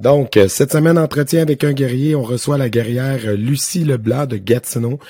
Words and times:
Donc, 0.00 0.36
euh, 0.36 0.46
cette 0.46 0.70
semaine, 0.70 0.96
entretien 0.96 1.42
avec 1.42 1.64
un 1.64 1.72
guerrier, 1.72 2.14
on 2.14 2.22
reçoit 2.22 2.56
la 2.56 2.68
guerrière 2.68 3.18
euh, 3.24 3.34
Lucie 3.34 3.82
Leblanc 3.82 4.26
de 4.26 4.36
Gatineau, 4.36 5.00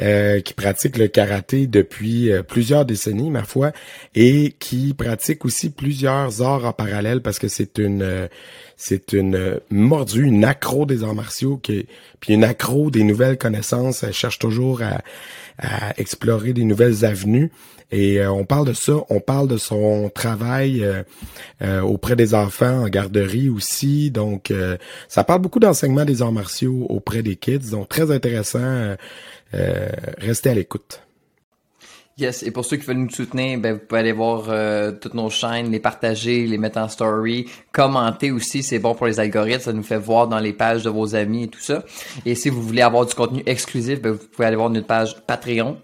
euh, 0.00 0.40
qui 0.40 0.54
pratique 0.54 0.96
le 0.96 1.08
karaté 1.08 1.66
depuis 1.66 2.30
plusieurs 2.48 2.86
décennies, 2.86 3.28
ma 3.28 3.44
foi, 3.44 3.72
et 4.14 4.54
qui 4.58 4.94
pratique 4.94 5.44
aussi 5.44 5.68
plusieurs 5.68 6.40
arts 6.40 6.64
en 6.64 6.72
parallèle 6.72 7.20
parce 7.20 7.38
que 7.38 7.48
c'est 7.48 7.76
une 7.76 8.28
c'est 8.76 9.12
une 9.12 9.60
mordue, 9.68 10.24
une 10.24 10.46
accro 10.46 10.86
des 10.86 11.04
arts 11.04 11.14
martiaux, 11.14 11.58
qui, 11.58 11.86
puis 12.20 12.32
une 12.32 12.44
accro 12.44 12.90
des 12.90 13.02
nouvelles 13.04 13.36
connaissances. 13.36 14.04
Elle 14.04 14.14
cherche 14.14 14.38
toujours 14.38 14.80
à, 14.80 15.02
à 15.58 15.92
explorer 16.00 16.54
des 16.54 16.64
nouvelles 16.64 17.04
avenues. 17.04 17.50
Et 17.92 18.20
euh, 18.20 18.30
on 18.30 18.44
parle 18.44 18.66
de 18.66 18.72
ça, 18.72 18.92
on 19.08 19.20
parle 19.20 19.48
de 19.48 19.56
son 19.56 20.10
travail 20.14 20.84
euh, 20.84 21.02
euh, 21.62 21.80
auprès 21.80 22.14
des 22.16 22.34
enfants 22.34 22.84
en 22.84 22.88
garderie 22.88 23.48
aussi. 23.48 24.10
Donc, 24.10 24.52
ça 25.08 25.24
parle 25.24 25.40
beaucoup 25.40 25.60
d'enseignement 25.60 26.04
des 26.04 26.22
arts 26.22 26.32
martiaux 26.32 26.86
auprès 26.88 27.22
des 27.22 27.36
kids. 27.36 27.70
Donc, 27.70 27.88
très 27.88 28.10
intéressant. 28.10 28.96
restez 30.18 30.50
à 30.50 30.54
l'écoute. 30.54 31.02
Yes, 32.18 32.42
et 32.42 32.50
pour 32.50 32.66
ceux 32.66 32.76
qui 32.76 32.84
veulent 32.84 32.98
nous 32.98 33.10
soutenir, 33.10 33.58
ben, 33.58 33.74
vous 33.74 33.78
pouvez 33.78 34.00
aller 34.00 34.12
voir 34.12 34.44
toutes 35.00 35.14
nos 35.14 35.30
chaînes, 35.30 35.70
les 35.70 35.80
partager, 35.80 36.46
les 36.46 36.58
mettre 36.58 36.78
en 36.78 36.88
story, 36.88 37.46
commenter 37.72 38.30
aussi, 38.30 38.62
c'est 38.62 38.78
bon 38.78 38.94
pour 38.94 39.06
les 39.06 39.20
algorithmes, 39.20 39.62
ça 39.62 39.72
nous 39.72 39.82
fait 39.82 39.98
voir 39.98 40.28
dans 40.28 40.38
les 40.38 40.52
pages 40.52 40.82
de 40.82 40.90
vos 40.90 41.14
amis 41.14 41.44
et 41.44 41.48
tout 41.48 41.60
ça. 41.60 41.82
Et 42.26 42.34
si 42.34 42.50
vous 42.50 42.62
voulez 42.62 42.82
avoir 42.82 43.06
du 43.06 43.14
contenu 43.14 43.42
exclusif, 43.46 44.02
ben, 44.02 44.12
vous 44.12 44.26
pouvez 44.26 44.46
aller 44.46 44.56
voir 44.56 44.68
notre 44.68 44.86
page 44.86 45.16
Patreon, 45.26 45.78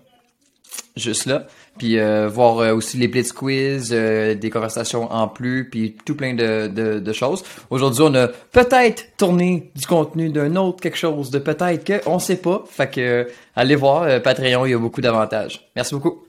juste 0.97 1.25
là 1.25 1.47
puis 1.77 1.99
euh, 1.99 2.29
voir 2.29 2.59
euh, 2.59 2.75
aussi 2.75 2.97
les 2.97 3.09
blitz 3.09 3.33
quiz, 3.33 3.91
euh, 3.93 4.35
des 4.35 4.51
conversations 4.51 5.11
en 5.13 5.29
plus, 5.29 5.69
puis 5.69 5.97
tout 6.05 6.15
plein 6.15 6.35
de, 6.35 6.69
de, 6.69 6.99
de 6.99 7.13
choses. 7.13 7.45
Aujourd'hui, 7.71 8.03
on 8.05 8.15
a 8.15 8.29
peut-être 8.29 9.17
tourné 9.17 9.71
du 9.75 9.87
contenu 9.87 10.31
d'un 10.31 10.57
autre 10.57 10.81
quelque 10.81 10.99
chose 10.99 11.31
de 11.31 11.39
peut-être 11.39 11.85
que 11.85 12.09
on 12.09 12.19
sait 12.19 12.37
pas. 12.37 12.65
Fait 12.69 12.91
que 12.91 13.29
allez 13.55 13.77
voir 13.77 14.23
Patreon, 14.23 14.67
il 14.67 14.71
y 14.71 14.75
a 14.75 14.79
beaucoup 14.79 15.01
d'avantages. 15.01 15.69
Merci 15.75 15.95
beaucoup. 15.95 16.23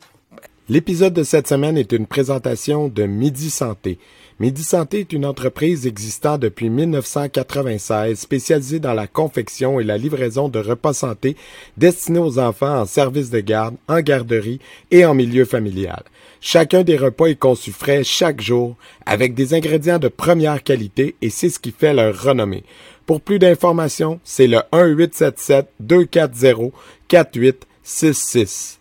L'épisode 0.70 1.14
de 1.14 1.24
cette 1.24 1.48
semaine 1.48 1.78
est 1.78 1.94
une 1.94 2.08
présentation 2.08 2.90
de 2.90 3.04
Midi 3.04 3.50
Santé. 3.50 4.00
Midi 4.40 4.64
Santé 4.64 5.00
est 5.00 5.14
une 5.14 5.26
entreprise 5.26 5.88
existant 5.88 6.38
depuis 6.38 6.70
1996 6.70 8.20
spécialisée 8.20 8.80
dans 8.80 8.94
la 8.94 9.08
confection 9.08 9.80
et 9.80 9.84
la 9.84 9.98
livraison 9.98 10.48
de 10.48 10.60
repas 10.60 10.94
santé 10.94 11.36
destinés 11.76 12.20
aux 12.20 12.38
enfants 12.38 12.82
en 12.82 12.86
service 12.86 13.32
de 13.32 13.40
garde, 13.40 13.78
en 13.88 14.00
garderie 14.00 14.60
et 14.92 15.08
en 15.08 15.16
milieu 15.16 15.44
familial. 15.44 16.04
Chacun 16.40 16.84
des 16.84 16.98
repas 16.98 17.26
est 17.26 17.36
conçu 17.36 17.72
frais 17.72 18.04
chaque 18.04 18.40
jour 18.40 18.76
avec 19.08 19.34
des 19.34 19.56
ingrédients 19.56 19.98
de 19.98 20.08
première 20.08 20.62
qualité 20.62 21.16
et 21.24 21.32
c'est 21.32 21.50
ce 21.50 21.58
qui 21.58 21.74
fait 21.76 21.96
leur 21.96 22.22
renommée. 22.22 22.64
Pour 23.08 23.22
plus 23.22 23.40
d'informations, 23.40 24.20
c'est 24.24 24.46
le 24.46 24.62
1 24.72 24.86
877 24.86 25.68
240 25.80 26.74
4866. 27.08 28.80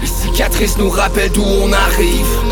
Les 0.00 0.06
cicatrices 0.08 0.78
nous 0.78 0.90
rappellent 0.90 1.30
d'où 1.30 1.44
on 1.44 1.72
arrive 1.72 2.51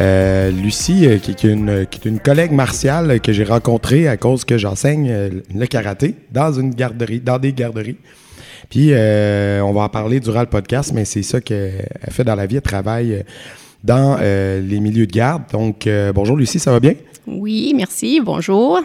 Euh, 0.00 0.50
Lucie, 0.50 1.06
euh, 1.06 1.18
qui, 1.18 1.30
est 1.30 1.44
une, 1.44 1.86
qui, 1.90 2.00
est 2.00 2.10
une, 2.10 2.20
collègue 2.20 2.52
martiale 2.52 3.20
que 3.20 3.32
j'ai 3.32 3.44
rencontrée 3.44 4.08
à 4.08 4.16
cause 4.16 4.46
que 4.46 4.56
j'enseigne 4.56 5.10
euh, 5.10 5.30
le 5.54 5.66
karaté 5.66 6.14
dans 6.32 6.52
une 6.52 6.70
garderie, 6.70 7.20
dans 7.20 7.38
des 7.38 7.52
garderies. 7.52 7.98
Puis 8.70 8.92
on 8.92 9.72
va 9.72 9.82
en 9.82 9.88
parler 9.88 10.20
durant 10.20 10.40
le 10.40 10.46
podcast, 10.46 10.92
mais 10.94 11.04
c'est 11.04 11.22
ça 11.22 11.40
qu'elle 11.40 11.86
fait 12.10 12.24
dans 12.24 12.36
la 12.36 12.46
vie. 12.46 12.56
Elle 12.56 12.62
travaille 12.62 13.24
dans 13.82 14.16
les 14.18 14.80
milieux 14.80 15.08
de 15.08 15.12
garde. 15.12 15.42
Donc, 15.50 15.88
bonjour 16.14 16.36
Lucie, 16.36 16.60
ça 16.60 16.70
va 16.70 16.78
bien? 16.78 16.94
Oui, 17.26 17.72
merci. 17.74 18.20
Bonjour. 18.24 18.80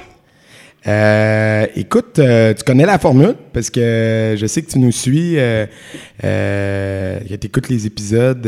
Euh, 0.88 1.66
écoute, 1.76 2.20
euh, 2.20 2.54
tu 2.54 2.64
connais 2.64 2.86
la 2.86 3.00
formule 3.00 3.36
parce 3.54 3.72
que 3.72 4.36
je 4.38 4.46
sais 4.46 4.62
que 4.62 4.70
tu 4.70 4.78
nous 4.78 4.92
suis, 4.92 5.38
euh, 5.40 5.66
euh 6.24 7.20
tu 7.28 7.48
écoutes 7.48 7.70
les 7.70 7.88
épisodes 7.88 8.48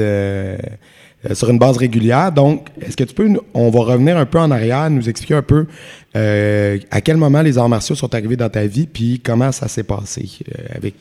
sur 1.33 1.49
une 1.49 1.59
base 1.59 1.77
régulière. 1.77 2.31
Donc, 2.31 2.67
est-ce 2.81 2.95
que 2.95 3.03
tu 3.03 3.13
peux, 3.13 3.29
on 3.53 3.69
va 3.69 3.79
revenir 3.79 4.17
un 4.17 4.25
peu 4.25 4.39
en 4.39 4.51
arrière, 4.51 4.89
nous 4.89 5.09
expliquer 5.09 5.35
un 5.35 5.41
peu 5.41 5.65
à 6.13 7.01
quel 7.01 7.17
moment 7.17 7.41
les 7.41 7.57
arts 7.57 7.69
martiaux 7.69 7.95
sont 7.95 8.13
arrivés 8.15 8.37
dans 8.37 8.49
ta 8.49 8.65
vie, 8.65 8.87
puis 8.87 9.19
comment 9.23 9.51
ça 9.51 9.67
s'est 9.67 9.83
passé, 9.83 10.29
avec 10.73 10.95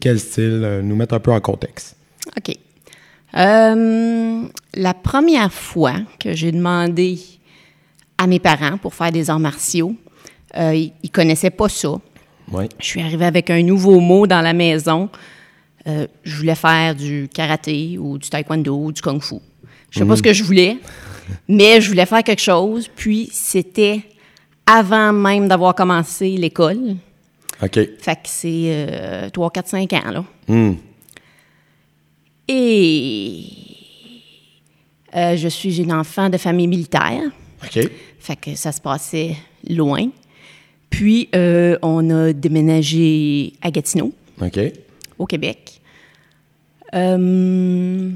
quel 0.00 0.20
style, 0.20 0.80
nous 0.82 0.96
mettre 0.96 1.14
un 1.14 1.20
peu 1.20 1.32
en 1.32 1.40
contexte. 1.40 1.96
OK. 2.36 2.54
la 3.32 4.94
première 4.94 5.52
fois 5.52 5.94
que 6.20 6.34
j'ai 6.34 6.52
demandé 6.52 7.18
à 8.18 8.26
mes 8.26 8.40
parents 8.40 8.76
pour 8.76 8.94
faire 8.94 9.12
des 9.12 9.30
arts 9.30 9.40
martiaux, 9.40 9.94
euh, 10.56 10.74
ils 10.74 10.92
ne 11.04 11.08
connaissaient 11.08 11.50
pas 11.50 11.68
ça. 11.68 11.94
Je 12.78 12.84
suis 12.84 13.00
arrivée 13.00 13.26
avec 13.26 13.50
un 13.50 13.62
nouveau 13.62 14.00
mot 14.00 14.26
dans 14.26 14.40
la 14.40 14.52
maison. 14.52 15.08
Euh, 15.88 16.06
je 16.22 16.36
voulais 16.36 16.54
faire 16.54 16.94
du 16.94 17.28
karaté 17.32 17.96
ou 17.98 18.18
du 18.18 18.28
taekwondo 18.28 18.76
ou 18.76 18.92
du 18.92 19.00
kung 19.00 19.20
fu. 19.22 19.36
Je 19.90 20.00
ne 20.00 20.04
sais 20.04 20.08
pas 20.08 20.16
ce 20.16 20.22
que 20.22 20.32
je 20.32 20.44
voulais, 20.44 20.76
mais 21.48 21.80
je 21.80 21.88
voulais 21.88 22.06
faire 22.06 22.22
quelque 22.22 22.42
chose. 22.42 22.88
Puis 22.94 23.28
c'était 23.32 24.02
avant 24.66 25.12
même 25.12 25.48
d'avoir 25.48 25.74
commencé 25.74 26.30
l'école. 26.30 26.96
OK. 27.62 27.74
Fait 27.98 28.14
que 28.14 28.26
c'est 28.26 29.30
3, 29.32 29.50
4, 29.50 29.68
5 29.68 29.92
ans, 29.94 30.10
là. 30.10 30.24
Hmm. 30.46 30.74
Et 32.48 33.44
euh, 35.14 35.36
je 35.36 35.48
suis 35.48 35.80
une 35.80 35.92
enfant 35.92 36.30
de 36.30 36.38
famille 36.38 36.66
militaire. 36.66 37.22
OK. 37.62 37.88
Fait 38.18 38.36
que 38.36 38.54
ça 38.54 38.72
se 38.72 38.80
passait 38.80 39.36
loin. 39.68 40.08
Puis, 40.90 41.28
euh, 41.34 41.76
on 41.82 42.08
a 42.10 42.32
déménagé 42.32 43.52
à 43.60 43.70
Gatineau, 43.70 44.12
au 45.18 45.26
Québec. 45.26 45.67
Euh, 46.94 48.10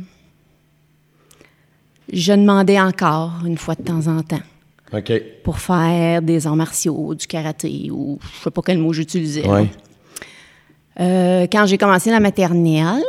je 2.13 2.33
demandais 2.33 2.81
encore 2.81 3.33
une 3.47 3.59
fois 3.59 3.75
de 3.75 3.83
temps 3.83 4.07
en 4.07 4.23
temps. 4.23 4.41
Pour 5.43 5.59
faire 5.59 6.21
des 6.21 6.47
arts 6.47 6.57
martiaux, 6.57 7.15
du 7.15 7.27
karaté, 7.27 7.91
ou 7.91 8.19
je 8.21 8.27
ne 8.27 8.43
sais 8.45 8.51
pas 8.51 8.63
quel 8.65 8.79
mot 8.79 8.93
j'utilisais. 8.93 9.45
Euh, 11.01 11.47
quand 11.51 11.65
j'ai 11.65 11.79
commencé 11.79 12.11
la 12.11 12.21
maternelle, 12.21 13.03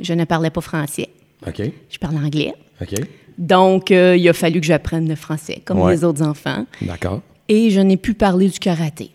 je 0.00 0.12
ne 0.14 0.24
parlais 0.24 0.50
pas 0.50 0.60
français. 0.60 1.08
Je 1.88 1.98
parlais 1.98 2.18
anglais. 2.18 2.54
Donc, 3.38 3.90
il 3.90 4.28
a 4.28 4.32
fallu 4.32 4.60
que 4.60 4.66
j'apprenne 4.66 5.08
le 5.08 5.14
français, 5.14 5.62
comme 5.64 5.88
les 5.88 6.02
autres 6.02 6.22
enfants. 6.22 6.66
D'accord 6.82 7.22
et 7.48 7.70
je 7.70 7.80
n'ai 7.80 7.96
plus 7.96 8.14
parlé 8.14 8.48
du 8.48 8.58
karaté 8.58 9.10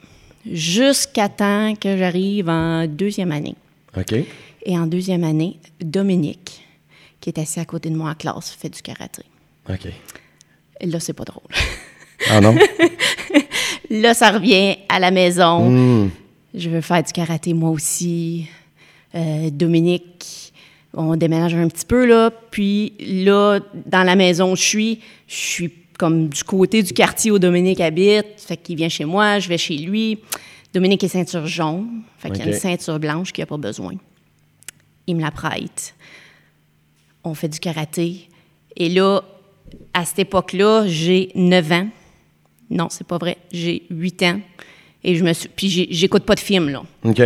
jusqu'à 0.52 1.30
temps 1.30 1.74
que 1.80 1.96
j'arrive 1.96 2.50
en 2.50 2.86
deuxième 2.88 3.32
année. 3.32 3.56
OK. 3.96 4.16
Et 4.64 4.78
en 4.78 4.88
deuxième 4.88 5.24
année, 5.24 5.60
Dominique, 5.82 6.66
qui 7.20 7.30
est 7.30 7.40
assis 7.40 7.60
à 7.60 7.66
côté 7.66 7.90
de 7.90 7.96
moi 7.96 8.12
en 8.12 8.16
classe, 8.16 8.52
fait 8.52 8.70
du 8.70 8.82
karaté. 8.82 9.24
OK. 9.70 9.88
Et 10.80 10.86
là, 10.88 11.00
c'est 11.00 11.14
pas 11.14 11.26
drôle. 11.26 11.44
Ah 12.30 12.42
non? 12.42 12.56
là, 13.90 14.14
ça 14.14 14.32
revient 14.32 14.78
à 14.90 15.00
la 15.00 15.12
maison. 15.12 15.70
Hmm. 15.70 16.10
Je 16.54 16.70
veux 16.70 16.82
faire 16.82 17.04
du 17.04 17.12
karaté 17.12 17.54
moi 17.54 17.70
aussi. 17.70 18.48
Euh, 19.16 19.50
Dominique, 19.50 20.54
on 20.94 21.16
déménage 21.16 21.54
un 21.56 21.68
petit 21.68 21.86
peu 21.86 22.06
là. 22.06 22.32
Puis 22.52 22.94
là, 23.00 23.60
dans 23.86 24.04
la 24.04 24.16
maison 24.16 24.54
où 24.54 24.56
je 24.56 24.64
suis, 24.64 25.00
je 25.28 25.36
suis 25.36 25.74
comme 25.98 26.30
du 26.30 26.44
côté 26.44 26.82
du 26.84 26.94
quartier 26.94 27.32
où 27.32 27.40
Dominique 27.40 27.80
habite. 27.82 28.26
Fait 28.38 28.58
qu'il 28.58 28.76
vient 28.76 28.90
chez 28.90 29.06
moi, 29.06 29.40
je 29.40 29.50
vais 29.50 29.58
chez 29.58 29.78
lui. 29.78 30.20
Dominique 30.74 31.04
est 31.04 31.10
ceinture 31.10 31.46
jaune. 31.48 32.02
Fait 32.18 32.30
qu'il 32.30 32.40
y 32.40 32.42
a 32.44 32.48
une 32.48 32.54
ceinture 32.54 33.00
blanche 33.00 33.32
qu'il 33.32 33.42
n'a 33.42 33.46
pas 33.46 33.58
besoin. 33.58 33.94
Il 35.08 35.16
me 35.16 35.22
la 35.22 35.32
prête. 35.32 35.96
On 37.24 37.34
fait 37.34 37.50
du 37.50 37.60
karaté. 37.60 38.30
Et 38.76 38.90
là, 38.90 39.22
à 39.94 40.06
cette 40.06 40.20
époque-là, 40.20 40.86
j'ai 40.88 41.32
9 41.36 41.72
ans. 41.72 41.88
Non, 42.70 42.88
c'est 42.90 43.08
pas 43.08 43.18
vrai. 43.18 43.38
J'ai 43.52 43.84
8 43.90 44.24
ans. 44.24 44.40
Et 45.04 45.16
je 45.16 45.24
me 45.24 45.34
suis. 45.34 45.50
Puis 45.50 45.88
j'écoute 45.92 46.24
pas 46.24 46.36
de 46.36 46.40
films, 46.40 46.70
là. 46.70 46.84
OK. 47.04 47.22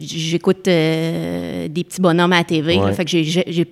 J'écoute 0.00 0.66
euh, 0.66 1.68
des 1.68 1.84
petits 1.84 2.00
bonhommes 2.00 2.32
à 2.32 2.38
la 2.38 2.44
TV. 2.44 2.78
fait 2.94 3.04
que 3.04 3.22
j'ai. 3.22 3.66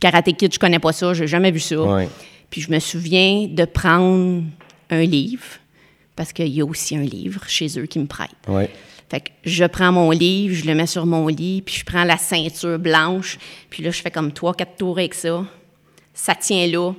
Karaté 0.00 0.32
Kid, 0.34 0.52
je 0.52 0.58
connais 0.58 0.78
pas 0.78 0.92
ça, 0.92 1.14
j'ai 1.14 1.26
jamais 1.26 1.50
vu 1.50 1.60
ça. 1.60 1.76
Puis 2.50 2.60
je 2.60 2.70
me 2.70 2.78
souviens 2.78 3.48
de 3.48 3.64
prendre 3.64 4.42
un 4.90 5.02
livre, 5.02 5.44
parce 6.14 6.32
qu'il 6.32 6.48
y 6.48 6.60
a 6.60 6.64
aussi 6.64 6.96
un 6.96 7.02
livre 7.02 7.42
chez 7.48 7.78
eux 7.78 7.86
qui 7.86 7.98
me 7.98 8.06
prête. 8.06 8.30
Ouais. 8.46 8.70
Fait 9.08 9.20
que 9.20 9.30
je 9.44 9.64
prends 9.64 9.92
mon 9.92 10.10
livre, 10.10 10.54
je 10.54 10.64
le 10.64 10.74
mets 10.74 10.86
sur 10.86 11.06
mon 11.06 11.28
lit, 11.28 11.62
puis 11.62 11.76
je 11.76 11.84
prends 11.84 12.04
la 12.04 12.16
ceinture 12.16 12.78
blanche, 12.78 13.38
puis 13.70 13.82
là, 13.82 13.90
je 13.90 14.02
fais 14.02 14.10
comme 14.10 14.32
trois, 14.32 14.52
quatre 14.52 14.76
tours 14.76 14.98
avec 14.98 15.14
ça. 15.14 15.44
Ça 16.12 16.34
tient 16.34 16.66
là. 16.66 16.92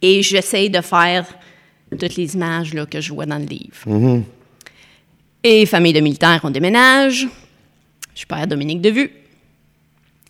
Et 0.00 0.22
j'essaie 0.22 0.68
de 0.68 0.80
faire 0.80 1.26
toutes 1.90 2.16
les 2.16 2.34
images 2.34 2.74
là, 2.74 2.86
que 2.86 3.00
je 3.00 3.12
vois 3.12 3.26
dans 3.26 3.38
le 3.38 3.46
livre. 3.46 4.22
Et 5.42 5.66
famille 5.66 5.92
de 5.92 6.00
militaires, 6.00 6.40
on 6.44 6.50
déménage. 6.50 7.26
Je 8.14 8.24
perds 8.26 8.46
Dominique 8.46 8.80
de 8.80 8.90
vue. 8.90 9.10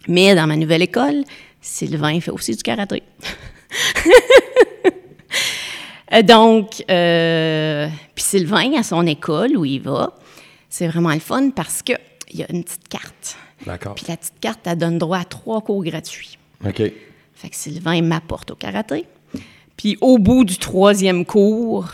Mais 0.08 0.34
dans 0.34 0.46
ma 0.46 0.56
nouvelle 0.56 0.82
école, 0.82 1.25
Sylvain 1.61 2.20
fait 2.20 2.31
aussi 2.31 2.55
du 2.56 2.62
karaté. 2.62 3.02
Euh, 6.12 6.22
Donc, 6.22 6.84
euh, 6.90 7.88
puis 8.14 8.25
Sylvain, 8.25 8.75
à 8.76 8.82
son 8.82 9.06
école 9.06 9.56
où 9.56 9.64
il 9.64 9.81
va, 9.81 10.14
c'est 10.75 10.88
vraiment 10.88 11.12
le 11.12 11.21
fun 11.21 11.50
parce 11.50 11.82
qu'il 11.82 11.97
y 12.32 12.43
a 12.43 12.50
une 12.50 12.65
petite 12.65 12.88
carte. 12.88 13.37
D'accord. 13.65 13.94
Puis 13.94 14.06
la 14.09 14.17
petite 14.17 14.41
carte, 14.41 14.59
elle 14.65 14.76
donne 14.76 14.99
droit 14.99 15.19
à 15.19 15.25
trois 15.25 15.61
cours 15.61 15.85
gratuits. 15.85 16.37
OK. 16.67 16.82
Fait 17.32 17.49
que 17.49 17.55
Sylvain 17.55 18.03
m'apporte 18.03 18.50
au 18.50 18.56
karaté. 18.56 19.06
Puis 19.76 19.97
au 20.00 20.19
bout 20.19 20.44
du 20.44 20.59
troisième 20.59 21.25
cours, 21.25 21.93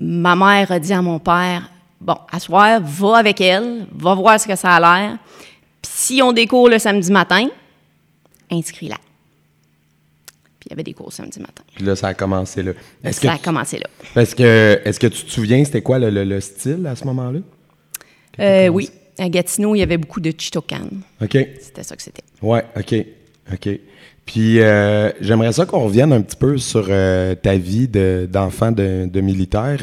ma 0.00 0.34
mère 0.34 0.72
a 0.72 0.80
dit 0.80 0.92
à 0.92 1.00
mon 1.02 1.20
père 1.20 1.70
Bon, 2.00 2.16
à 2.32 2.40
soir, 2.40 2.80
va 2.82 3.16
avec 3.16 3.40
elle, 3.40 3.86
va 3.92 4.14
voir 4.14 4.40
ce 4.40 4.48
que 4.48 4.56
ça 4.56 4.74
a 4.74 4.80
l'air. 4.80 5.16
Puis 5.80 5.92
si 5.94 6.22
on 6.22 6.32
des 6.32 6.48
cours 6.48 6.68
le 6.68 6.80
samedi 6.80 7.12
matin, 7.12 7.46
inscris-la. 8.50 8.98
Puis 10.66 10.70
il 10.70 10.70
y 10.70 10.72
avait 10.74 10.82
des 10.82 10.94
cours 10.94 11.12
samedi 11.12 11.38
matin. 11.38 11.62
Puis 11.76 11.84
là, 11.84 11.94
ça 11.94 12.08
a 12.08 12.14
commencé 12.14 12.60
là. 12.62 12.72
Est-ce 13.04 13.20
que, 13.20 13.28
Ça 13.28 13.34
a 13.34 13.38
commencé 13.38 13.78
là. 13.78 13.86
parce 14.14 14.34
que, 14.34 14.80
est-ce 14.84 14.98
que 14.98 15.06
tu 15.06 15.24
te 15.24 15.30
souviens, 15.30 15.64
c'était 15.64 15.80
quoi 15.82 16.00
le, 16.00 16.10
le- 16.10 16.24
le 16.24 16.40
style 16.40 16.84
à 16.86 16.96
ce 16.96 17.04
moment-là? 17.04 17.38
Euh, 18.40 18.68
oui, 18.68 18.90
à 19.18 19.28
Gatineau, 19.28 19.74
il 19.76 19.78
y 19.78 19.82
avait 19.82 19.96
beaucoup 19.96 20.20
de 20.20 20.32
Chitokan. 20.36 20.88
OK. 21.22 21.38
C'était 21.60 21.82
ça 21.84 21.94
que 21.94 22.02
c'était. 22.02 22.22
Ouais, 22.42 22.64
OK. 22.76 22.94
OK. 23.52 23.68
Puis 24.24 24.60
euh, 24.60 25.12
j'aimerais 25.20 25.52
ça 25.52 25.66
qu'on 25.66 25.84
revienne 25.84 26.12
un 26.12 26.20
petit 26.20 26.36
peu 26.36 26.58
sur 26.58 26.86
euh, 26.88 27.36
ta 27.36 27.54
vie 27.56 27.86
de- 27.86 28.28
d'enfant 28.30 28.72
de, 28.72 29.06
de 29.10 29.20
militaire. 29.20 29.78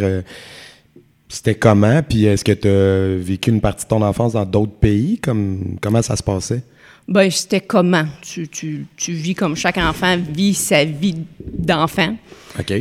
C'était 1.29 1.55
comment? 1.55 2.01
Puis 2.03 2.25
est-ce 2.25 2.43
que 2.43 2.51
tu 2.51 2.67
as 2.67 3.17
vécu 3.23 3.49
une 3.49 3.61
partie 3.61 3.85
de 3.85 3.89
ton 3.89 4.01
enfance 4.01 4.33
dans 4.33 4.45
d'autres 4.45 4.73
pays? 4.75 5.17
Comme, 5.17 5.77
comment 5.81 6.01
ça 6.01 6.15
se 6.17 6.23
passait? 6.23 6.61
Ben, 7.07 7.29
c'était 7.29 7.61
comment? 7.61 8.05
Tu, 8.21 8.47
tu, 8.47 8.85
tu 8.95 9.11
vis 9.11 9.35
comme 9.35 9.55
chaque 9.55 9.77
enfant 9.77 10.17
vit 10.17 10.53
sa 10.53 10.85
vie 10.85 11.17
d'enfant. 11.39 12.15
OK. 12.59 12.71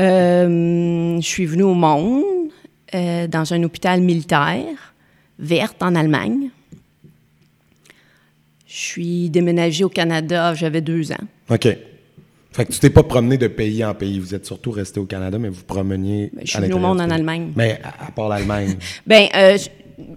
Euh, 0.00 1.20
je 1.20 1.26
suis 1.26 1.46
venue 1.46 1.62
au 1.62 1.74
monde 1.74 2.50
euh, 2.94 3.26
dans 3.26 3.52
un 3.52 3.62
hôpital 3.62 4.00
militaire, 4.00 4.94
verte, 5.38 5.82
en 5.82 5.94
Allemagne. 5.94 6.50
Je 8.66 8.76
suis 8.76 9.30
déménagée 9.30 9.84
au 9.84 9.88
Canada, 9.88 10.54
j'avais 10.54 10.80
deux 10.80 11.10
ans. 11.12 11.26
OK. 11.50 11.68
Fait 12.52 12.64
que 12.64 12.72
tu 12.72 12.80
t'es 12.80 12.90
pas 12.90 13.02
promené 13.02 13.38
de 13.38 13.46
pays 13.46 13.84
en 13.84 13.94
pays. 13.94 14.18
Vous 14.18 14.34
êtes 14.34 14.46
surtout 14.46 14.72
resté 14.72 14.98
au 14.98 15.04
Canada, 15.04 15.38
mais 15.38 15.48
vous 15.48 15.62
promeniez. 15.64 16.30
Ben, 16.32 16.42
je 16.44 16.50
suis 16.50 16.60
venue 16.60 16.74
au 16.74 16.78
monde 16.78 17.00
en. 17.00 17.10
Allemagne. 17.10 17.52
Mais 17.54 17.80
à, 17.84 18.06
à 18.06 18.10
part 18.10 18.28
l'Allemagne. 18.28 18.76
Ben, 19.06 19.28
euh, 19.34 19.58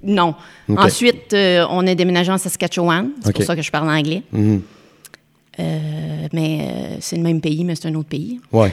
non. 0.03 0.35
Ensuite, 0.69 1.33
euh, 1.33 1.65
on 1.69 1.85
est 1.87 1.95
déménagé 1.95 2.31
en 2.31 2.37
Saskatchewan. 2.37 3.09
C'est 3.23 3.33
pour 3.33 3.43
ça 3.43 3.55
que 3.55 3.61
je 3.61 3.71
parle 3.71 3.89
anglais. 3.89 4.23
Mhm. 4.31 4.61
Euh, 5.59 6.27
mais 6.31 6.59
euh, 6.61 6.95
c'est 7.01 7.17
le 7.17 7.23
même 7.23 7.41
pays, 7.41 7.63
mais 7.65 7.75
c'est 7.75 7.87
un 7.89 7.95
autre 7.95 8.07
pays. 8.09 8.39
Ouais, 8.53 8.71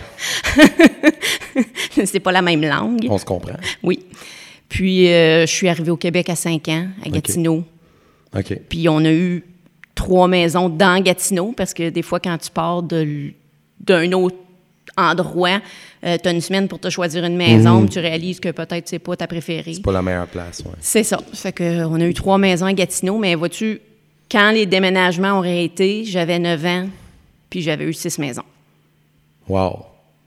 c'est 2.05 2.21
pas 2.21 2.33
la 2.33 2.43
même 2.43 2.63
langue. 2.63 3.07
on 3.09 3.19
se 3.19 3.25
comprend. 3.25 3.55
Oui. 3.83 4.05
Puis, 4.69 5.09
euh, 5.09 5.43
je 5.47 5.51
suis 5.53 5.69
arrivée 5.69 5.91
au 5.91 5.97
Québec 5.97 6.29
à 6.29 6.37
5 6.37 6.69
ans, 6.69 6.87
à 7.05 7.09
Gatineau. 7.09 7.65
OK. 8.37 8.61
Puis, 8.69 8.89
on 8.89 8.99
a 9.05 9.11
eu 9.13 9.43
trois 9.95 10.29
maisons 10.29 10.69
dans 10.69 11.03
Gatineau, 11.03 11.53
parce 11.57 11.75
que 11.75 11.89
des 11.89 12.03
fois, 12.03 12.21
quand 12.21 12.37
tu 12.39 12.51
pars 12.51 12.83
de 12.83 12.97
l- 13.03 13.33
d'un 14.99 15.12
autre 15.12 15.23
endroit, 15.23 15.61
tu 16.03 16.09
as 16.29 16.31
une 16.31 16.41
semaine 16.41 16.69
pour 16.69 16.79
te 16.81 16.91
choisir 16.91 17.25
une 17.25 17.37
maison, 17.37 17.81
puis 17.81 17.91
tu 17.91 17.99
réalises 17.99 18.41
que 18.41 18.50
peut-être 18.50 18.89
c'est 18.89 18.99
pas 18.99 19.17
ta 19.17 19.27
préférée. 19.27 19.75
C'est 19.75 19.83
pas 19.83 19.93
la 19.93 20.03
meilleure 20.03 20.27
place, 20.27 20.61
ouais. 20.61 20.73
C'est 20.81 21.03
ça. 21.05 21.19
Fait 21.35 21.53
que 21.53 21.85
on 21.85 22.00
a 22.00 22.05
eu 22.06 22.15
trois 22.15 22.39
maisons 22.39 22.67
à 22.67 22.73
Gatineau, 22.73 23.19
mais 23.19 23.35
vois-tu, 23.35 23.81
quand 24.31 24.50
les 24.50 24.67
déménagements 24.67 25.39
auraient 25.39 25.65
été, 25.65 26.05
j'avais 26.05 26.39
9 26.39 26.65
ans, 26.67 26.89
puis 27.50 27.62
j'avais 27.62 27.85
eu 27.87 27.93
six 27.93 28.19
maisons. 28.19 28.43
Wow. 29.49 29.85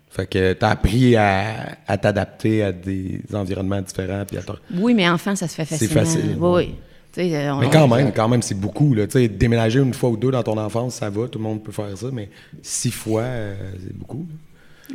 Fait 0.09 0.25
que 0.27 0.53
t'as 0.53 0.69
appris 0.71 1.15
à, 1.15 1.77
à 1.87 1.97
t'adapter 1.97 2.63
à 2.63 2.71
des 2.73 3.21
environnements 3.33 3.81
différents. 3.81 4.25
Puis 4.27 4.37
à 4.37 4.41
Oui, 4.75 4.93
mais 4.93 5.07
enfant, 5.07 5.35
ça 5.35 5.47
se 5.47 5.55
fait 5.55 5.63
C'est 5.65 5.87
facilement. 5.87 6.03
facile, 6.03 6.37
Oui, 6.39 7.33
euh, 7.33 7.51
on- 7.51 7.59
Mais 7.59 7.69
quand 7.69 7.87
même, 7.87 8.11
quand 8.11 8.27
même, 8.27 8.41
c'est 8.41 8.59
beaucoup. 8.59 8.93
Là. 8.93 9.05
Tu 9.05 9.13
sais, 9.13 9.27
déménager 9.29 9.79
une 9.79 9.93
fois 9.93 10.09
ou 10.09 10.17
deux 10.17 10.31
dans 10.31 10.43
ton 10.43 10.57
enfance, 10.57 10.95
ça 10.95 11.09
va, 11.09 11.27
tout 11.29 11.39
le 11.39 11.43
monde 11.43 11.63
peut 11.63 11.71
faire 11.71 11.95
ça, 11.97 12.07
mais 12.11 12.29
six 12.61 12.91
fois, 12.91 13.21
euh, 13.21 13.55
c'est 13.81 13.95
beaucoup. 13.97 14.25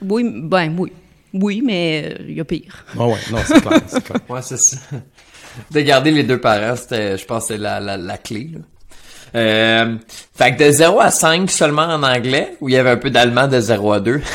Oui, 0.02 0.24
ben 0.42 0.74
oui. 0.78 0.92
Oui, 1.34 1.62
mais 1.64 2.04
euh, 2.18 2.24
il 2.28 2.36
y 2.36 2.40
a 2.40 2.44
pire. 2.44 2.84
Ah 2.98 3.06
ouais, 3.06 3.14
non, 3.30 3.38
c'est 3.46 3.60
clair, 3.60 3.80
c'est 3.86 4.02
clair. 4.04 4.20
Ouais, 4.28 4.40
c'est 4.42 4.56
ça. 4.58 4.76
De 5.70 5.80
garder 5.80 6.10
les 6.10 6.22
deux 6.22 6.40
parents, 6.40 6.76
c'était, 6.76 7.18
je 7.18 7.24
pense, 7.26 7.44
que 7.48 7.54
c'est 7.54 7.58
la, 7.58 7.78
la, 7.80 7.96
la 7.96 8.16
clé, 8.18 8.50
là. 8.54 8.60
Euh, 9.34 9.96
fait 10.34 10.54
que 10.56 10.64
de 10.64 10.70
0 10.70 11.00
à 11.00 11.10
5 11.10 11.50
seulement 11.50 11.82
en 11.82 12.02
anglais, 12.04 12.56
ou 12.60 12.68
il 12.70 12.72
y 12.74 12.78
avait 12.78 12.90
un 12.90 12.96
peu 12.96 13.10
d'allemand 13.10 13.48
de 13.48 13.60
0 13.60 13.92
à 13.92 14.00
2? 14.00 14.20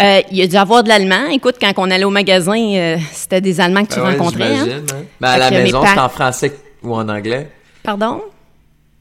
Euh, 0.00 0.20
il 0.30 0.36
y 0.36 0.42
a 0.42 0.46
dû 0.46 0.54
avoir 0.56 0.84
de 0.84 0.88
l'allemand. 0.88 1.26
Écoute, 1.32 1.56
quand 1.60 1.72
on 1.78 1.90
allait 1.90 2.04
au 2.04 2.10
magasin, 2.10 2.56
euh, 2.56 2.96
c'était 3.12 3.40
des 3.40 3.60
Allemands 3.60 3.84
que 3.84 3.94
tu 3.94 4.00
Ben 4.00 4.06
ouais, 4.06 4.16
rencontrais. 4.16 4.44
hein? 4.54 4.64
j'imagine, 4.64 4.86
hein. 4.92 5.02
Ben, 5.20 5.28
à 5.30 5.38
la 5.38 5.50
maison, 5.50 5.80
par- 5.82 5.92
c'est 5.94 6.00
en 6.00 6.08
français 6.08 6.52
ou 6.84 6.94
en 6.94 7.08
anglais? 7.08 7.48
Pardon? 7.82 8.20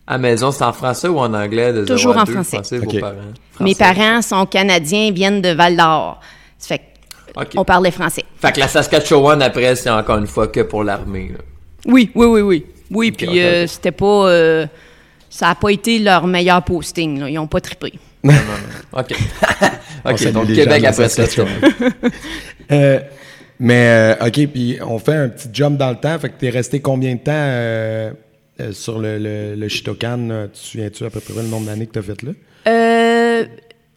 À 0.08 0.18
maison, 0.18 0.52
c'est 0.52 0.64
en 0.64 0.72
français 0.74 1.08
ou 1.10 1.20
en 1.20 1.34
anglais 1.34 1.74
de 1.74 1.86
0 1.86 1.88
Toujours 1.98 2.18
à 2.18 2.22
en 2.22 2.24
2, 2.24 2.32
français. 2.34 2.78
vos 2.78 2.86
Ok. 2.86 3.00
parents? 3.02 3.16
Mes 3.60 3.76
parents 3.76 4.22
sont 4.22 4.46
canadiens, 4.46 5.12
viennent 5.12 5.42
de 5.42 5.50
Val 5.50 5.76
d'Or. 5.76 6.20
Ça 6.58 6.68
fait 6.76 6.82
Ok. 7.36 7.56
qu'on 7.56 7.66
parlait 7.66 7.92
français. 7.92 8.24
Fait 8.42 8.52
que 8.54 8.60
la 8.60 8.68
Saskatchewan, 8.68 9.42
après, 9.42 9.76
c'est 9.76 9.90
encore 9.90 10.18
une 10.18 10.28
fois 10.28 10.48
que 10.48 10.62
pour 10.62 10.84
l'armée. 10.84 11.34
Oui, 11.86 12.10
oui, 12.16 12.26
oui, 12.26 12.42
oui. 12.42 12.66
Oui, 12.90 13.10
Ok, 13.10 13.18
puis 13.18 13.28
ok, 13.28 13.36
euh, 13.36 13.64
ok. 13.64 13.70
c'était 13.70 13.92
pas... 13.92 14.06
euh, 14.30 14.66
ça 15.30 15.48
n'a 15.48 15.56
pas 15.56 15.70
été 15.72 16.00
leur 16.00 16.26
meilleur 16.26 16.64
posting. 16.64 17.20
Là. 17.20 17.30
Ils 17.30 17.36
n'ont 17.36 17.48
pas 17.48 17.60
trippé. 17.60 17.94
OK. 18.94 19.14
On 20.06 20.12
OK, 20.12 20.20
salue 20.20 20.34
donc 20.34 20.48
Québec 20.54 20.86
après 20.86 21.10
Saskatchewan. 21.10 21.52
Euh, 22.72 23.00
mais, 23.60 24.16
OK, 24.22 24.48
puis 24.48 24.78
on 24.86 25.00
fait 25.00 25.14
un 25.16 25.30
petit 25.30 25.48
jump 25.54 25.78
dans 25.78 25.90
le 25.90 25.96
temps. 25.96 26.18
Fait 26.20 26.30
que 26.30 26.36
t'es 26.40 26.50
resté 26.50 26.80
combien 26.82 27.14
de 27.16 27.20
temps 27.20 27.32
euh, 28.60 28.72
sur 28.72 29.00
le, 29.00 29.18
le, 29.18 29.56
le 29.56 29.68
Shitokan? 29.68 30.48
Tu 30.54 30.60
te 30.60 30.66
souviens-tu 30.66 31.06
à 31.06 31.10
peu 31.10 31.20
près 31.20 31.42
le 31.42 31.48
nombre 31.48 31.66
d'années 31.66 31.88
que 31.88 31.94
t'as 31.94 32.02
fait 32.02 32.22
là? 32.22 32.32
Euh, 32.68 33.46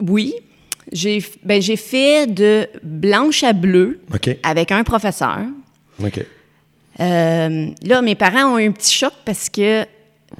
oui. 0.01 0.35
J'ai 0.93 1.23
ben, 1.45 1.63
j'ai 1.63 1.77
fait 1.77 2.27
de 2.27 2.67
blanche 2.83 3.45
à 3.45 3.53
bleu 3.53 4.01
avec 4.43 4.73
un 4.73 4.83
professeur. 4.83 5.39
OK. 6.03 6.25
Euh, 6.99 7.67
là, 7.83 8.03
mes 8.03 8.15
parents 8.15 8.55
ont 8.55 8.59
eu 8.59 8.67
un 8.67 8.73
petit 8.73 8.93
choc 8.93 9.13
parce 9.25 9.49
que 9.49 9.85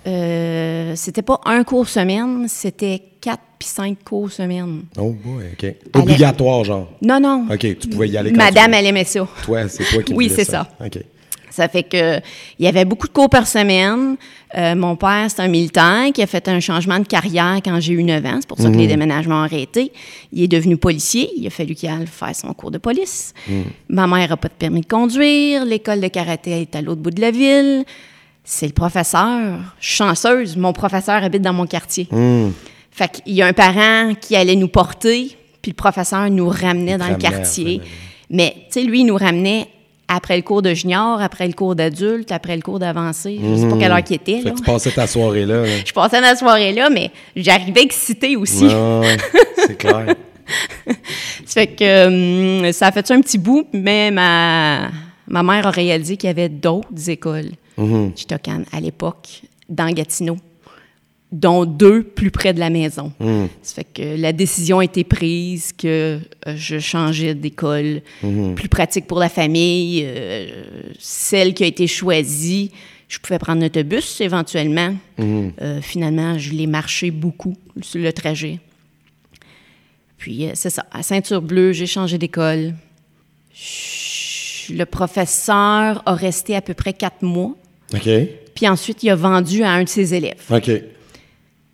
euh, 0.07 0.93
c'était 0.97 1.23
pas 1.23 1.41
un 1.45 1.63
cours 1.63 1.89
semaine, 1.89 2.47
c'était 2.49 3.01
quatre 3.21 3.43
puis 3.59 3.69
cinq 3.69 3.99
cours 4.05 4.33
semaine. 4.33 4.83
Oh 4.99 5.13
boy, 5.13 5.45
OK. 5.53 5.75
Obligatoire, 5.95 6.65
genre? 6.65 6.93
Non, 7.03 7.21
non. 7.21 7.47
OK, 7.51 7.79
tu 7.79 7.89
pouvais 7.89 8.09
y 8.09 8.17
aller 8.17 8.31
quand 8.33 8.39
Madame, 8.39 8.73
tu 8.73 8.79
elle 8.79 8.87
aimait 8.87 9.05
ça. 9.05 9.29
Toi, 9.45 9.69
c'est 9.69 9.85
toi 9.85 10.03
qui 10.03 10.15
Oui, 10.15 10.31
c'est 10.35 10.45
ça. 10.45 10.67
OK. 10.85 10.99
Ça 11.51 11.69
fait 11.69 11.83
que 11.83 12.19
il 12.59 12.65
y 12.65 12.69
avait 12.69 12.85
beaucoup 12.85 13.07
de 13.07 13.13
cours 13.13 13.29
par 13.29 13.47
semaine. 13.47 14.17
Euh, 14.57 14.75
mon 14.75 14.97
père, 14.97 15.27
c'est 15.29 15.41
un 15.41 15.49
militaire 15.49 16.07
qui 16.13 16.23
a 16.23 16.27
fait 16.27 16.49
un 16.49 16.61
changement 16.61 16.99
de 16.99 17.07
carrière 17.07 17.59
quand 17.65 17.79
j'ai 17.81 17.93
eu 17.93 18.03
9 18.03 18.25
ans. 18.27 18.39
C'est 18.41 18.49
pour 18.49 18.59
ça 18.59 18.71
que 18.71 18.77
les 18.77 18.87
déménagements 18.87 19.41
ont 19.41 19.45
arrêté. 19.45 19.93
Il 20.33 20.43
est 20.43 20.49
devenu 20.49 20.77
policier. 20.77 21.31
Il 21.37 21.47
a 21.47 21.51
fallu 21.51 21.75
qu'il 21.75 21.89
aille 21.89 22.07
faire 22.07 22.35
son 22.35 22.53
cours 22.55 22.71
de 22.71 22.79
police. 22.79 23.35
Ma 23.89 24.07
mère 24.07 24.31
n'a 24.31 24.37
pas 24.37 24.49
de 24.49 24.55
permis 24.55 24.81
de 24.81 24.87
conduire. 24.87 25.65
L'école 25.65 26.01
de 26.01 26.09
karaté 26.09 26.63
est 26.63 26.75
à 26.75 26.83
l'autre 26.83 27.01
bout 27.01 27.11
de 27.11 27.21
la 27.21 27.31
ville. 27.31 27.85
C'est 28.43 28.67
le 28.67 28.73
professeur. 28.73 29.61
Je 29.79 29.87
suis 29.87 29.97
chanceuse. 29.97 30.57
Mon 30.57 30.73
professeur 30.73 31.23
habite 31.23 31.43
dans 31.43 31.53
mon 31.53 31.67
quartier. 31.67 32.09
Fait 32.91 33.09
qu'il 33.09 33.35
y 33.35 33.43
a 33.43 33.47
un 33.47 33.53
parent 33.53 34.15
qui 34.21 34.35
allait 34.35 34.57
nous 34.57 34.69
porter, 34.69 35.37
puis 35.63 35.71
le 35.71 35.77
professeur 35.77 36.29
nous 36.31 36.49
ramenait 36.49 36.99
dans 36.99 37.09
le 37.09 37.17
quartier. 37.17 37.81
Mais, 38.31 38.55
tu 38.67 38.81
sais, 38.81 38.83
lui, 38.83 39.01
il 39.01 39.07
nous 39.07 39.17
ramenait 39.17 39.69
après 40.13 40.37
le 40.37 40.43
cours 40.43 40.61
de 40.61 40.75
junior, 40.75 41.21
après 41.21 41.47
le 41.47 41.53
cours 41.53 41.75
d'adulte, 41.77 42.33
après 42.33 42.57
le 42.57 42.63
cours 42.63 42.79
d'avancé. 42.81 43.39
Je 43.41 43.57
sais 43.57 43.69
pas 43.69 43.77
quelle 43.79 43.93
heure 43.93 44.03
qu'il 44.03 44.17
était, 44.17 44.41
là. 44.43 44.51
que 44.51 44.57
tu 44.57 44.63
passais 44.65 44.91
ta 44.91 45.07
soirée 45.07 45.47
là. 45.47 45.63
là. 45.63 45.69
Je 45.87 45.93
passais 45.93 46.21
ma 46.21 46.35
soirée 46.35 46.73
là, 46.73 46.91
mais 46.91 47.11
j'arrivais 47.37 47.83
excitée 47.83 48.37
aussi. 48.37 48.67
Ouais, 48.67 49.17
c'est 49.57 49.77
clair. 49.79 50.15
Ça 50.87 50.95
fait 51.61 51.67
que 51.69 52.65
hum, 52.67 52.73
ça 52.73 52.89
a 52.89 52.93
fait 52.93 53.07
ça 53.07 53.15
un 53.15 53.21
petit 53.21 53.39
bout, 53.39 53.67
mais 53.73 54.11
ma, 54.11 54.89
ma 55.29 55.43
mère 55.43 55.67
a 55.69 55.71
réalisé 55.71 56.17
qu'il 56.17 56.27
y 56.27 56.31
avait 56.31 56.49
d'autres 56.49 57.09
écoles 57.09 57.51
Mhm. 57.79 58.13
Chitokan 58.15 58.63
à 58.73 58.81
l'époque, 58.81 59.41
dans 59.69 59.91
Gatineau, 59.91 60.37
dont 61.33 61.65
deux 61.65 62.03
plus 62.03 62.31
près 62.33 62.53
de 62.53 62.59
la 62.59 62.71
maison. 62.71 63.13
Hmm. 63.21 63.47
Ça 63.63 63.75
fait 63.77 63.85
que 63.85 64.17
la 64.21 64.33
décision 64.33 64.81
a 64.81 64.85
été 64.85 65.05
prise 65.05 65.73
que 65.73 66.19
euh, 66.49 66.55
je 66.57 66.79
changeais 66.81 67.35
d'école 67.35 68.03
Hmm. 68.23 68.55
plus 68.55 68.69
pratique 68.69 69.07
pour 69.07 69.19
la 69.21 69.29
famille. 69.29 70.03
euh, 70.05 70.49
celle 70.99 71.55
qui 71.55 71.63
a 71.65 71.67
été 71.67 71.87
choisie, 71.87 72.73
je 73.09 73.19
pouvais 73.19 73.39
prendre 73.39 73.63
l'autobus 73.63 74.21
éventuellement. 74.21 74.95
Hmm. 75.19 75.51
Euh, 75.63 75.81
finalement, 75.81 76.37
je 76.39 76.53
l'ai 76.53 76.67
marché 76.67 77.11
beaucoup 77.13 77.57
sur 77.81 78.01
le 78.01 78.13
trajet. 78.13 78.59
Puis 80.19 80.47
euh, 80.47 80.51
c'est 80.55 80.71
ça, 80.71 80.85
à 80.93 81.03
Ceinture 81.03 81.43
Bleue, 81.43 81.73
j'ai 81.73 81.87
changé 81.87 82.19
d'école. 82.19 82.75
Le 84.71 84.85
professeur 84.85 86.03
a 86.07 86.15
resté 86.15 86.55
à 86.55 86.61
peu 86.61 86.75
près 86.75 86.93
quatre 86.93 87.23
mois. 87.23 87.55
OK. 87.95 88.09
Puis 88.55 88.69
ensuite, 88.69 89.03
il 89.03 89.11
a 89.11 89.17
vendu 89.17 89.63
à 89.63 89.71
un 89.73 89.85
de 89.85 89.89
ses 89.89 90.15
élèves. 90.15 90.43
OK. 90.51 90.71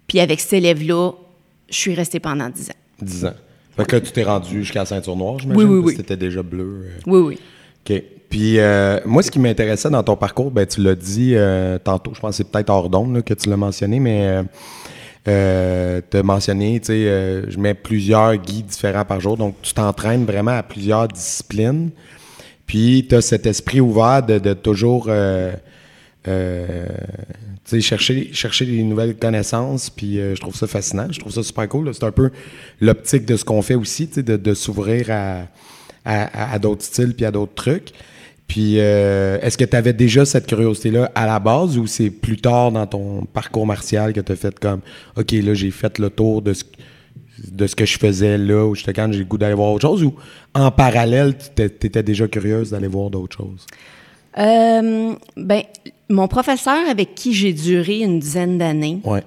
Puis 0.06 0.20
avec 0.20 0.40
cet 0.40 0.52
élève-là, 0.54 1.12
je 1.68 1.75
suis 1.76 1.94
restée 1.94 2.20
pendant 2.20 2.48
dix 2.48 2.70
ans. 2.70 2.75
10 3.02 3.25
ans. 3.26 3.34
Fait 3.76 3.84
que 3.84 3.96
là, 3.96 4.00
tu 4.00 4.12
t'es 4.12 4.22
rendu 4.22 4.62
jusqu'à 4.62 4.80
la 4.80 4.86
ceinture 4.86 5.16
noire, 5.16 5.38
j'imagine? 5.38 5.62
Oui, 5.64 5.76
oui, 5.76 5.82
parce 5.82 5.92
que 5.94 5.96
T'étais 6.02 6.16
déjà 6.16 6.42
bleu. 6.42 6.84
euh. 6.86 6.90
Oui, 7.06 7.18
oui. 7.20 7.38
OK. 7.96 8.02
Puis 8.30 8.58
euh, 8.58 8.98
moi, 9.04 9.22
ce 9.22 9.30
qui 9.30 9.38
m'intéressait 9.38 9.90
dans 9.90 10.02
ton 10.02 10.16
parcours, 10.16 10.50
ben 10.50 10.66
tu 10.66 10.82
l'as 10.82 10.94
dit 10.94 11.32
euh, 11.34 11.78
tantôt, 11.78 12.12
je 12.14 12.20
pense 12.20 12.30
que 12.30 12.36
c'est 12.38 12.50
peut-être 12.50 12.70
hors 12.70 12.88
d'onde 12.88 13.22
que 13.22 13.34
tu 13.34 13.48
l'as 13.48 13.56
mentionné, 13.56 14.00
mais 14.00 14.42
euh, 15.28 16.00
tu 16.10 16.16
as 16.16 16.22
mentionné, 16.22 16.80
tu 16.80 16.86
sais, 16.86 17.42
je 17.48 17.58
mets 17.58 17.75
plusieurs 17.75 18.36
guides 18.36 18.66
différents 18.66 19.04
par 19.04 19.20
jour, 19.20 19.36
donc 19.36 19.54
tu 19.62 19.75
t'entraînes 19.75 20.25
vraiment 20.25 20.56
à 20.56 20.62
plusieurs 20.62 21.06
disciplines. 21.08 21.90
Puis 22.66 23.06
tu 23.08 23.14
as 23.14 23.20
cet 23.20 23.46
esprit 23.46 23.80
ouvert 23.80 24.22
de, 24.25 24.38
de 24.38 24.54
toujours 24.54 25.08
euh, 26.28 26.87
chercher, 27.80 28.30
chercher 28.33 28.66
des 28.66 28.83
nouvelles 28.83 29.16
connaissances, 29.16 29.90
puis 29.90 30.18
euh, 30.18 30.35
je 30.35 30.40
trouve 30.40 30.54
ça 30.54 30.66
fascinant, 30.66 31.06
je 31.11 31.21
trouve 31.21 31.33
ça 31.33 31.42
super 31.42 31.68
cool. 31.68 31.92
C'est 31.95 32.04
un 32.04 32.12
peu 32.12 32.30
l'optique 32.80 33.25
de 33.26 33.37
ce 33.37 33.45
qu'on 33.45 33.62
fait 33.62 33.75
aussi, 33.75 34.06
de, 34.09 34.37
de 34.37 34.54
s'ouvrir 34.54 35.11
à, 35.11 35.47
à, 36.04 36.59
d'autres 36.59 36.85
styles 36.85 37.14
puis 37.14 37.25
à 37.25 37.30
d'autres 37.30 37.54
trucs. 37.54 37.92
Puis, 38.47 38.78
euh, 38.78 39.40
est-ce 39.40 39.59
que 39.59 39.64
tu 39.64 39.76
avais 39.76 39.92
déjà 39.92 40.25
cette 40.25 40.47
curiosité-là 40.47 41.11
à 41.16 41.26
la 41.26 41.40
base 41.40 41.76
ou 41.78 41.88
c'est 41.88 42.11
plus 42.11 42.37
tard 42.37 42.71
dans 42.71 42.87
ton 42.87 43.25
parcours 43.25 43.66
martial 43.66 44.12
que 44.12 44.21
tu 44.21 44.30
as 44.30 44.37
fait 44.37 44.56
comme, 44.59 44.80
OK, 45.16 45.33
là, 45.33 45.54
j'ai 45.54 45.73
fait 45.73 45.99
le 45.99 46.11
tour 46.11 46.42
de 46.42 46.52
ce, 46.52 46.62
de 47.50 47.66
ce 47.66 47.75
que 47.75 47.85
je 47.85 47.99
faisais 47.99 48.38
là, 48.38 48.64
où 48.64 48.76
j'étais 48.76 48.92
quand 48.92 49.12
j'ai 49.12 49.18
le 49.18 49.25
goût 49.25 49.37
d'aller 49.37 49.54
voir 49.54 49.73
autre 49.73 49.83
chose 49.83 50.04
ou 50.04 50.14
en 50.54 50.71
parallèle, 50.71 51.35
tu 51.56 51.62
étais 51.62 52.04
déjà 52.04 52.28
curieuse 52.28 52.71
d'aller 52.71 52.87
voir 52.87 53.11
d'autres 53.11 53.37
choses? 53.37 53.66
Ben, 54.37 55.62
mon 56.08 56.28
professeur 56.28 56.88
avec 56.88 57.14
qui 57.14 57.32
j'ai 57.34 57.52
duré 57.52 58.00
une 58.00 58.18
dizaine 58.18 58.58
d'années, 58.58 59.00
Ouais. 59.04 59.22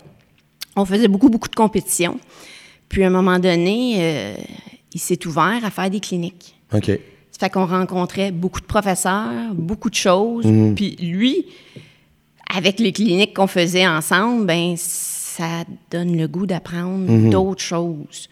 on 0.76 0.86
faisait 0.86 1.08
beaucoup, 1.08 1.30
beaucoup 1.30 1.50
de 1.50 1.56
compétitions. 1.56 2.20
Puis 2.88 3.04
à 3.04 3.08
un 3.08 3.12
moment 3.12 3.38
donné, 3.40 3.96
euh, 4.00 4.36
il 4.94 5.00
s'est 5.00 5.26
ouvert 5.28 5.60
à 5.64 5.70
faire 5.70 5.90
des 5.90 6.00
cliniques. 6.00 6.56
OK. 6.74 6.86
Ça 6.86 7.40
fait 7.40 7.50
qu'on 7.50 7.66
rencontrait 7.66 8.32
beaucoup 8.32 8.60
de 8.60 8.66
professeurs, 8.66 9.54
beaucoup 9.54 9.90
de 9.90 9.96
choses. 9.96 10.46
Puis 10.76 10.96
lui, 11.02 11.46
avec 12.54 12.80
les 12.80 12.92
cliniques 12.92 13.34
qu'on 13.36 13.48
faisait 13.48 13.88
ensemble, 13.88 14.46
ben 14.46 14.76
ça 14.78 15.64
donne 15.92 16.18
le 16.18 16.28
goût 16.28 16.46
d'apprendre 16.46 17.30
d'autres 17.30 17.62
choses. 17.62 18.28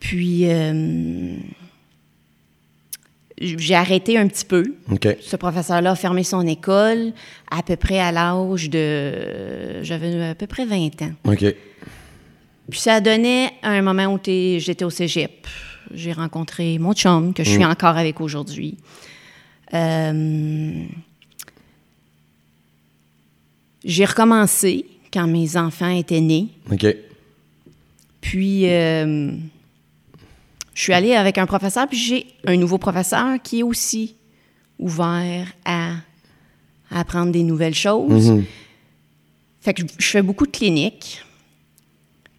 Puis 0.00 0.42
euh, 0.46 1.36
j'ai 3.40 3.74
arrêté 3.74 4.18
un 4.18 4.28
petit 4.28 4.44
peu. 4.44 4.74
Ce 5.20 5.36
professeur-là 5.36 5.92
a 5.92 5.94
fermé 5.94 6.22
son 6.22 6.46
école 6.46 7.12
à 7.50 7.62
peu 7.62 7.76
près 7.76 7.98
à 7.98 8.12
l'âge 8.12 8.70
de... 8.70 9.82
J'avais 9.82 10.30
à 10.30 10.34
peu 10.34 10.46
près 10.46 10.64
20 10.64 11.02
ans. 11.02 11.12
OK. 11.24 11.44
Puis 12.70 12.80
ça 12.80 13.00
donnait 13.00 13.50
à 13.62 13.70
un 13.70 13.82
moment 13.82 14.14
où 14.14 14.18
j'étais 14.24 14.84
au 14.84 14.90
cégep. 14.90 15.46
J'ai 15.92 16.12
rencontré 16.12 16.78
mon 16.78 16.94
chum, 16.94 17.34
que 17.34 17.44
je 17.44 17.50
suis 17.50 17.64
encore 17.64 17.96
avec 17.96 18.20
aujourd'hui. 18.20 18.78
Euh, 19.74 20.84
j'ai 23.84 24.04
recommencé 24.04 24.86
quand 25.12 25.26
mes 25.26 25.56
enfants 25.56 25.90
étaient 25.90 26.20
nés. 26.20 26.48
OK. 26.70 26.86
Puis, 28.20 28.70
euh, 28.70 29.32
je 30.74 30.82
suis 30.82 30.92
allée 30.92 31.14
avec 31.14 31.38
un 31.38 31.46
professeur, 31.46 31.86
puis 31.88 31.98
j'ai 31.98 32.26
un 32.46 32.56
nouveau 32.56 32.78
professeur 32.78 33.36
qui 33.42 33.60
est 33.60 33.62
aussi 33.62 34.16
ouvert 34.78 35.46
à, 35.64 35.90
à 36.90 37.00
apprendre 37.00 37.30
des 37.32 37.42
nouvelles 37.42 37.74
choses. 37.74 38.42
Fait 39.60 39.74
que 39.74 39.82
je, 39.98 40.06
fais 40.06 40.22
beaucoup 40.22 40.46
de 40.46 40.50
cliniques. 40.50 41.24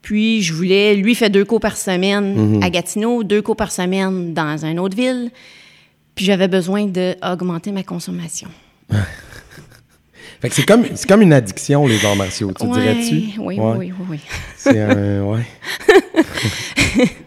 Puis, 0.01 0.41
je 0.41 0.53
voulais, 0.53 0.95
lui 0.95 1.15
fait 1.15 1.29
deux 1.29 1.45
cours 1.45 1.61
par 1.61 1.77
semaine 1.77 2.61
à 2.61 2.69
Gatineau, 2.69 3.23
deux 3.23 3.41
cours 3.41 3.55
par 3.55 3.71
semaine 3.71 4.33
dans 4.33 4.65
une 4.65 4.77
autre 4.79 4.97
ville. 4.97 5.31
Puis, 6.15 6.25
j'avais 6.25 6.49
besoin 6.49 6.85
d'augmenter 6.85 7.71
ma 7.71 7.83
consommation. 7.83 8.49
Fait 10.41 10.49
que 10.49 10.55
c'est 10.55 10.65
comme, 10.65 10.83
c'est 10.93 11.07
comme 11.07 11.21
une 11.21 11.31
addiction, 11.31 11.87
les 11.87 12.05
arts 12.05 12.17
martiaux, 12.17 12.51
tu 12.51 12.65
Ouais, 12.65 12.73
dirais-tu? 12.73 13.39
Oui, 13.39 13.57
Ouais. 13.57 13.75
oui, 13.77 13.93
oui, 13.97 14.05
oui. 14.09 14.19
C'est 14.57 14.77
un. 14.81 15.23
Ouais. 15.23 15.45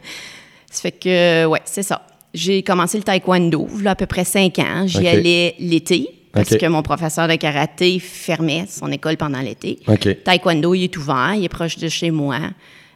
Ça 0.76 0.82
fait 0.82 0.92
que, 0.92 1.46
ouais, 1.46 1.62
c'est 1.64 1.82
ça. 1.82 2.06
J'ai 2.34 2.62
commencé 2.62 2.98
le 2.98 3.02
taekwondo, 3.02 3.66
il 3.78 3.84
y 3.84 3.88
a 3.88 3.92
à 3.92 3.94
peu 3.94 4.04
près 4.04 4.24
cinq 4.24 4.58
ans. 4.58 4.86
J'y 4.86 5.08
allais 5.08 5.54
l'été, 5.58 6.10
parce 6.32 6.54
que 6.54 6.66
mon 6.66 6.82
professeur 6.82 7.28
de 7.28 7.34
karaté 7.36 7.98
fermait 7.98 8.66
son 8.68 8.92
école 8.92 9.16
pendant 9.16 9.40
l'été. 9.40 9.78
Taekwondo, 10.22 10.74
il 10.74 10.84
est 10.84 10.96
ouvert, 10.98 11.32
il 11.34 11.44
est 11.44 11.48
proche 11.48 11.78
de 11.78 11.88
chez 11.88 12.10
moi. 12.10 12.38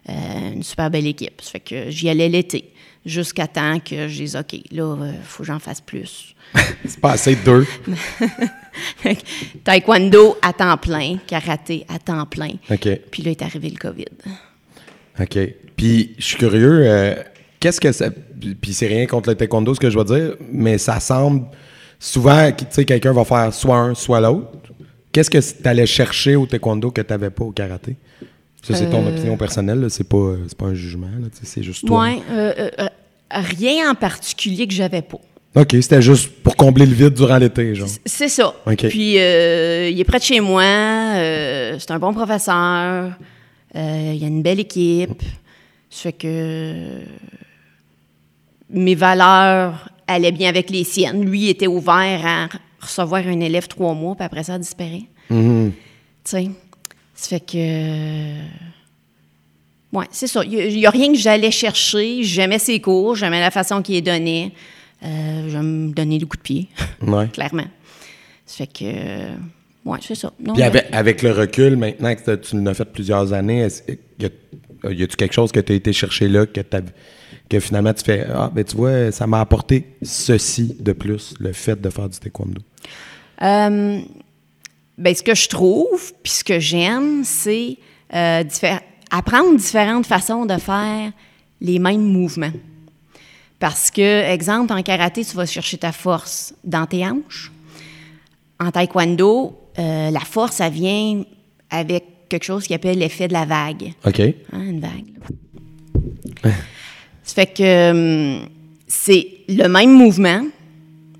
Euh, 0.09 0.13
une 0.53 0.63
super 0.63 0.91
belle 0.91 1.07
équipe. 1.07 1.41
Ça 1.41 1.51
fait 1.51 1.59
que 1.59 1.89
j'y 1.89 2.07
allais 2.07 2.29
l'été, 2.29 2.71
jusqu'à 3.03 3.47
temps 3.47 3.79
que 3.79 4.07
je 4.07 4.15
dise, 4.15 4.35
OK, 4.35 4.59
là, 4.71 4.95
il 5.05 5.23
faut 5.23 5.41
que 5.41 5.47
j'en 5.47 5.59
fasse 5.59 5.81
plus. 5.81 6.35
C'est 6.85 6.99
pas 6.99 7.13
assez 7.13 7.35
de 7.35 7.43
deux. 7.43 7.67
Taekwondo 9.63 10.37
à 10.43 10.53
temps 10.53 10.77
plein, 10.77 11.17
karaté 11.25 11.83
à 11.89 11.97
temps 11.97 12.27
plein. 12.27 12.51
OK. 12.69 12.89
Puis 13.09 13.23
là 13.23 13.31
est 13.31 13.41
arrivé 13.41 13.69
le 13.69 13.77
COVID. 13.77 14.05
OK. 15.19 15.37
Puis, 15.75 16.13
je 16.19 16.23
suis 16.23 16.37
curieux, 16.37 16.83
euh, 16.83 17.15
qu'est-ce 17.61 17.79
que 17.79 17.93
ça. 17.93 18.09
Puis, 18.59 18.73
c'est 18.73 18.87
rien 18.87 19.05
contre 19.05 19.29
le 19.29 19.35
taekwondo, 19.35 19.73
ce 19.73 19.79
que 19.79 19.89
je 19.89 19.97
veux 19.97 20.03
dire, 20.03 20.35
mais 20.51 20.77
ça 20.77 20.99
semble. 20.99 21.45
Souvent, 21.99 22.51
tu 22.51 22.65
sais, 22.71 22.83
quelqu'un 22.83 23.13
va 23.13 23.23
faire 23.23 23.53
soit 23.53 23.77
un, 23.77 23.93
soit 23.93 24.19
l'autre. 24.19 24.49
Qu'est-ce 25.13 25.29
que 25.29 25.37
tu 25.37 25.67
allais 25.67 25.85
chercher 25.85 26.35
au 26.35 26.45
taekwondo 26.45 26.91
que 26.91 27.01
tu 27.01 27.11
n'avais 27.11 27.29
pas 27.29 27.43
au 27.45 27.51
karaté? 27.51 27.95
Ça, 28.63 28.75
c'est 28.75 28.89
ton 28.89 29.05
Euh. 29.05 29.09
opinion 29.09 29.37
personnelle, 29.37 29.85
c'est 29.89 30.07
pas, 30.07 30.35
pas 30.57 30.65
un 30.65 30.73
jugement, 30.73 31.07
c'est 31.41 31.63
juste 31.63 31.85
toi. 31.85 32.03
Ouais, 32.03 32.19
euh, 32.31 32.69
euh, 32.79 32.87
rien 33.31 33.89
en 33.91 33.95
particulier 33.95 34.67
que 34.67 34.73
j'avais 34.73 35.01
pas. 35.01 35.17
OK, 35.55 35.75
c'était 35.81 36.01
juste 36.01 36.29
pour 36.43 36.55
combler 36.55 36.85
le 36.85 36.93
vide 36.93 37.13
durant 37.13 37.37
l'été, 37.37 37.75
genre. 37.75 37.89
C'est 38.05 38.29
ça. 38.29 38.53
OK. 38.65 38.87
Puis, 38.87 39.13
il 39.13 39.17
est 39.99 40.05
près 40.07 40.19
de 40.19 40.23
chez 40.23 40.39
moi. 40.39 40.63
c'est 41.77 41.91
un 41.91 41.99
bon 41.99 42.13
professeur. 42.13 43.11
il 43.75 44.15
y 44.15 44.23
a 44.23 44.27
une 44.27 44.41
belle 44.43 44.59
équipe. 44.59 45.21
Ça 45.89 46.03
fait 46.03 46.13
que 46.13 47.01
mes 48.71 48.95
valeurs 48.95 49.89
allaient 50.07 50.31
bien 50.31 50.49
avec 50.49 50.69
les 50.69 50.83
siennes. 50.83 51.23
Lui 51.25 51.49
était 51.49 51.67
ouvert 51.67 52.21
à 52.25 52.49
recevoir 52.79 53.25
un 53.27 53.39
élève 53.39 53.67
trois 53.67 53.93
mois, 53.93 54.15
puis 54.15 54.25
après 54.25 54.43
ça, 54.43 54.57
disparaît. 54.57 55.03
Mhm. 55.29 55.71
Tu 56.23 56.31
sais. 56.31 56.49
Ça 57.15 57.29
fait 57.29 57.39
que. 57.39 58.35
Ouais, 59.93 60.05
c'est 60.11 60.27
ça. 60.27 60.43
Il 60.45 60.75
n'y 60.77 60.85
a, 60.85 60.89
rien 60.89 61.11
que 61.11 61.17
j'allais 61.17 61.51
chercher. 61.51 62.23
J'aimais 62.23 62.59
ses 62.59 62.79
cours, 62.79 63.15
j'aimais 63.15 63.41
la 63.41 63.51
façon 63.51 63.81
qu'il 63.81 63.95
est 63.95 64.01
donné. 64.01 64.53
Euh, 65.03 65.49
je 65.49 65.57
me 65.57 65.91
donnais 65.93 66.17
des 66.17 66.25
coups 66.25 66.37
de 66.37 66.43
pied, 66.43 66.67
Ouais. 67.01 67.27
clairement. 67.27 67.65
Ça 68.45 68.57
fait 68.57 68.67
que. 68.67 69.31
Ouais, 69.83 69.97
c'est 70.01 70.15
ça. 70.15 70.31
Non, 70.39 70.53
Puis 70.53 70.61
avec, 70.63 70.85
avec 70.91 71.21
le 71.23 71.31
recul, 71.31 71.75
maintenant 71.75 72.13
que 72.15 72.35
tu 72.35 72.61
l'as 72.61 72.73
fait 72.75 72.85
plusieurs 72.85 73.33
années, 73.33 73.67
y 74.19 74.25
a- 74.25 74.91
y 74.91 75.03
a-tu 75.03 75.15
quelque 75.15 75.33
chose 75.33 75.51
que 75.51 75.59
tu 75.59 75.73
as 75.73 75.75
été 75.75 75.91
chercher 75.91 76.27
là, 76.27 76.45
que, 76.45 76.61
t'as- 76.61 76.81
que 77.51 77.59
finalement 77.59 77.93
tu 77.93 78.03
fais 78.05 78.25
Ah, 78.33 78.49
ben 78.53 78.63
tu 78.63 78.75
vois, 78.77 79.11
ça 79.11 79.27
m'a 79.27 79.41
apporté 79.41 79.85
ceci 80.01 80.75
de 80.79 80.93
plus, 80.93 81.33
le 81.39 81.51
fait 81.53 81.79
de 81.79 81.89
faire 81.89 82.07
du 82.07 82.17
taekwondo? 82.17 82.61
Euh, 83.41 83.99
ben, 84.97 85.15
ce 85.15 85.21
que 85.23 85.35
je 85.35 85.49
trouve, 85.49 86.13
puis 86.23 86.31
ce 86.31 86.43
que 86.43 86.59
j'aime, 86.59 87.23
c'est 87.25 87.77
euh, 88.13 88.43
diffé- 88.43 88.79
apprendre 89.09 89.57
différentes 89.57 90.05
façons 90.05 90.45
de 90.45 90.57
faire 90.57 91.11
les 91.59 91.79
mêmes 91.79 92.01
mouvements. 92.03 92.53
Parce 93.59 93.91
que, 93.91 94.23
exemple, 94.31 94.73
en 94.73 94.81
karaté, 94.81 95.23
tu 95.25 95.35
vas 95.35 95.45
chercher 95.45 95.77
ta 95.77 95.91
force 95.91 96.53
dans 96.63 96.85
tes 96.85 97.05
hanches. 97.05 97.51
En 98.59 98.71
taekwondo, 98.71 99.57
euh, 99.77 100.09
la 100.11 100.19
force, 100.21 100.55
ça 100.57 100.69
vient 100.69 101.23
avec 101.69 102.05
quelque 102.29 102.43
chose 102.43 102.65
qui 102.65 102.73
appelle 102.73 102.97
l'effet 102.97 103.27
de 103.27 103.33
la 103.33 103.45
vague. 103.45 103.93
OK. 104.05 104.19
Hein, 104.19 104.33
une 104.63 104.79
vague. 104.79 105.11
fait 107.33 107.47
que 107.47 107.91
hum, 108.39 108.47
c'est 108.87 109.27
le 109.47 109.67
même 109.67 109.91
mouvement, 109.91 110.43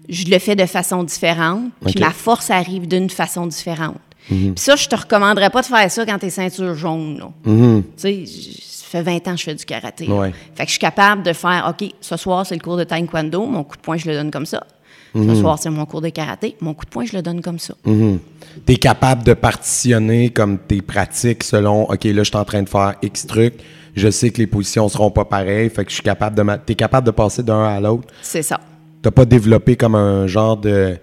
je 0.10 0.26
le 0.26 0.40
fais 0.40 0.56
de 0.56 0.66
façon 0.66 1.04
différente, 1.04 1.72
puis 1.86 1.96
OK. 1.96 2.02
ma 2.02 2.12
force 2.12 2.50
arrive 2.50 2.88
d'une 2.88 3.10
façon 3.10 3.48
différente. 3.48 3.98
Puis 4.28 4.54
ça, 4.56 4.76
je 4.76 4.88
te 4.88 4.96
recommanderais 4.96 5.50
pas 5.50 5.62
de 5.62 5.68
faire 5.68 5.90
ça 5.92 6.06
quand 6.06 6.20
t'es 6.20 6.30
ceinture 6.30 6.76
jaune, 6.76 7.18
là. 7.18 7.32
Mhm. 7.46 7.84
Tu 7.98 8.26
sais, 8.26 8.26
ça 8.26 8.86
fait 8.88 9.02
20 9.02 9.28
ans 9.28 9.32
que 9.32 9.40
je 9.40 9.44
fais 9.44 9.56
du 9.56 9.66
karaté. 9.66 10.08
Ouais. 10.08 10.32
Fait 10.56 10.64
que 10.64 10.68
je 10.68 10.72
suis 10.72 10.80
capable 10.80 11.24
de 11.24 11.34
faire, 11.34 11.68
OK, 11.70 11.90
ce 12.00 12.18
soir, 12.18 12.46
c'est 12.46 12.56
le 12.56 12.62
cours 12.62 12.78
de 12.78 12.84
taekwondo, 12.84 13.46
mon 13.46 13.64
coup 13.64 13.78
de 13.78 13.82
poing, 13.82 13.98
je 13.98 14.10
le 14.10 14.16
donne 14.16 14.32
comme 14.32 14.46
ça. 14.46 14.66
Mhm. 15.14 15.36
Ce 15.36 15.42
soir, 15.42 15.60
c'est 15.60 15.70
mon 15.70 15.86
cours 15.86 16.02
de 16.02 16.10
karaté, 16.10 16.56
mon 16.62 16.74
coup 16.74 16.86
de 16.86 16.90
poing, 16.90 17.06
je 17.06 17.16
le 17.16 17.22
donne 17.22 17.42
comme 17.42 17.60
ça. 17.60 17.74
Tu 17.84 18.20
es 18.68 18.76
capable 18.76 19.24
de 19.24 19.34
partitionner 19.34 20.30
comme 20.30 20.60
tes 20.60 20.82
pratiques 20.82 21.44
selon, 21.44 21.90
OK, 21.90 22.04
là, 22.04 22.24
je 22.24 22.30
suis 22.30 22.38
en 22.38 22.46
train 22.46 22.62
de 22.62 22.70
faire 22.70 22.96
X 23.02 23.28
trucs. 23.28 23.56
Je 23.96 24.10
sais 24.10 24.30
que 24.30 24.38
les 24.38 24.48
positions 24.48 24.88
seront 24.90 25.12
pas 25.12 25.26
pareilles. 25.26 25.70
Fait 25.70 25.84
que 25.84 25.90
je 25.90 25.96
suis 25.96 26.04
capable 26.04 26.36
de. 26.36 26.44
Tu 26.66 26.74
es 26.74 26.76
capable 26.76 27.06
de 27.06 27.12
passer 27.12 27.44
d'un 27.44 27.64
à 27.66 27.80
l'autre. 27.80 28.08
C'est 28.22 28.42
ça. 28.44 28.60
T'as 29.02 29.12
pas 29.12 29.26
développé 29.26 29.76
comme 29.76 29.96
un 29.96 30.28
genre 30.28 30.58
de. 30.58 30.98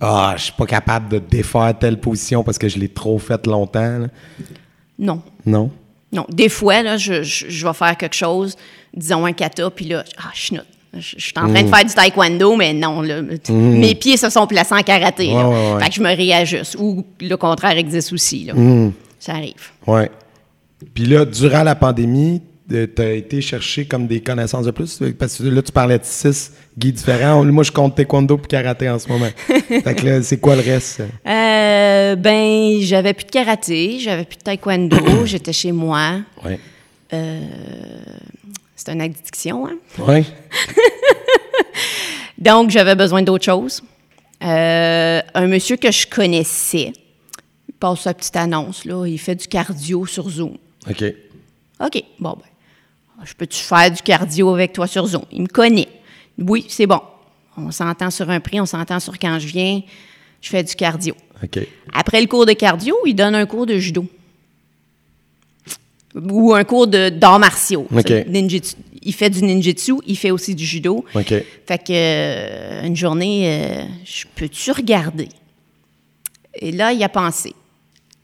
Ah, 0.00 0.34
je 0.36 0.44
suis 0.44 0.52
pas 0.52 0.66
capable 0.66 1.08
de 1.08 1.18
défaire 1.20 1.72
telle 1.78 1.98
position 2.00 2.42
parce 2.42 2.58
que 2.58 2.68
je 2.68 2.78
l'ai 2.78 2.88
trop 2.88 3.18
faite 3.18 3.46
longtemps. 3.46 3.98
là. 3.98 4.06
Non. 4.98 5.22
Non? 5.46 5.70
Non. 6.12 6.26
Des 6.28 6.48
fois, 6.48 6.82
là, 6.82 6.96
je, 6.96 7.22
je, 7.22 7.46
je 7.48 7.66
vais 7.66 7.72
faire 7.72 7.96
quelque 7.96 8.16
chose, 8.16 8.56
disons 8.94 9.24
un 9.24 9.32
kata, 9.32 9.70
puis 9.70 9.84
là, 9.86 10.04
ah, 10.18 10.30
je 10.34 10.56
Je, 10.94 11.00
je 11.16 11.24
suis 11.24 11.32
en 11.36 11.48
train 11.48 11.62
de 11.62 11.68
Mm. 11.68 11.72
faire 11.74 11.84
du 11.86 11.94
taekwondo, 11.94 12.54
mais 12.56 12.74
non, 12.74 13.00
là, 13.00 13.22
mes 13.48 13.94
pieds 13.94 14.16
se 14.18 14.28
sont 14.28 14.46
placés 14.46 14.74
en 14.74 14.82
karaté. 14.82 15.28
là. 15.28 15.48
Ouais, 15.48 15.54
ouais, 15.54 15.72
ouais. 15.74 15.80
Fait 15.84 15.88
que 15.88 15.94
je 15.94 16.02
me 16.02 16.14
réajuste. 16.14 16.76
Ou 16.78 17.02
le 17.20 17.36
contraire 17.36 17.78
existe 17.78 18.12
aussi. 18.12 18.44
Là. 18.44 18.54
Mm. 18.54 18.92
Ça 19.18 19.32
arrive. 19.34 19.70
Ouais. 19.86 20.10
Puis 20.94 21.06
là, 21.06 21.24
durant 21.24 21.62
la 21.62 21.74
pandémie, 21.74 22.42
tu 22.68 23.02
as 23.02 23.12
été 23.12 23.40
chercher 23.40 23.84
comme 23.84 24.06
des 24.06 24.20
connaissances 24.20 24.66
de 24.66 24.70
plus? 24.70 25.02
Parce 25.18 25.38
que 25.38 25.44
là, 25.44 25.62
tu 25.62 25.72
parlais 25.72 25.98
de 25.98 26.04
six 26.04 26.52
guides 26.78 26.96
différents. 26.96 27.44
Moi, 27.44 27.64
je 27.64 27.72
compte 27.72 27.96
taekwondo 27.96 28.38
puis 28.38 28.48
karaté 28.48 28.88
en 28.88 28.98
ce 28.98 29.08
moment. 29.08 29.28
fait 29.46 29.94
que 29.94 30.06
là, 30.06 30.22
c'est 30.22 30.38
quoi 30.38 30.56
le 30.56 30.62
reste? 30.62 31.02
Euh, 31.26 32.16
ben, 32.16 32.80
j'avais 32.80 33.12
plus 33.12 33.26
de 33.26 33.30
karaté, 33.30 33.98
j'avais 33.98 34.24
plus 34.24 34.38
de 34.38 34.42
taekwondo, 34.42 34.96
j'étais 35.26 35.52
chez 35.52 35.72
moi. 35.72 36.20
Ouais. 36.44 36.58
C'est 38.74 38.92
une 38.92 39.00
addiction, 39.00 39.66
hein? 39.66 39.76
Ouais. 39.98 40.24
Donc, 42.38 42.70
j'avais 42.70 42.96
besoin 42.96 43.22
d'autre 43.22 43.44
chose. 43.44 43.82
Euh, 44.42 45.20
un 45.34 45.46
monsieur 45.46 45.76
que 45.76 45.92
je 45.92 46.06
connaissais, 46.06 46.92
il 47.68 47.74
passe 47.78 48.00
sa 48.00 48.14
petite 48.14 48.34
annonce, 48.34 48.84
là, 48.84 49.06
il 49.06 49.18
fait 49.18 49.36
du 49.36 49.46
cardio 49.46 50.04
sur 50.06 50.28
Zoom. 50.28 50.56
OK. 50.88 51.04
OK, 51.84 52.04
bon, 52.18 52.36
ben, 52.38 53.24
je 53.24 53.34
peux-tu 53.34 53.58
faire 53.58 53.90
du 53.90 54.02
cardio 54.02 54.54
avec 54.54 54.72
toi 54.72 54.86
sur 54.86 55.06
Zoom? 55.06 55.24
Il 55.32 55.42
me 55.42 55.46
connaît. 55.46 55.88
Oui, 56.38 56.66
c'est 56.68 56.86
bon. 56.86 57.00
On 57.56 57.70
s'entend 57.70 58.10
sur 58.10 58.30
un 58.30 58.40
prix, 58.40 58.60
on 58.60 58.66
s'entend 58.66 59.00
sur 59.00 59.18
quand 59.18 59.38
je 59.38 59.46
viens, 59.46 59.82
je 60.40 60.48
fais 60.48 60.62
du 60.62 60.74
cardio. 60.74 61.14
OK. 61.42 61.58
Après 61.92 62.20
le 62.20 62.26
cours 62.26 62.46
de 62.46 62.52
cardio, 62.52 62.96
il 63.06 63.14
donne 63.14 63.34
un 63.34 63.46
cours 63.46 63.66
de 63.66 63.78
judo. 63.78 64.06
Ou 66.14 66.54
un 66.54 66.64
cours 66.64 66.86
de 66.86 67.08
d'arts 67.08 67.38
martiaux. 67.38 67.86
OK. 67.90 68.02
C'est 68.06 68.28
ninjutsu. 68.28 68.76
Il 69.04 69.14
fait 69.14 69.30
du 69.30 69.42
ninjutsu, 69.42 69.94
il 70.06 70.16
fait 70.16 70.30
aussi 70.30 70.54
du 70.54 70.64
judo. 70.64 71.04
OK. 71.14 71.34
Fait 71.66 71.78
que 71.78 71.90
euh, 71.90 72.86
une 72.86 72.96
journée, 72.96 73.44
euh, 73.46 73.84
je 74.04 74.24
peux-tu 74.34 74.70
regarder? 74.72 75.28
Et 76.54 76.70
là, 76.70 76.92
il 76.92 77.02
a 77.02 77.08
pensé 77.08 77.54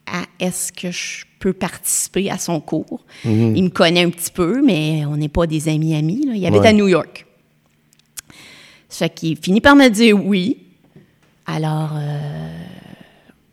à 0.06 0.22
est-ce 0.38 0.72
que 0.72 0.90
je 0.90 1.24
peux 1.38 1.52
participer 1.52 2.30
à 2.30 2.38
son 2.38 2.60
cours? 2.60 3.04
Il 3.24 3.62
me 3.64 3.68
connaît 3.70 4.04
un 4.04 4.10
petit 4.10 4.30
peu, 4.30 4.62
mais 4.62 5.04
on 5.06 5.16
n'est 5.16 5.28
pas 5.28 5.46
des 5.46 5.68
amis 5.68 5.94
amis. 5.94 6.26
là. 6.26 6.34
Il 6.34 6.44
habite 6.46 6.60
Ouais. 6.60 6.68
à 6.68 6.72
New 6.72 6.88
York. 6.88 7.24
Ça 8.88 9.08
fait 9.08 9.14
qu'il 9.14 9.36
finit 9.36 9.60
par 9.60 9.76
me 9.76 9.88
dire 9.88 10.22
oui. 10.24 10.58
Alors, 11.46 11.90
euh, 11.94 12.48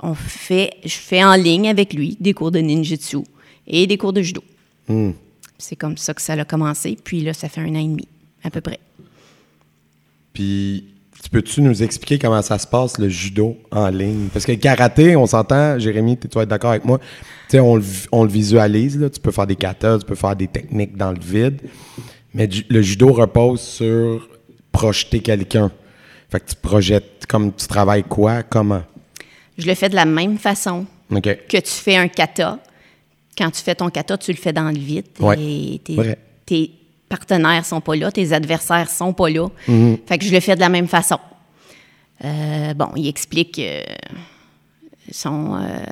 on 0.02 0.14
fait, 0.14 0.72
je 0.84 0.96
fais 0.96 1.24
en 1.24 1.36
ligne 1.36 1.68
avec 1.70 1.94
lui 1.94 2.18
des 2.20 2.34
cours 2.34 2.52
de 2.52 2.60
ninjutsu 2.60 3.18
et 3.68 3.88
des 3.88 3.98
cours 3.98 4.14
de 4.14 4.22
judo. 4.22 4.44
C'est 5.58 5.76
comme 5.76 5.98
ça 5.98 6.14
que 6.14 6.22
ça 6.22 6.34
a 6.34 6.46
commencé. 6.46 6.98
Puis 7.02 7.22
là, 7.22 7.34
ça 7.34 7.48
fait 7.50 7.62
un 7.62 7.70
an 7.76 7.80
et 7.80 7.88
demi, 7.88 8.08
à 8.44 8.50
peu 8.50 8.62
près. 8.62 8.80
Puis, 10.34 10.84
tu 11.26 11.32
peux-tu 11.32 11.62
nous 11.64 11.82
expliquer 11.82 12.20
comment 12.20 12.44
ça 12.44 12.60
se 12.60 12.68
passe, 12.68 13.00
le 13.00 13.10
judo 13.10 13.58
en 13.72 13.88
ligne? 13.90 14.28
Parce 14.32 14.46
que 14.46 14.52
karaté, 14.52 15.16
on 15.16 15.26
s'entend, 15.26 15.80
Jérémy, 15.80 16.20
tu 16.20 16.28
vas 16.36 16.44
être 16.44 16.50
d'accord 16.50 16.70
avec 16.70 16.86
moi, 16.86 17.00
tu 17.00 17.06
sais, 17.50 17.60
on, 17.60 17.76
le 17.78 17.82
vi- 17.82 18.06
on 18.12 18.24
le 18.24 18.30
visualise, 18.30 19.00
là. 19.00 19.10
tu 19.10 19.20
peux 19.20 19.32
faire 19.32 19.48
des 19.48 19.56
katas, 19.56 19.98
tu 20.00 20.06
peux 20.06 20.14
faire 20.14 20.36
des 20.36 20.46
techniques 20.48 20.96
dans 20.96 21.12
le 21.12 21.20
vide, 21.20 21.62
mais 22.32 22.46
du- 22.46 22.64
le 22.70 22.80
judo 22.84 23.12
repose 23.12 23.60
sur 23.60 24.30
projeter 24.72 25.20
quelqu'un. 25.20 25.72
Fait 26.30 26.40
que 26.42 26.50
tu 26.50 26.56
projettes, 26.62 27.26
comme 27.28 27.52
tu 27.56 27.66
travailles 27.66 28.04
quoi, 28.04 28.44
comment? 28.44 28.84
Je 29.58 29.66
le 29.66 29.74
fais 29.74 29.90
de 29.90 29.96
la 29.96 30.06
même 30.06 30.38
façon 30.38 30.86
que 31.50 31.58
tu 31.58 31.72
fais 31.72 31.96
un 31.96 32.08
kata. 32.08 32.60
Quand 33.36 33.50
tu 33.50 33.64
fais 33.64 33.74
ton 33.74 33.90
kata, 33.90 34.16
tu 34.20 34.32
le 34.32 34.38
fais 34.38 34.54
dans 34.54 34.70
le 34.70 34.78
vide. 34.78 35.06
Ouais. 35.20 35.38
Et 35.40 36.72
partenaires 37.10 37.66
sont 37.66 37.82
pas 37.82 37.96
là, 37.96 38.12
tes 38.12 38.34
adversaires 38.34 38.90
sont 38.90 39.14
pas 39.14 39.30
là. 39.30 39.48
Mm-hmm. 39.68 39.98
Fait 40.06 40.18
que 40.18 40.26
je 40.26 40.32
le 40.32 40.40
fais 40.40 40.56
de 40.56 40.60
la 40.60 40.70
même 40.70 40.88
façon. 40.88 41.20
Euh, 42.24 42.74
bon, 42.74 42.90
il 42.96 43.08
explique 43.08 43.60
euh, 43.60 43.84
son, 45.12 45.56
euh, 45.56 45.86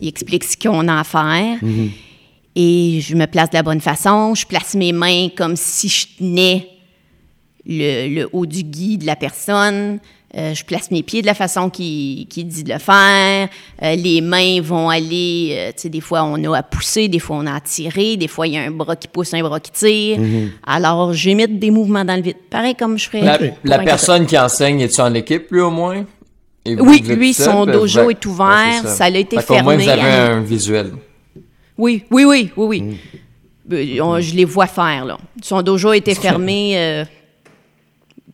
il 0.00 0.08
explique 0.08 0.44
ce 0.44 0.56
qu'on 0.56 0.88
a 0.88 1.00
à 1.00 1.04
faire. 1.04 1.58
Mm-hmm. 1.62 1.90
Et 2.56 3.00
je 3.02 3.14
me 3.14 3.26
place 3.26 3.50
de 3.50 3.56
la 3.56 3.62
bonne 3.62 3.80
façon. 3.80 4.34
Je 4.34 4.46
place 4.46 4.74
mes 4.74 4.92
mains 4.92 5.28
comme 5.36 5.56
si 5.56 5.88
je 5.88 6.06
tenais 6.18 6.68
le, 7.66 8.08
le 8.08 8.28
haut 8.32 8.46
du 8.46 8.62
gui 8.62 8.98
de 8.98 9.06
la 9.06 9.16
personne. 9.16 10.00
Euh, 10.36 10.52
je 10.52 10.64
place 10.64 10.90
mes 10.90 11.02
pieds 11.02 11.22
de 11.22 11.26
la 11.26 11.32
façon 11.32 11.70
qu'il 11.70 12.26
dit 12.26 12.62
de 12.62 12.70
le 12.72 12.78
faire. 12.78 13.48
Euh, 13.82 13.94
les 13.94 14.20
mains 14.20 14.60
vont 14.60 14.90
aller, 14.90 15.54
euh, 15.56 15.68
tu 15.68 15.82
sais, 15.82 15.88
des 15.88 16.02
fois 16.02 16.24
on 16.24 16.52
a 16.52 16.58
à 16.58 16.62
pousser, 16.62 17.08
des 17.08 17.20
fois 17.20 17.36
on 17.40 17.46
a 17.46 17.54
à 17.54 17.60
tirer, 17.60 18.18
des 18.18 18.28
fois 18.28 18.46
il 18.46 18.52
y 18.52 18.58
a 18.58 18.62
un 18.62 18.70
bras 18.70 18.96
qui 18.96 19.08
pousse, 19.08 19.32
un 19.32 19.40
bras 19.40 19.60
qui 19.60 19.70
tire. 19.70 20.18
Alors 20.66 21.14
j'imite 21.14 21.58
des 21.58 21.70
mouvements 21.70 22.04
dans 22.04 22.16
le 22.16 22.20
vide. 22.22 22.36
Pareil 22.50 22.74
comme 22.74 22.98
je 22.98 23.08
ferais. 23.08 23.54
La, 23.64 23.78
personne 23.78 24.26
qui 24.26 24.38
enseigne, 24.38 24.80
est-tu 24.80 25.00
en 25.00 25.14
équipe, 25.14 25.50
lui, 25.50 25.60
au 25.60 25.70
moins? 25.70 26.04
Et 26.66 26.74
vous, 26.74 26.84
Oui, 26.84 27.00
vous 27.02 27.14
lui, 27.14 27.32
son 27.32 27.64
ben, 27.64 27.72
dojo 27.72 28.04
vous- 28.04 28.10
est 28.10 28.26
ouvert, 28.26 28.46
Ouais, 28.46 28.78
c'est 28.82 28.88
ça 28.88 29.04
a 29.04 29.08
été 29.08 29.36
Fait 29.38 29.46
qu'au 29.46 29.62
moins, 29.62 29.78
fermé 29.78 29.84
vous 29.84 29.90
avez 29.90 30.02
un 30.02 30.40
visuel. 30.42 30.92
Oui, 31.78 32.04
oui, 32.10 32.24
oui, 32.24 32.50
oui, 32.56 32.98
oui. 33.70 34.00
On- 34.02 34.20
je 34.20 34.34
les 34.34 34.44
vois 34.44 34.66
faire, 34.66 35.06
là. 35.06 35.16
Son 35.42 35.62
dojo 35.62 35.90
a 35.90 35.96
été 35.96 36.14
fermé 36.14 37.04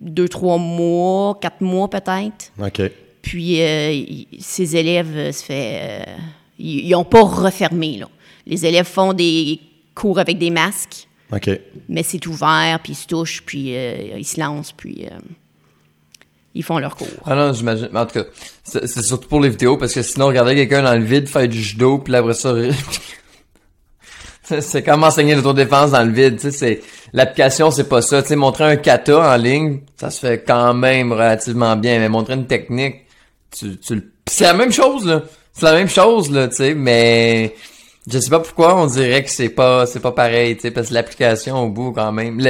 deux, 0.03 0.29
trois 0.29 0.59
mois, 0.59 1.39
quatre 1.41 1.61
mois 1.61 1.89
peut-être. 1.89 2.53
OK. 2.61 2.83
Puis 3.23 3.63
euh, 3.63 4.03
ses 4.41 4.77
élèves, 4.77 5.17
euh, 5.17 5.33
se 5.33 5.45
fait, 5.45 5.79
euh, 5.81 6.13
ils 6.59 6.91
n'ont 6.91 7.05
pas 7.05 7.23
refermé. 7.23 7.99
Là. 7.99 8.09
Les 8.47 8.67
élèves 8.67 8.87
font 8.87 9.13
des 9.13 9.61
cours 9.95 10.19
avec 10.19 10.39
des 10.39 10.51
masques, 10.51 11.07
OK. 11.33 11.49
mais 11.89 12.03
c'est 12.03 12.27
ouvert, 12.27 12.81
puis 12.83 12.93
ils 12.95 12.97
se 12.97 13.07
touchent, 13.07 13.43
puis 13.47 13.77
euh, 13.77 14.17
ils 14.19 14.25
se 14.25 14.41
lancent, 14.41 14.73
puis 14.73 15.07
euh, 15.07 15.19
ils 16.55 16.65
font 16.65 16.79
leur 16.79 16.97
cours. 16.97 17.07
Ah 17.25 17.35
non, 17.37 17.53
j'imagine. 17.53 17.89
Mais 17.93 18.01
En 18.01 18.07
tout 18.07 18.15
cas, 18.15 18.25
c'est 18.65 19.03
surtout 19.03 19.29
pour 19.29 19.41
les 19.41 19.51
vidéos, 19.51 19.77
parce 19.77 19.95
que 19.95 20.03
sinon, 20.03 20.27
regarder 20.27 20.55
quelqu'un 20.57 20.83
dans 20.83 20.95
le 20.99 21.05
vide 21.05 21.29
faire 21.29 21.47
du 21.49 21.63
judo, 21.63 21.99
puis 21.99 22.15
après 22.17 22.35
ça... 22.35 22.55
c'est- 24.61 24.83
comme 24.83 25.05
enseigner 25.05 25.35
l'autodéfense 25.35 25.91
dans 25.93 26.03
le 26.05 26.13
vide, 26.13 26.37
tu 26.37 26.43
sais, 26.43 26.51
c'est... 26.53 26.81
L'application, 27.13 27.71
c'est 27.71 27.89
pas 27.89 28.01
ça. 28.03 28.23
Tu 28.23 28.29
sais, 28.29 28.37
montrer 28.37 28.65
un 28.65 28.77
kata 28.77 29.33
en 29.35 29.37
ligne, 29.37 29.81
ça 29.97 30.11
se 30.11 30.21
fait 30.21 30.43
quand 30.47 30.73
même 30.75 31.13
relativement 31.13 31.77
bien, 31.77 31.99
mais 31.99 32.09
montrer 32.09 32.35
une 32.35 32.47
technique, 32.47 33.07
tu, 33.57 33.77
tu. 33.79 34.11
C'est 34.29 34.45
la 34.45 34.55
même 34.55 34.73
chose, 34.73 35.05
là. 35.07 35.23
C'est 35.53 35.67
la 35.67 35.75
même 35.75 35.89
chose, 35.89 36.31
là, 36.31 36.49
tu 36.49 36.57
sais, 36.57 36.75
mais... 36.75 37.55
Je 38.11 38.19
sais 38.19 38.31
pas 38.31 38.41
pourquoi 38.41 38.81
on 38.83 38.87
dirait 38.87 39.23
que 39.23 39.31
c'est 39.31 39.49
pas 39.51 39.87
c'est 39.87 40.01
pas 40.01 40.11
pareil, 40.11 40.57
tu 40.57 40.63
sais, 40.63 40.71
parce 40.73 40.89
que 40.89 40.95
l'application 40.95 41.57
au 41.63 41.69
bout 41.69 41.93
quand 41.93 42.11
même, 42.11 42.41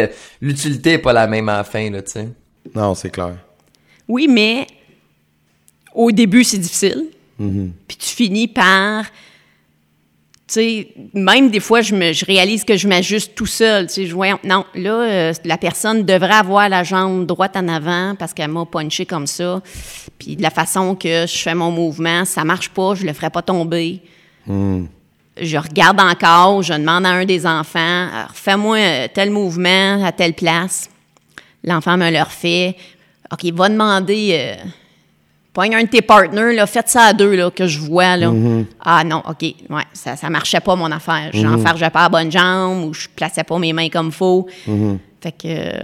l'utilité 0.40 0.92
est 0.94 0.98
pas 0.98 1.12
la 1.12 1.26
même 1.26 1.46
à 1.50 1.58
la 1.58 1.64
fin, 1.64 1.90
là, 1.90 2.00
tu 2.00 2.12
sais. 2.12 2.28
Non, 2.74 2.94
c'est 2.94 3.10
clair. 3.10 3.34
Oui, 4.08 4.28
mais 4.30 4.66
au 5.94 6.10
début, 6.10 6.42
c'est 6.44 6.56
difficile. 6.58 7.06
Puis 7.38 7.96
tu 7.98 8.06
finis 8.14 8.48
par. 8.48 9.04
Sais, 10.52 10.88
même 11.14 11.48
des 11.48 11.60
fois, 11.60 11.80
je, 11.80 11.94
me, 11.94 12.12
je 12.12 12.26
réalise 12.26 12.62
que 12.62 12.76
je 12.76 12.86
m'ajuste 12.86 13.34
tout 13.34 13.46
seul. 13.46 13.86
Tu 13.86 13.94
sais, 13.94 14.06
je 14.06 14.14
vois, 14.14 14.38
non, 14.44 14.66
là, 14.74 14.92
euh, 15.00 15.32
la 15.46 15.56
personne 15.56 16.02
devrait 16.04 16.34
avoir 16.34 16.68
la 16.68 16.84
jambe 16.84 17.24
droite 17.24 17.56
en 17.56 17.68
avant 17.68 18.14
parce 18.18 18.34
qu'elle 18.34 18.50
m'a 18.50 18.66
punché 18.66 19.06
comme 19.06 19.26
ça. 19.26 19.62
Puis 20.18 20.36
de 20.36 20.42
la 20.42 20.50
façon 20.50 20.94
que 20.94 21.24
je 21.26 21.38
fais 21.38 21.54
mon 21.54 21.70
mouvement, 21.70 22.26
ça 22.26 22.44
marche 22.44 22.68
pas, 22.68 22.94
je 22.94 23.06
le 23.06 23.14
ferai 23.14 23.30
pas 23.30 23.40
tomber. 23.40 24.02
Je 24.46 25.56
regarde 25.56 25.98
encore, 25.98 26.62
je 26.62 26.74
demande 26.74 27.06
à 27.06 27.12
un 27.12 27.24
des 27.24 27.46
enfants, 27.46 28.08
Alors, 28.12 28.32
fais-moi 28.34 29.08
tel 29.08 29.30
mouvement 29.30 30.04
à 30.04 30.12
telle 30.12 30.34
place. 30.34 30.90
L'enfant 31.64 31.96
me 31.96 32.10
le 32.10 32.20
refait. 32.20 32.76
OK, 33.32 33.50
va 33.54 33.70
demander. 33.70 34.36
Euh, 34.38 34.68
Pogne 35.52 35.74
un 35.74 35.82
de 35.82 35.88
tes 35.88 36.00
partners, 36.00 36.54
là, 36.54 36.66
faites 36.66 36.88
ça 36.88 37.02
à 37.02 37.12
deux, 37.12 37.34
là, 37.34 37.50
que 37.50 37.66
je 37.66 37.78
vois, 37.78 38.16
là. 38.16 38.32
Ah 38.80 39.04
non, 39.04 39.22
OK, 39.28 39.42
ouais, 39.42 39.82
ça, 39.92 40.16
ça 40.16 40.30
marchait 40.30 40.60
pas, 40.60 40.76
mon 40.76 40.90
affaire. 40.90 41.30
J'enfargeais 41.32 41.90
pas 41.90 42.04
la 42.04 42.08
bonne 42.08 42.32
jambe 42.32 42.84
ou 42.84 42.94
je 42.94 43.08
plaçais 43.14 43.44
pas 43.44 43.58
mes 43.58 43.72
mains 43.72 43.88
comme 43.88 44.12
faut. 44.12 44.46
Fait 45.20 45.32
que 45.32 45.46
euh, 45.46 45.82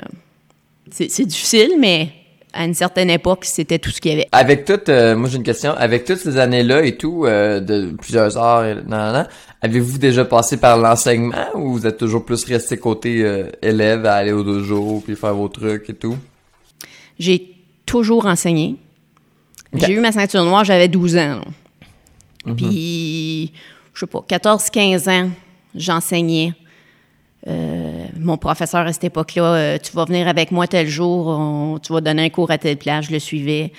c'est 0.90 1.26
difficile, 1.26 1.72
mais 1.78 2.10
à 2.52 2.64
une 2.64 2.74
certaine 2.74 3.10
époque, 3.10 3.44
c'était 3.44 3.78
tout 3.78 3.90
ce 3.90 4.00
qu'il 4.00 4.12
y 4.12 4.14
avait. 4.14 4.28
Avec 4.32 4.64
toutes, 4.64 4.88
euh, 4.88 5.16
moi 5.16 5.28
j'ai 5.28 5.36
une 5.36 5.42
question, 5.42 5.72
avec 5.76 6.04
toutes 6.04 6.18
ces 6.18 6.38
années-là 6.38 6.84
et 6.84 6.96
tout, 6.96 7.24
euh, 7.24 7.60
de 7.60 7.94
plusieurs 7.96 8.36
heures, 8.36 8.64
avez-vous 9.62 9.98
déjà 9.98 10.24
passé 10.24 10.56
par 10.56 10.78
l'enseignement 10.78 11.46
ou 11.54 11.72
vous 11.72 11.86
êtes 11.86 11.98
toujours 11.98 12.24
plus 12.24 12.44
resté 12.44 12.76
côté 12.76 13.22
euh, 13.22 13.44
élève 13.62 14.06
à 14.06 14.14
aller 14.14 14.32
au 14.32 14.42
dojo 14.42 15.02
puis 15.04 15.14
faire 15.14 15.34
vos 15.34 15.48
trucs 15.48 15.90
et 15.90 15.94
tout? 15.94 16.16
J'ai 17.18 17.54
toujours 17.86 18.26
enseigné. 18.26 18.76
J'ai 19.74 19.92
eu 19.92 20.00
ma 20.00 20.12
ceinture 20.12 20.44
noire, 20.44 20.64
j'avais 20.64 20.88
12 20.88 21.16
ans. 21.16 21.40
là. 22.46 22.52
Puis, 22.56 23.52
je 23.94 24.00
sais 24.00 24.06
pas, 24.06 24.24
14-15 24.26 25.08
ans, 25.08 25.30
j'enseignais. 25.74 26.52
Euh, 27.46 28.06
mon 28.18 28.36
professeur 28.36 28.86
à 28.86 28.92
cette 28.92 29.04
époque-là, 29.04 29.42
euh, 29.54 29.78
tu 29.82 29.92
vas 29.92 30.04
venir 30.04 30.26
avec 30.28 30.50
moi 30.50 30.66
tel 30.66 30.88
jour, 30.88 31.28
on- 31.28 31.78
tu 31.78 31.92
vas 31.92 32.00
donner 32.00 32.24
un 32.24 32.28
cours 32.30 32.50
à 32.50 32.58
telle 32.58 32.76
place, 32.78 33.06
je 33.06 33.12
le 33.12 33.18
suivais. 33.18 33.72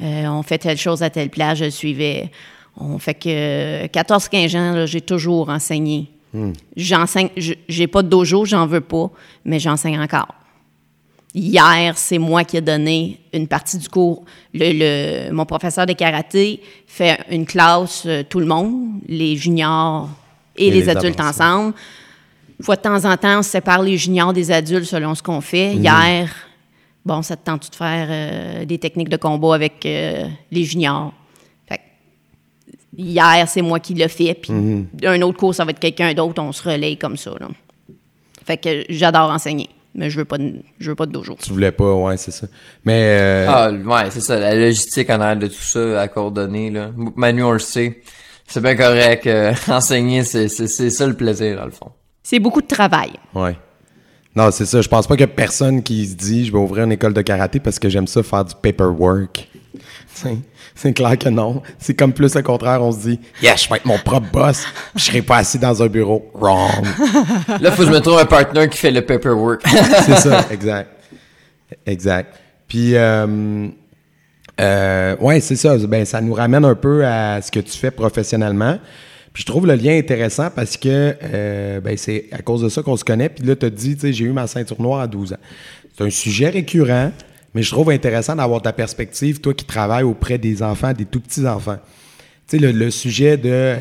Euh, 0.00 0.26
on 0.26 0.42
fait 0.42 0.58
telle 0.58 0.76
chose 0.78 1.02
à 1.02 1.10
telle 1.10 1.30
place, 1.30 1.58
je 1.58 1.64
le 1.66 1.70
suivais. 1.70 2.30
On 2.76 2.98
fait 2.98 3.14
que 3.14 3.86
14-15 3.86 4.56
ans, 4.56 4.86
j'ai 4.86 5.00
toujours 5.00 5.48
enseigné. 5.48 6.08
J'enseigne, 6.76 7.28
je- 7.36 7.54
j'ai 7.68 7.86
pas 7.86 8.02
de 8.02 8.08
dojo, 8.08 8.44
j'en 8.44 8.66
veux 8.66 8.80
pas, 8.80 9.08
mais 9.44 9.60
j'enseigne 9.60 10.00
encore. 10.00 10.34
Hier, 11.34 11.96
c'est 11.98 12.18
moi 12.18 12.44
qui 12.44 12.56
ai 12.56 12.60
donné 12.60 13.18
une 13.32 13.48
partie 13.48 13.76
du 13.78 13.88
cours. 13.88 14.24
Le, 14.52 14.70
le- 15.28 15.32
mon 15.32 15.44
professeur 15.44 15.84
de 15.84 15.92
karaté 15.92 16.62
fait 16.86 17.18
une 17.30 17.44
classe, 17.44 18.04
euh, 18.06 18.22
tout 18.22 18.38
le 18.38 18.46
monde, 18.46 19.00
les 19.08 19.36
juniors 19.36 20.08
et, 20.56 20.68
Et 20.68 20.70
les, 20.70 20.80
les 20.82 20.88
adultes 20.90 21.18
avancés. 21.18 21.42
ensemble. 21.42 21.74
Une 22.60 22.64
fois 22.64 22.76
de 22.76 22.82
temps 22.82 23.04
en 23.04 23.16
temps, 23.16 23.40
on 23.40 23.42
sépare 23.42 23.82
les 23.82 23.96
juniors 23.98 24.32
des 24.32 24.52
adultes 24.52 24.84
selon 24.84 25.16
ce 25.16 25.22
qu'on 25.24 25.40
fait. 25.40 25.74
Hier, 25.74 26.32
bon, 27.04 27.20
ça 27.22 27.36
te 27.36 27.44
tente 27.44 27.68
de 27.68 27.74
faire 27.74 28.06
euh, 28.08 28.64
des 28.64 28.78
techniques 28.78 29.08
de 29.08 29.16
combat 29.16 29.56
avec 29.56 29.84
euh, 29.86 30.28
les 30.52 30.62
juniors. 30.62 31.12
Fait 31.68 31.78
que 31.78 31.82
hier, 32.96 33.48
c'est 33.48 33.60
moi 33.62 33.80
qui 33.80 33.94
l'ai 33.94 34.06
fait, 34.06 34.34
puis 34.34 34.52
un 35.04 35.22
autre 35.22 35.36
cours, 35.38 35.52
ça 35.52 35.64
va 35.64 35.72
être 35.72 35.80
quelqu'un 35.80 36.14
d'autre, 36.14 36.40
on 36.40 36.52
se 36.52 36.62
relaye 36.62 36.96
comme 36.96 37.16
ça. 37.16 37.32
là. 37.40 37.48
Fait 38.46 38.56
que 38.56 38.84
j'adore 38.88 39.30
enseigner, 39.30 39.68
mais 39.94 40.10
je 40.10 40.18
veux 40.18 40.24
pas 40.24 40.38
de, 40.38 40.54
je 40.78 40.90
veux 40.90 40.94
pas 40.96 41.06
de 41.06 41.12
dojo. 41.12 41.36
Tu 41.40 41.52
voulais 41.52 41.72
pas, 41.72 41.92
ouais, 41.94 42.16
c'est 42.16 42.30
ça. 42.30 42.46
Mais 42.84 43.16
euh, 43.20 43.46
Ah, 43.48 43.70
ouais, 43.72 44.10
c'est 44.10 44.20
ça, 44.20 44.38
la 44.38 44.54
logistique 44.54 45.08
en 45.10 45.20
arrière 45.20 45.36
de 45.38 45.46
tout 45.46 45.54
ça 45.62 46.00
à 46.00 46.08
coordonner, 46.08 46.70
là. 46.70 46.90
Manu, 47.16 47.42
on 47.44 47.52
le 47.52 47.58
sait. 47.58 48.02
C'est 48.46 48.60
bien 48.62 48.76
correct, 48.76 49.26
euh, 49.26 49.54
enseigner, 49.68 50.22
c'est, 50.24 50.48
c'est, 50.48 50.66
c'est 50.66 50.90
ça 50.90 51.06
le 51.06 51.14
plaisir, 51.14 51.56
dans 51.56 51.64
le 51.64 51.70
fond. 51.70 51.90
C'est 52.22 52.38
beaucoup 52.38 52.62
de 52.62 52.66
travail. 52.66 53.12
ouais. 53.34 53.56
Non, 54.36 54.50
c'est 54.50 54.66
ça. 54.66 54.80
Je 54.82 54.88
pense 54.88 55.06
pas 55.06 55.14
qu'il 55.14 55.20
y 55.20 55.24
a 55.24 55.28
personne 55.28 55.80
qui 55.84 56.04
se 56.08 56.16
dit 56.16 56.44
je 56.44 56.50
vais 56.50 56.58
ouvrir 56.58 56.82
une 56.86 56.90
école 56.90 57.14
de 57.14 57.22
karaté 57.22 57.60
parce 57.60 57.78
que 57.78 57.88
j'aime 57.88 58.08
ça 58.08 58.20
faire 58.24 58.44
du 58.44 58.52
paperwork. 58.60 59.48
C'est- 60.74 60.92
clair 60.92 61.18
que 61.18 61.28
non. 61.28 61.62
C'est 61.78 61.94
comme 61.94 62.12
plus 62.12 62.34
le 62.34 62.42
contraire. 62.42 62.82
On 62.82 62.92
se 62.92 62.98
dit 62.98 63.20
yes, 63.42 63.64
je 63.64 63.68
vais 63.68 63.76
être 63.76 63.84
mon 63.84 63.98
propre 63.98 64.30
boss. 64.32 64.64
Je 64.94 65.02
serai 65.04 65.22
pas 65.22 65.38
assis 65.38 65.58
dans 65.58 65.82
un 65.82 65.86
bureau. 65.86 66.30
Wrong. 66.34 66.84
Là, 67.60 67.70
faut 67.72 67.82
que 67.82 67.88
je 67.88 67.92
me 67.94 68.00
trouve 68.00 68.18
un 68.18 68.26
partner 68.26 68.68
qui 68.68 68.78
fait 68.78 68.90
le 68.90 69.04
paperwork. 69.04 69.62
c'est 70.06 70.16
ça, 70.16 70.46
exact. 70.50 70.90
Exact. 71.86 72.34
Puis, 72.68 72.94
euh, 72.94 73.68
euh, 74.60 75.16
ouais, 75.20 75.40
c'est 75.40 75.56
ça. 75.56 75.76
Ben, 75.78 76.04
ça 76.04 76.20
nous 76.20 76.34
ramène 76.34 76.64
un 76.64 76.74
peu 76.74 77.04
à 77.04 77.40
ce 77.42 77.50
que 77.50 77.60
tu 77.60 77.76
fais 77.76 77.90
professionnellement. 77.90 78.78
Puis 79.32 79.42
je 79.42 79.46
trouve 79.46 79.66
le 79.66 79.74
lien 79.74 79.98
intéressant 79.98 80.48
parce 80.54 80.76
que 80.76 81.16
euh, 81.22 81.80
ben, 81.80 81.96
c'est 81.96 82.26
à 82.30 82.40
cause 82.40 82.62
de 82.62 82.68
ça 82.68 82.82
qu'on 82.82 82.96
se 82.96 83.04
connaît. 83.04 83.28
Puis 83.28 83.44
là, 83.44 83.56
tu 83.56 83.66
as 83.66 83.70
dit, 83.70 83.96
tu 83.96 84.02
sais, 84.02 84.12
j'ai 84.12 84.24
eu 84.26 84.32
ma 84.32 84.46
ceinture 84.46 84.80
noire 84.80 85.00
à 85.00 85.06
12 85.08 85.32
ans. 85.32 85.38
C'est 85.96 86.04
un 86.04 86.10
sujet 86.10 86.50
récurrent, 86.50 87.10
mais 87.54 87.62
je 87.62 87.70
trouve 87.70 87.90
intéressant 87.90 88.34
d'avoir 88.34 88.60
ta 88.60 88.72
perspective, 88.72 89.40
toi 89.40 89.54
qui 89.54 89.64
travailles 89.64 90.04
auprès 90.04 90.38
des 90.38 90.62
enfants, 90.62 90.92
des 90.92 91.04
tout 91.04 91.20
petits 91.20 91.46
enfants. 91.46 91.78
Tu 92.48 92.58
sais, 92.58 92.72
le, 92.72 92.90
sujet 92.90 93.36
de 93.38 93.48
euh, 93.48 93.76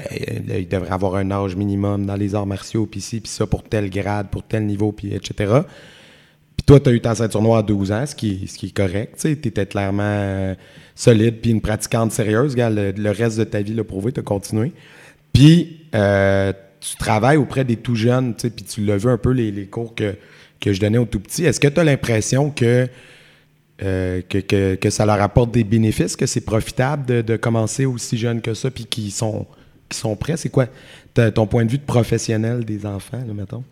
il 0.47 0.67
devrait 0.67 0.91
avoir 0.91 1.15
un 1.15 1.29
âge 1.31 1.55
minimum 1.55 2.05
dans 2.05 2.15
les 2.15 2.33
arts 2.33 2.45
martiaux, 2.45 2.85
puis 2.85 3.01
ci, 3.01 3.19
puis 3.19 3.29
ça, 3.29 3.45
pour 3.45 3.63
tel 3.63 3.89
grade, 3.89 4.27
pour 4.29 4.43
tel 4.43 4.65
niveau, 4.65 4.91
puis 4.91 5.13
etc. 5.13 5.61
Puis 6.55 6.65
toi, 6.65 6.79
tu 6.79 6.89
as 6.89 6.93
eu 6.93 7.01
ta 7.01 7.15
ceinture 7.15 7.41
noire 7.41 7.59
à 7.59 7.63
12 7.63 7.91
ans, 7.91 8.05
ce 8.05 8.15
qui, 8.15 8.47
ce 8.47 8.57
qui 8.57 8.67
est 8.67 8.75
correct. 8.75 9.17
Tu 9.19 9.31
étais 9.31 9.65
clairement 9.65 10.03
euh, 10.03 10.55
solide, 10.95 11.41
puis 11.41 11.51
une 11.51 11.59
pratiquante 11.59 12.13
sérieuse. 12.13 12.55
Gars, 12.55 12.69
le, 12.69 13.09
reste 13.09 13.37
de 13.37 13.43
ta 13.43 13.61
vie 13.61 13.73
l'a 13.73 13.83
prouvé, 13.83 14.13
tu 14.13 14.21
as 14.21 14.23
continué. 14.23 14.71
Puis 15.33 15.81
euh, 15.95 16.53
tu 16.79 16.95
travailles 16.95 17.37
auprès 17.37 17.65
des 17.65 17.75
tout 17.75 17.95
jeunes, 17.95 18.35
puis 18.35 18.51
tu 18.51 18.85
l'as 18.85 18.97
vu 18.97 19.09
un 19.09 19.17
peu 19.17 19.31
les, 19.31 19.51
les 19.51 19.65
cours 19.65 19.93
que, 19.93 20.15
que 20.61 20.71
je 20.71 20.79
donnais 20.79 20.99
aux 20.99 21.05
tout 21.05 21.19
petits. 21.19 21.43
Est-ce 21.43 21.59
que 21.59 21.67
tu 21.67 21.79
as 21.79 21.83
l'impression 21.83 22.49
que, 22.49 22.87
euh, 23.81 24.21
que, 24.27 24.37
que, 24.37 24.75
que 24.75 24.89
ça 24.89 25.05
leur 25.05 25.21
apporte 25.21 25.51
des 25.51 25.63
bénéfices, 25.63 26.15
que 26.15 26.25
c'est 26.25 26.41
profitable 26.41 27.05
de, 27.05 27.21
de 27.21 27.35
commencer 27.37 27.85
aussi 27.85 28.17
jeune 28.17 28.41
que 28.41 28.53
ça, 28.53 28.69
puis 28.69 28.85
qu'ils 28.85 29.11
sont, 29.11 29.45
sont 29.91 30.15
prêts? 30.15 30.37
C'est 30.37 30.49
quoi 30.49 30.67
ton 31.33 31.47
point 31.47 31.65
de 31.65 31.71
vue 31.71 31.77
de 31.77 31.83
professionnel 31.83 32.65
des 32.65 32.85
enfants, 32.85 33.23
là, 33.25 33.33
mettons? 33.33 33.63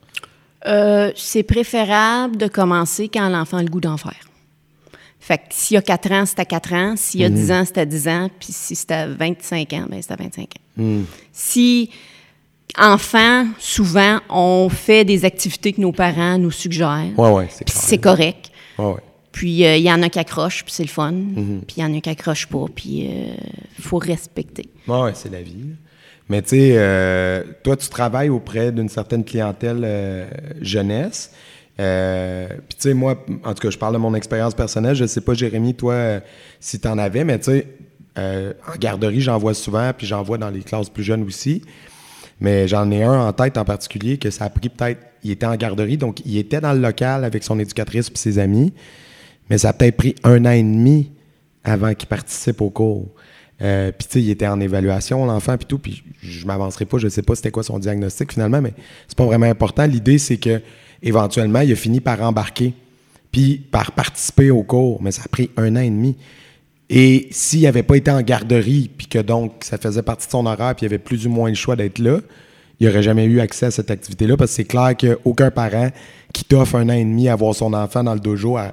Euh, 0.67 1.11
c'est 1.15 1.43
préférable 1.43 2.37
de 2.37 2.47
commencer 2.47 3.09
quand 3.09 3.27
l'enfant 3.29 3.57
a 3.57 3.63
le 3.63 3.69
goût 3.69 3.81
d'en 3.81 3.97
faire. 3.97 4.19
Fait 5.19 5.37
que 5.37 5.43
s'il 5.51 5.75
y 5.75 5.77
a 5.77 5.81
4 5.81 6.11
ans, 6.11 6.23
c'est 6.25 6.39
à 6.39 6.45
4 6.45 6.73
ans. 6.73 6.93
S'il 6.97 7.21
y 7.21 7.25
a 7.25 7.29
10 7.29 7.51
ans, 7.51 7.63
c'est 7.65 7.77
à 7.79 7.85
10 7.85 8.07
ans. 8.07 8.29
Puis 8.39 8.49
si 8.51 8.75
c'est 8.75 8.91
à 8.91 9.07
25 9.07 9.73
ans, 9.73 9.85
ben 9.89 10.01
c'est 10.01 10.11
à 10.11 10.15
25 10.15 10.43
ans. 10.43 11.03
Si, 11.31 11.89
enfant, 12.77 13.45
souvent, 13.59 14.19
on 14.29 14.69
fait 14.69 15.05
des 15.05 15.25
activités 15.25 15.73
que 15.73 15.81
nos 15.81 15.91
parents 15.91 16.37
nous 16.37 16.51
suggèrent. 16.51 17.11
Ouais, 17.17 17.31
ouais, 17.31 17.47
c'est 17.67 17.97
correct. 17.99 18.51
Ouais, 18.77 18.95
Puis 19.31 19.65
euh, 19.65 19.77
il 19.77 19.83
y 19.83 19.91
en 19.91 20.01
a 20.03 20.09
qui 20.09 20.19
accrochent, 20.19 20.63
puis 20.63 20.73
c'est 20.73 20.83
le 20.83 20.89
fun. 20.89 21.13
Puis 21.67 21.75
il 21.77 21.81
y 21.81 21.85
en 21.85 21.95
a 21.95 22.01
qui 22.01 22.09
accrochent 22.09 22.47
pas, 22.47 22.65
puis 22.75 23.07
il 23.77 23.83
faut 23.83 23.97
respecter. 23.97 24.69
Ouais, 24.87 25.01
ouais, 25.03 25.11
c'est 25.13 25.31
la 25.31 25.41
vie. 25.41 25.69
Mais 26.29 26.41
tu 26.41 26.49
sais, 26.49 26.73
euh, 26.75 27.43
toi, 27.61 27.75
tu 27.75 27.89
travailles 27.89 28.29
auprès 28.29 28.71
d'une 28.71 28.87
certaine 28.87 29.25
clientèle 29.25 29.81
euh, 29.83 30.29
jeunesse. 30.61 31.31
Euh, 31.79 32.47
Puis 32.47 32.77
tu 32.79 32.89
sais, 32.89 32.93
moi, 32.93 33.21
en 33.43 33.53
tout 33.53 33.61
cas, 33.63 33.69
je 33.69 33.77
parle 33.77 33.93
de 33.93 33.97
mon 33.97 34.13
expérience 34.15 34.53
personnelle. 34.53 34.95
Je 34.95 35.05
sais 35.07 35.19
pas, 35.19 35.33
Jérémy, 35.33 35.73
toi, 35.73 35.93
euh, 35.93 36.19
si 36.61 36.79
tu 36.79 36.87
en 36.87 36.97
avais, 36.97 37.25
mais 37.25 37.37
tu 37.39 37.45
sais, 37.51 37.67
euh, 38.17 38.53
en 38.65 38.77
garderie, 38.77 39.19
j'en 39.19 39.37
vois 39.37 39.53
souvent, 39.53 39.91
puis 39.97 40.07
j'en 40.07 40.23
vois 40.23 40.37
dans 40.37 40.49
les 40.49 40.61
classes 40.61 40.89
plus 40.89 41.03
jeunes 41.03 41.23
aussi. 41.23 41.63
Mais 42.39 42.65
j'en 42.67 42.89
ai 42.91 43.03
un 43.03 43.27
en 43.27 43.33
tête 43.33 43.57
en 43.57 43.65
particulier 43.65 44.17
que 44.17 44.29
ça 44.29 44.45
a 44.45 44.49
pris 44.49 44.69
peut-être. 44.69 45.01
Il 45.23 45.31
était 45.31 45.45
en 45.45 45.55
garderie, 45.55 45.97
donc 45.97 46.21
il 46.25 46.37
était 46.37 46.61
dans 46.61 46.73
le 46.73 46.79
local 46.79 47.23
avec 47.25 47.43
son 47.43 47.59
éducatrice 47.59 48.09
puis 48.09 48.17
ses 48.19 48.39
amis. 48.39 48.73
Mais 49.51 49.57
ça 49.57 49.69
a 49.69 49.73
peut-être 49.73 49.97
pris 49.97 50.15
un 50.23 50.45
an 50.45 50.51
et 50.51 50.63
demi 50.63 51.11
avant 51.65 51.93
qu'il 51.93 52.07
participe 52.07 52.61
au 52.61 52.69
cours. 52.69 53.09
Euh, 53.61 53.91
puis 53.91 54.07
tu 54.07 54.13
sais, 54.13 54.21
il 54.21 54.29
était 54.29 54.47
en 54.47 54.61
évaluation, 54.61 55.25
l'enfant, 55.25 55.57
puis 55.57 55.65
tout. 55.65 55.77
Puis 55.77 56.03
je 56.21 56.47
m'avancerai 56.47 56.85
pas, 56.85 56.99
je 56.99 57.09
sais 57.09 57.21
pas 57.21 57.35
c'était 57.35 57.51
quoi 57.51 57.61
son 57.61 57.77
diagnostic 57.77 58.31
finalement, 58.31 58.61
mais 58.61 58.73
c'est 59.09 59.17
pas 59.17 59.25
vraiment 59.25 59.47
important. 59.47 59.85
L'idée, 59.85 60.19
c'est 60.19 60.37
que 60.37 60.61
éventuellement, 61.03 61.59
il 61.59 61.73
a 61.73 61.75
fini 61.75 61.99
par 61.99 62.21
embarquer, 62.21 62.73
puis 63.29 63.57
par 63.57 63.91
participer 63.91 64.51
au 64.51 64.63
cours. 64.63 65.03
Mais 65.03 65.11
ça 65.11 65.23
a 65.25 65.27
pris 65.27 65.49
un 65.57 65.75
an 65.75 65.81
et 65.81 65.89
demi. 65.89 66.15
Et 66.89 67.27
s'il 67.31 67.63
n'avait 67.63 67.83
pas 67.83 67.97
été 67.97 68.09
en 68.09 68.21
garderie, 68.21 68.89
puis 68.97 69.07
que 69.07 69.19
donc 69.19 69.65
ça 69.65 69.77
faisait 69.77 70.01
partie 70.01 70.27
de 70.27 70.31
son 70.31 70.45
horaire, 70.45 70.75
puis 70.75 70.85
il 70.85 70.87
avait 70.87 70.97
plus 70.97 71.27
ou 71.27 71.29
moins 71.29 71.49
le 71.49 71.55
choix 71.55 71.75
d'être 71.75 71.99
là, 71.99 72.21
il 72.79 72.87
n'aurait 72.87 73.03
jamais 73.03 73.25
eu 73.25 73.41
accès 73.41 73.65
à 73.65 73.71
cette 73.71 73.91
activité-là, 73.91 74.37
parce 74.37 74.51
que 74.51 74.55
c'est 74.55 74.63
clair 74.63 74.95
qu'aucun 74.95 75.51
parent 75.51 75.89
qui 76.31 76.45
t'offre 76.45 76.75
un 76.75 76.87
an 76.87 76.93
et 76.93 77.03
demi 77.03 77.27
à 77.27 77.35
voir 77.35 77.53
son 77.53 77.73
enfant 77.73 78.01
dans 78.01 78.13
le 78.13 78.21
dojo 78.21 78.55
à 78.55 78.71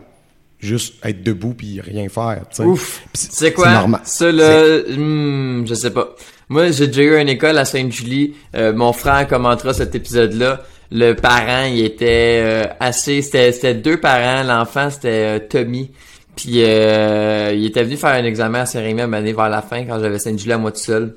juste 0.58 0.94
être 1.04 1.22
debout 1.22 1.54
puis 1.54 1.80
rien 1.80 2.08
faire. 2.08 2.42
tu 2.50 2.56
sais. 2.56 2.64
Ouf. 2.64 3.02
C'est- 3.14 3.52
quoi? 3.52 3.66
C'est 3.66 3.74
normal. 3.74 4.00
Ça, 4.04 4.32
là, 4.32 4.78
hmm, 4.88 5.66
je 5.66 5.74
sais 5.74 5.90
pas. 5.90 6.14
Moi, 6.48 6.70
j'ai 6.70 6.86
déjà 6.86 7.02
eu 7.02 7.20
une 7.20 7.28
école 7.28 7.58
à 7.58 7.64
Sainte-Julie. 7.64 8.34
Euh, 8.56 8.72
mon 8.72 8.92
frère 8.92 9.26
commentera 9.28 9.74
cet 9.74 9.94
épisode-là. 9.94 10.62
Le 10.90 11.12
parent, 11.12 11.64
il 11.66 11.84
était 11.84 12.40
euh, 12.42 12.66
assez... 12.80 13.20
C'était 13.22 13.52
c'était 13.52 13.74
deux 13.74 14.00
parents. 14.00 14.42
L'enfant, 14.42 14.88
c'était 14.90 15.08
euh, 15.08 15.38
Tommy. 15.38 15.90
Puis, 16.34 16.62
euh, 16.62 17.52
il 17.54 17.66
était 17.66 17.82
venu 17.84 17.96
faire 17.96 18.14
un 18.14 18.24
examen 18.24 18.60
à 18.60 18.66
Saint-Rémy 18.66 19.02
à 19.02 19.06
donné 19.06 19.32
vers 19.32 19.48
la 19.50 19.60
fin, 19.60 19.84
quand 19.84 20.00
j'avais 20.00 20.18
Sainte-Julie 20.18 20.52
à 20.52 20.58
moi 20.58 20.72
tout 20.72 20.78
seul. 20.78 21.16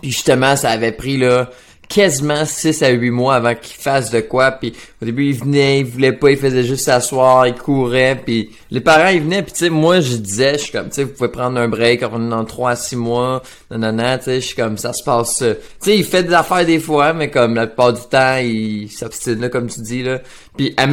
Puis 0.00 0.10
justement, 0.10 0.56
ça 0.56 0.70
avait 0.70 0.92
pris 0.92 1.16
là 1.16 1.50
quasiment 1.94 2.44
6 2.44 2.82
à 2.82 2.88
8 2.88 3.10
mois 3.10 3.36
avant 3.36 3.54
qu'il 3.54 3.76
fasse 3.80 4.10
de 4.10 4.20
quoi. 4.20 4.50
Puis 4.50 4.72
au 5.00 5.04
début, 5.04 5.26
il 5.26 5.34
venait, 5.34 5.78
il 5.78 5.86
voulait 5.86 6.12
pas, 6.12 6.32
il 6.32 6.36
faisait 6.36 6.64
juste 6.64 6.84
s'asseoir, 6.86 7.46
il 7.46 7.54
courait. 7.54 8.20
Puis 8.24 8.50
les 8.72 8.80
parents, 8.80 9.10
ils 9.10 9.22
venaient. 9.22 9.42
Puis 9.44 9.52
tu 9.52 9.58
sais, 9.60 9.70
moi, 9.70 10.00
je 10.00 10.16
disais, 10.16 10.54
je 10.54 10.64
suis 10.64 10.72
comme, 10.72 10.88
tu 10.88 10.96
sais, 10.96 11.04
vous 11.04 11.12
pouvez 11.12 11.28
prendre 11.28 11.56
un 11.60 11.68
break, 11.68 12.02
on 12.10 12.26
est 12.26 12.30
dans 12.30 12.44
3 12.44 12.70
à 12.70 12.76
6 12.76 12.96
mois, 12.96 13.42
nanana, 13.70 14.18
tu 14.18 14.24
sais, 14.24 14.40
je 14.40 14.46
suis 14.46 14.56
comme, 14.56 14.76
ça 14.76 14.92
se 14.92 15.04
passe. 15.04 15.40
euh, 15.42 15.54
Tu 15.80 15.90
sais, 15.90 15.96
il 15.98 16.04
fait 16.04 16.24
des 16.24 16.34
affaires 16.34 16.66
des 16.66 16.80
fois, 16.80 17.12
mais 17.12 17.30
comme 17.30 17.54
la 17.54 17.68
plupart 17.68 17.92
du 17.92 18.02
temps, 18.10 18.38
il 18.38 18.90
s'obstine 18.90 19.40
là, 19.40 19.48
comme 19.48 19.68
tu 19.68 19.80
dis, 19.80 20.02
là. 20.02 20.20
Puis 20.56 20.74
à 20.76 20.86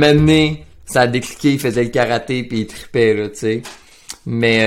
ça 0.86 1.02
a 1.02 1.08
décliqué, 1.08 1.54
il 1.54 1.60
faisait 1.60 1.84
le 1.84 1.90
karaté, 1.90 2.44
puis 2.44 2.60
il 2.62 2.68
tripait, 2.68 3.14
là, 3.16 3.30
tu 3.30 3.40
sais. 3.40 3.62
Mais 4.28 4.60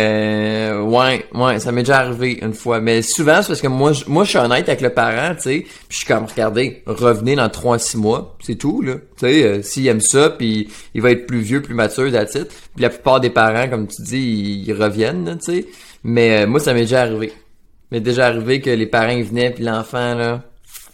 euh, 0.72 0.80
ouais, 0.82 1.26
ouais, 1.32 1.60
ça 1.60 1.70
m'est 1.70 1.82
déjà 1.82 1.98
arrivé 2.00 2.40
une 2.42 2.54
fois. 2.54 2.80
Mais 2.80 3.02
souvent, 3.02 3.40
c'est 3.40 3.48
parce 3.48 3.60
que 3.60 3.68
moi, 3.68 3.92
je- 3.92 4.04
moi, 4.08 4.24
je 4.24 4.30
suis 4.30 4.38
honnête 4.38 4.68
avec 4.68 4.80
le 4.80 4.90
parent, 4.90 5.34
tu 5.36 5.42
sais. 5.42 5.60
Puis 5.60 5.70
je 5.90 5.96
suis 5.98 6.06
comme, 6.06 6.24
regardez, 6.24 6.82
revenez 6.86 7.36
dans 7.36 7.48
3 7.48 7.76
à 7.76 7.78
6 7.78 7.96
mois, 7.96 8.36
c'est 8.42 8.56
tout, 8.56 8.82
là. 8.82 8.94
Tu 8.94 9.26
sais, 9.26 9.42
euh, 9.44 9.62
s'il 9.62 9.86
aime 9.86 10.00
ça, 10.00 10.30
puis 10.30 10.68
il 10.94 11.02
va 11.02 11.12
être 11.12 11.26
plus 11.26 11.38
vieux, 11.40 11.62
plus 11.62 11.74
mature, 11.74 12.08
it. 12.08 12.30
Puis 12.32 12.82
la 12.82 12.90
plupart 12.90 13.20
des 13.20 13.30
parents, 13.30 13.68
comme 13.68 13.86
tu 13.86 14.02
dis, 14.02 14.64
ils, 14.66 14.72
reviennent, 14.72 15.38
tu 15.44 15.52
sais. 15.52 15.66
Mais 16.02 16.42
euh, 16.42 16.46
moi, 16.48 16.58
ça 16.58 16.74
m'est 16.74 16.80
déjà 16.80 17.02
arrivé. 17.02 17.32
m'est 17.92 18.00
déjà 18.00 18.26
arrivé 18.26 18.60
que 18.60 18.70
les 18.70 18.86
parents 18.86 19.10
ils 19.12 19.22
venaient, 19.24 19.50
puis 19.50 19.62
l'enfant, 19.62 20.14
là... 20.16 20.42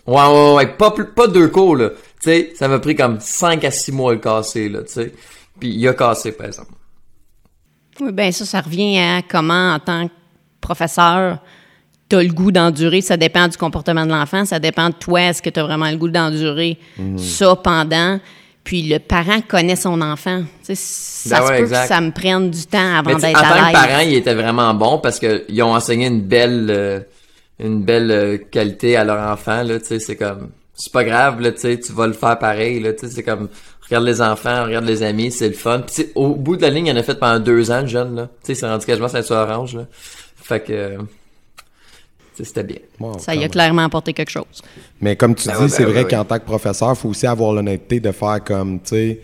Ouais, 0.06 0.16
ouais, 0.26 0.54
ouais, 0.54 0.66
pas, 0.66 0.90
plus- 0.90 1.06
pas 1.06 1.28
deux 1.28 1.48
cours, 1.48 1.76
là. 1.76 1.90
Tu 2.22 2.30
sais, 2.30 2.52
ça 2.56 2.68
m'a 2.68 2.78
pris 2.78 2.94
comme 2.94 3.20
5 3.20 3.64
à 3.64 3.70
6 3.70 3.92
mois 3.92 4.10
à 4.10 4.14
le 4.14 4.20
casser, 4.20 4.68
là, 4.68 4.80
tu 4.82 4.92
sais. 4.92 5.12
Puis 5.58 5.70
il 5.70 5.88
a 5.88 5.94
cassé, 5.94 6.32
par 6.32 6.46
exemple. 6.46 6.72
Oui, 8.00 8.12
bien 8.12 8.32
ça, 8.32 8.44
ça 8.44 8.60
revient 8.60 8.98
à 8.98 9.22
comment, 9.22 9.74
en 9.74 9.78
tant 9.78 10.08
que 10.08 10.12
professeur, 10.60 11.38
tu 12.08 12.16
as 12.16 12.22
le 12.22 12.28
goût 12.32 12.50
d'endurer. 12.52 13.00
Ça 13.00 13.16
dépend 13.16 13.46
du 13.48 13.56
comportement 13.56 14.04
de 14.06 14.10
l'enfant, 14.10 14.44
ça 14.44 14.58
dépend 14.58 14.88
de 14.88 14.94
toi, 14.94 15.22
est-ce 15.22 15.42
que 15.42 15.50
tu 15.50 15.60
as 15.60 15.64
vraiment 15.64 15.90
le 15.90 15.96
goût 15.96 16.08
d'endurer 16.08 16.78
Mhm. 16.98 17.18
ça 17.18 17.56
pendant? 17.56 18.18
Puis 18.62 18.82
le 18.82 18.98
parent 18.98 19.40
connaît 19.46 19.74
son 19.76 20.00
enfant. 20.02 20.42
Tu 20.64 20.74
sais, 20.74 20.74
ça 20.74 21.40
Ben 21.40 21.46
se 21.46 21.50
ouais, 21.50 21.56
peut 21.58 21.62
exact. 21.64 21.82
que 21.82 21.88
ça 21.88 22.00
me 22.00 22.10
prenne 22.10 22.50
du 22.50 22.66
temps 22.66 22.94
avant 22.94 23.10
Mais 23.10 23.14
tu 23.14 23.20
sais, 23.22 23.26
d'être 23.28 23.38
en 23.38 23.42
tant 23.42 23.48
à 23.54 23.58
que 23.60 23.64
l'aise. 23.66 23.72
parent, 23.72 24.00
il 24.04 24.14
était 24.14 24.34
vraiment 24.34 24.74
bon 24.74 24.98
parce 24.98 25.18
que 25.18 25.44
ils 25.48 25.62
ont 25.62 25.74
enseigné 25.74 26.06
une 26.08 26.20
belle 26.22 26.66
euh, 26.70 27.00
une 27.58 27.82
belle 27.84 28.10
euh, 28.10 28.38
qualité 28.50 28.96
à 28.96 29.04
leur 29.04 29.30
enfant 29.32 29.62
là, 29.62 29.78
tu 29.80 29.86
sais, 29.86 29.98
c'est 29.98 30.16
comme 30.16 30.50
c'est 30.80 30.92
pas 30.92 31.04
grave 31.04 31.40
là, 31.40 31.52
tu 31.52 31.58
sais, 31.60 31.78
tu 31.78 31.92
vas 31.92 32.06
le 32.06 32.12
faire 32.14 32.38
pareil 32.38 32.80
là, 32.80 32.92
tu 32.92 33.06
sais, 33.06 33.12
c'est 33.12 33.22
comme 33.22 33.48
regarde 33.86 34.04
les 34.04 34.20
enfants, 34.22 34.64
regarde 34.64 34.84
les 34.84 35.02
amis, 35.02 35.30
c'est 35.30 35.48
le 35.48 35.54
fun. 35.54 35.80
Puis 35.86 36.06
au 36.14 36.34
bout 36.34 36.56
de 36.56 36.62
la 36.62 36.70
ligne, 36.70 36.86
il 36.86 36.92
en 36.92 36.96
a 36.96 37.02
fait 37.02 37.18
pendant 37.18 37.38
deux 37.38 37.70
ans 37.70 37.82
le 37.82 37.86
jeune 37.86 38.16
là, 38.16 38.28
tu 38.42 38.46
sais, 38.46 38.54
c'est 38.54 38.66
rendu 38.66 38.86
quasiment 38.86 39.08
sur 39.08 39.36
orange 39.36 39.76
là. 39.76 39.86
Fait 40.36 40.60
que 40.60 40.96
tu 40.96 41.04
sais, 42.34 42.44
c'était 42.44 42.64
bien. 42.64 42.78
Wow, 42.98 43.18
Ça 43.18 43.34
y 43.34 43.38
a 43.38 43.40
même. 43.42 43.50
clairement 43.50 43.84
apporté 43.84 44.12
quelque 44.12 44.30
chose. 44.30 44.62
Mais 45.00 45.16
comme 45.16 45.34
tu 45.34 45.48
Ben 45.48 45.56
dis, 45.56 45.62
ouais, 45.62 45.68
c'est 45.68 45.84
ben 45.84 45.90
vrai 45.92 46.04
ouais, 46.04 46.10
qu'en 46.10 46.24
tant 46.24 46.38
que 46.38 46.44
professeur, 46.44 46.90
il 46.92 46.96
faut 46.96 47.08
aussi 47.10 47.26
avoir 47.26 47.52
l'honnêteté 47.52 48.00
de 48.00 48.12
faire 48.12 48.42
comme, 48.44 48.80
tu 48.80 48.88
sais, 48.88 49.20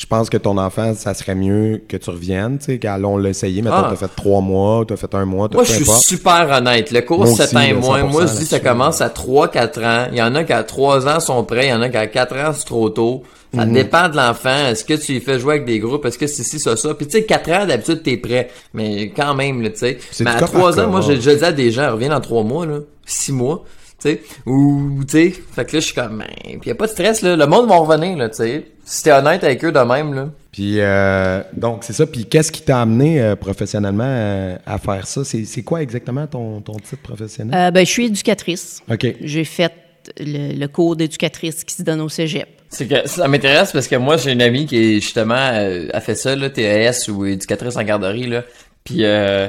je 0.00 0.06
pense 0.06 0.30
que 0.30 0.38
ton 0.38 0.56
enfant, 0.56 0.94
ça 0.94 1.12
serait 1.12 1.34
mieux 1.34 1.82
que 1.86 1.98
tu 1.98 2.08
reviennes, 2.08 2.56
tu 2.58 2.64
sais, 2.64 2.78
qu'allons 2.78 3.18
l'essayer. 3.18 3.60
Mettons, 3.60 3.76
Ah. 3.76 3.88
t'as 3.90 3.96
fait 3.96 4.16
trois 4.16 4.40
mois, 4.40 4.82
t'as 4.88 4.96
fait 4.96 5.14
un 5.14 5.26
mois, 5.26 5.48
t'as 5.50 5.56
Moi, 5.56 5.64
je 5.64 5.74
suis 5.74 5.84
super 5.84 6.48
honnête. 6.50 6.90
Le 6.90 7.02
cours 7.02 7.18
Moi 7.18 7.26
7 7.26 7.40
aussi, 7.48 7.56
ans 7.56 7.60
et 7.60 7.72
là, 7.74 7.78
moins, 7.80 7.98
100% 8.00 8.10
moi, 8.12 8.26
je 8.26 8.38
dis 8.38 8.46
ça 8.46 8.60
commence 8.60 9.02
à 9.02 9.10
3-4 9.10 9.84
ans. 9.84 10.06
Il 10.10 10.16
y 10.16 10.22
en 10.22 10.34
a 10.34 10.44
qui 10.44 10.54
à 10.54 10.62
3 10.64 11.06
ans 11.06 11.20
sont 11.20 11.44
prêts, 11.44 11.66
il 11.66 11.70
y 11.70 11.72
en 11.74 11.82
a 11.82 11.90
qui 11.90 11.98
à 11.98 12.06
4 12.06 12.34
ans 12.36 12.52
c'est 12.54 12.64
trop 12.64 12.88
tôt. 12.88 13.24
Ça 13.54 13.66
Mhm. 13.66 13.72
dépend 13.74 14.08
de 14.08 14.16
l'enfant. 14.16 14.68
Est-ce 14.68 14.84
que 14.86 14.94
tu 14.94 15.12
lui 15.12 15.20
fais 15.20 15.38
jouer 15.38 15.54
avec 15.56 15.66
des 15.66 15.80
groupes? 15.80 16.06
Est-ce 16.06 16.16
que 16.18 16.28
c'est 16.28 16.44
ci, 16.44 16.58
ça, 16.58 16.76
ça? 16.76 16.94
Puis 16.94 17.06
tu 17.06 17.18
sais, 17.18 17.24
4 17.24 17.50
ans, 17.50 17.66
d'habitude, 17.66 18.02
t'es 18.02 18.16
prêt. 18.16 18.48
Mais 18.72 19.10
quand 19.14 19.34
même, 19.34 19.60
tu 19.70 19.76
sais. 19.76 19.98
C'est 20.12 20.24
Mais 20.24 20.30
à 20.30 20.34
cas 20.34 20.40
par 20.40 20.50
3 20.50 20.72
cas, 20.76 20.84
ans, 20.84 20.88
moi, 20.88 21.00
je, 21.02 21.14
je 21.20 21.30
dis 21.32 21.44
à 21.44 21.50
des 21.52 21.70
gens, 21.72 21.92
reviens 21.92 22.08
dans 22.10 22.20
3 22.20 22.44
mois, 22.44 22.64
là. 22.64 22.78
6 23.04 23.32
mois. 23.32 23.64
Tu 24.00 24.08
sais, 24.12 24.22
ou, 24.46 25.00
tu 25.06 25.10
sais, 25.12 25.30
fait 25.52 25.64
que 25.66 25.76
là, 25.76 25.80
je 25.80 25.84
suis 25.84 25.94
comme, 25.94 26.18
ben, 26.46 26.58
pis 26.60 26.68
y 26.68 26.72
a 26.72 26.74
pas 26.74 26.86
de 26.86 26.92
stress, 26.92 27.20
là. 27.22 27.36
Le 27.36 27.46
monde 27.46 27.68
va 27.68 27.76
revenir, 27.76 28.16
là, 28.16 28.28
tu 28.30 28.36
sais. 28.36 28.66
Si 28.90 29.04
t'es 29.04 29.12
honnête 29.12 29.44
avec 29.44 29.64
eux 29.64 29.70
de 29.70 29.78
même, 29.78 30.14
là. 30.14 30.30
Puis, 30.50 30.80
euh, 30.80 31.44
donc, 31.52 31.84
c'est 31.84 31.92
ça. 31.92 32.06
Puis, 32.06 32.24
qu'est-ce 32.24 32.50
qui 32.50 32.62
t'a 32.62 32.80
amené 32.80 33.22
euh, 33.22 33.36
professionnellement 33.36 34.02
euh, 34.04 34.56
à 34.66 34.78
faire 34.78 35.06
ça? 35.06 35.22
C'est 35.22 35.44
c'est 35.44 35.62
quoi 35.62 35.80
exactement 35.80 36.26
ton, 36.26 36.60
ton 36.60 36.74
titre 36.74 37.00
professionnel? 37.00 37.56
Euh, 37.56 37.70
ben, 37.70 37.86
je 37.86 37.90
suis 37.90 38.06
éducatrice. 38.06 38.82
OK. 38.90 39.06
J'ai 39.20 39.44
fait 39.44 39.72
le, 40.18 40.58
le 40.58 40.66
cours 40.66 40.96
d'éducatrice 40.96 41.62
qui 41.62 41.72
se 41.72 41.84
donne 41.84 42.00
au 42.00 42.08
cégep. 42.08 42.48
C'est 42.68 42.88
que 42.88 43.08
ça 43.08 43.28
m'intéresse 43.28 43.70
parce 43.70 43.86
que 43.86 43.94
moi 43.94 44.16
j'ai 44.16 44.32
une 44.32 44.42
amie 44.42 44.66
qui 44.66 44.76
est 44.76 44.94
justement 45.00 45.34
euh, 45.36 45.86
a 45.92 46.00
fait 46.00 46.16
ça 46.16 46.34
là, 46.34 46.50
TES 46.50 47.08
ou 47.10 47.26
éducatrice 47.26 47.76
en 47.76 47.82
garderie 47.82 48.26
là. 48.26 48.42
Puis 48.82 49.04
euh, 49.04 49.48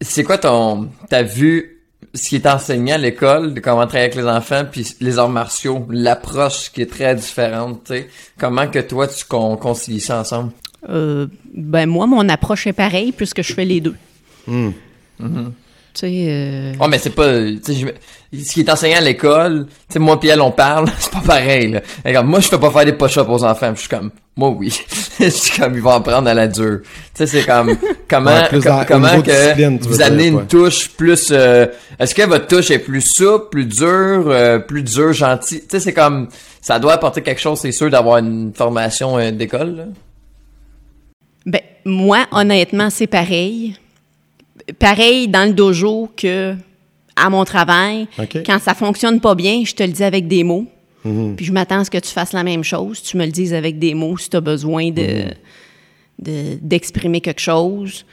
c'est 0.00 0.24
quoi 0.24 0.38
ton 0.38 0.88
t'as 1.10 1.22
vu 1.22 1.73
ce 2.14 2.28
qui 2.28 2.36
est 2.36 2.46
enseigné 2.46 2.92
à 2.92 2.98
l'école, 2.98 3.54
de 3.54 3.60
comment 3.60 3.86
travailler 3.86 4.04
avec 4.04 4.14
les 4.14 4.26
enfants 4.26 4.64
puis 4.70 4.96
les 5.00 5.18
arts 5.18 5.28
martiaux, 5.28 5.86
l'approche 5.90 6.70
qui 6.70 6.82
est 6.82 6.90
très 6.90 7.14
différente, 7.14 7.84
tu 7.84 7.94
sais. 7.94 8.08
Comment 8.38 8.68
que 8.68 8.78
toi 8.78 9.08
tu 9.08 9.24
con 9.24 9.56
concilies 9.56 10.00
ça 10.00 10.20
ensemble? 10.20 10.52
Euh, 10.88 11.26
ben 11.52 11.86
moi, 11.86 12.06
mon 12.06 12.28
approche 12.28 12.66
est 12.66 12.72
pareille 12.72 13.12
puisque 13.12 13.42
je 13.42 13.52
fais 13.52 13.64
les 13.64 13.80
deux. 13.80 13.96
Hmm. 14.46 14.70
Tu 15.94 16.00
sais, 16.00 16.26
euh, 16.28 16.72
Oh 16.80 16.88
mais 16.88 16.98
c'est 16.98 17.10
pas 17.14 17.28
tu 17.38 17.60
sais 17.62 17.74
je- 18.32 18.36
ce 18.42 18.52
qui 18.52 18.60
est 18.60 18.68
enseigné 18.70 18.96
à 18.96 19.00
l'école, 19.00 19.66
tu 19.68 19.92
sais 19.92 19.98
moi 20.00 20.18
puis 20.18 20.28
elle 20.28 20.40
on 20.40 20.50
parle, 20.50 20.88
c'est 20.98 21.12
pas 21.12 21.20
pareil 21.24 21.70
là. 21.70 21.82
Regarde, 22.04 22.26
moi 22.26 22.40
je 22.40 22.48
fais 22.48 22.58
pas 22.58 22.70
faire 22.72 22.84
des 22.84 22.94
push-ups 22.94 23.28
aux 23.28 23.44
enfants, 23.44 23.72
je 23.76 23.80
suis 23.80 23.88
comme 23.88 24.10
moi 24.36 24.48
oui. 24.50 24.76
je 25.20 25.28
suis 25.28 25.60
comme 25.60 25.72
ils 25.76 25.80
vont 25.80 25.92
en 25.92 26.00
prendre 26.00 26.28
à 26.28 26.34
la 26.34 26.48
dure. 26.48 26.80
Tu 26.82 26.88
sais 27.14 27.26
c'est 27.28 27.44
comme 27.46 27.76
comment 28.08 28.32
Ouais, 28.32 28.60
com- 28.60 28.84
comment 28.88 29.22
que 29.22 29.86
vous 29.88 30.02
amenez 30.02 30.22
dire, 30.24 30.32
une 30.32 30.38
ouais. 30.40 30.46
touche 30.46 30.90
plus 30.90 31.28
euh, 31.30 31.66
est-ce 32.00 32.12
que 32.12 32.22
votre 32.22 32.48
touche 32.48 32.72
est 32.72 32.80
plus 32.80 33.02
souple, 33.06 33.50
plus 33.50 33.64
dure, 33.66 34.24
euh, 34.30 34.58
plus 34.58 34.82
dure, 34.82 35.12
gentil. 35.12 35.60
Tu 35.60 35.66
sais 35.70 35.78
c'est 35.80 35.94
comme 35.94 36.28
ça 36.60 36.80
doit 36.80 36.94
apporter 36.94 37.22
quelque 37.22 37.40
chose, 37.40 37.60
c'est 37.60 37.70
sûr 37.70 37.88
d'avoir 37.88 38.18
une 38.18 38.52
formation 38.52 39.16
euh, 39.16 39.30
d'école 39.30 39.76
là. 39.76 39.84
ben, 41.46 41.60
moi, 41.84 42.26
honnêtement, 42.32 42.90
c'est 42.90 43.06
pareil. 43.06 43.76
Pareil 44.78 45.28
dans 45.28 45.46
le 45.48 45.54
dojo 45.54 46.08
que 46.16 46.54
à 47.16 47.30
mon 47.30 47.44
travail. 47.44 48.08
Quand 48.44 48.58
ça 48.58 48.74
fonctionne 48.74 49.20
pas 49.20 49.34
bien, 49.34 49.62
je 49.64 49.74
te 49.74 49.82
le 49.82 49.90
dis 49.90 50.02
avec 50.02 50.26
des 50.26 50.42
mots. 50.42 50.66
Mhm. 51.04 51.36
Puis 51.36 51.44
je 51.46 51.52
m'attends 51.52 51.80
à 51.80 51.84
ce 51.84 51.90
que 51.90 51.98
tu 51.98 52.08
fasses 52.10 52.32
la 52.32 52.42
même 52.42 52.64
chose. 52.64 53.02
Tu 53.02 53.16
me 53.16 53.24
le 53.26 53.30
dises 53.30 53.54
avec 53.54 53.78
des 53.78 53.94
mots 53.94 54.16
si 54.16 54.30
tu 54.30 54.36
as 54.36 54.40
besoin 54.40 54.90
de, 54.90 55.02
Mhm. 55.02 55.30
de- 56.18 56.58
d'exprimer 56.62 57.20
quelque 57.20 57.40
chose. 57.40 58.04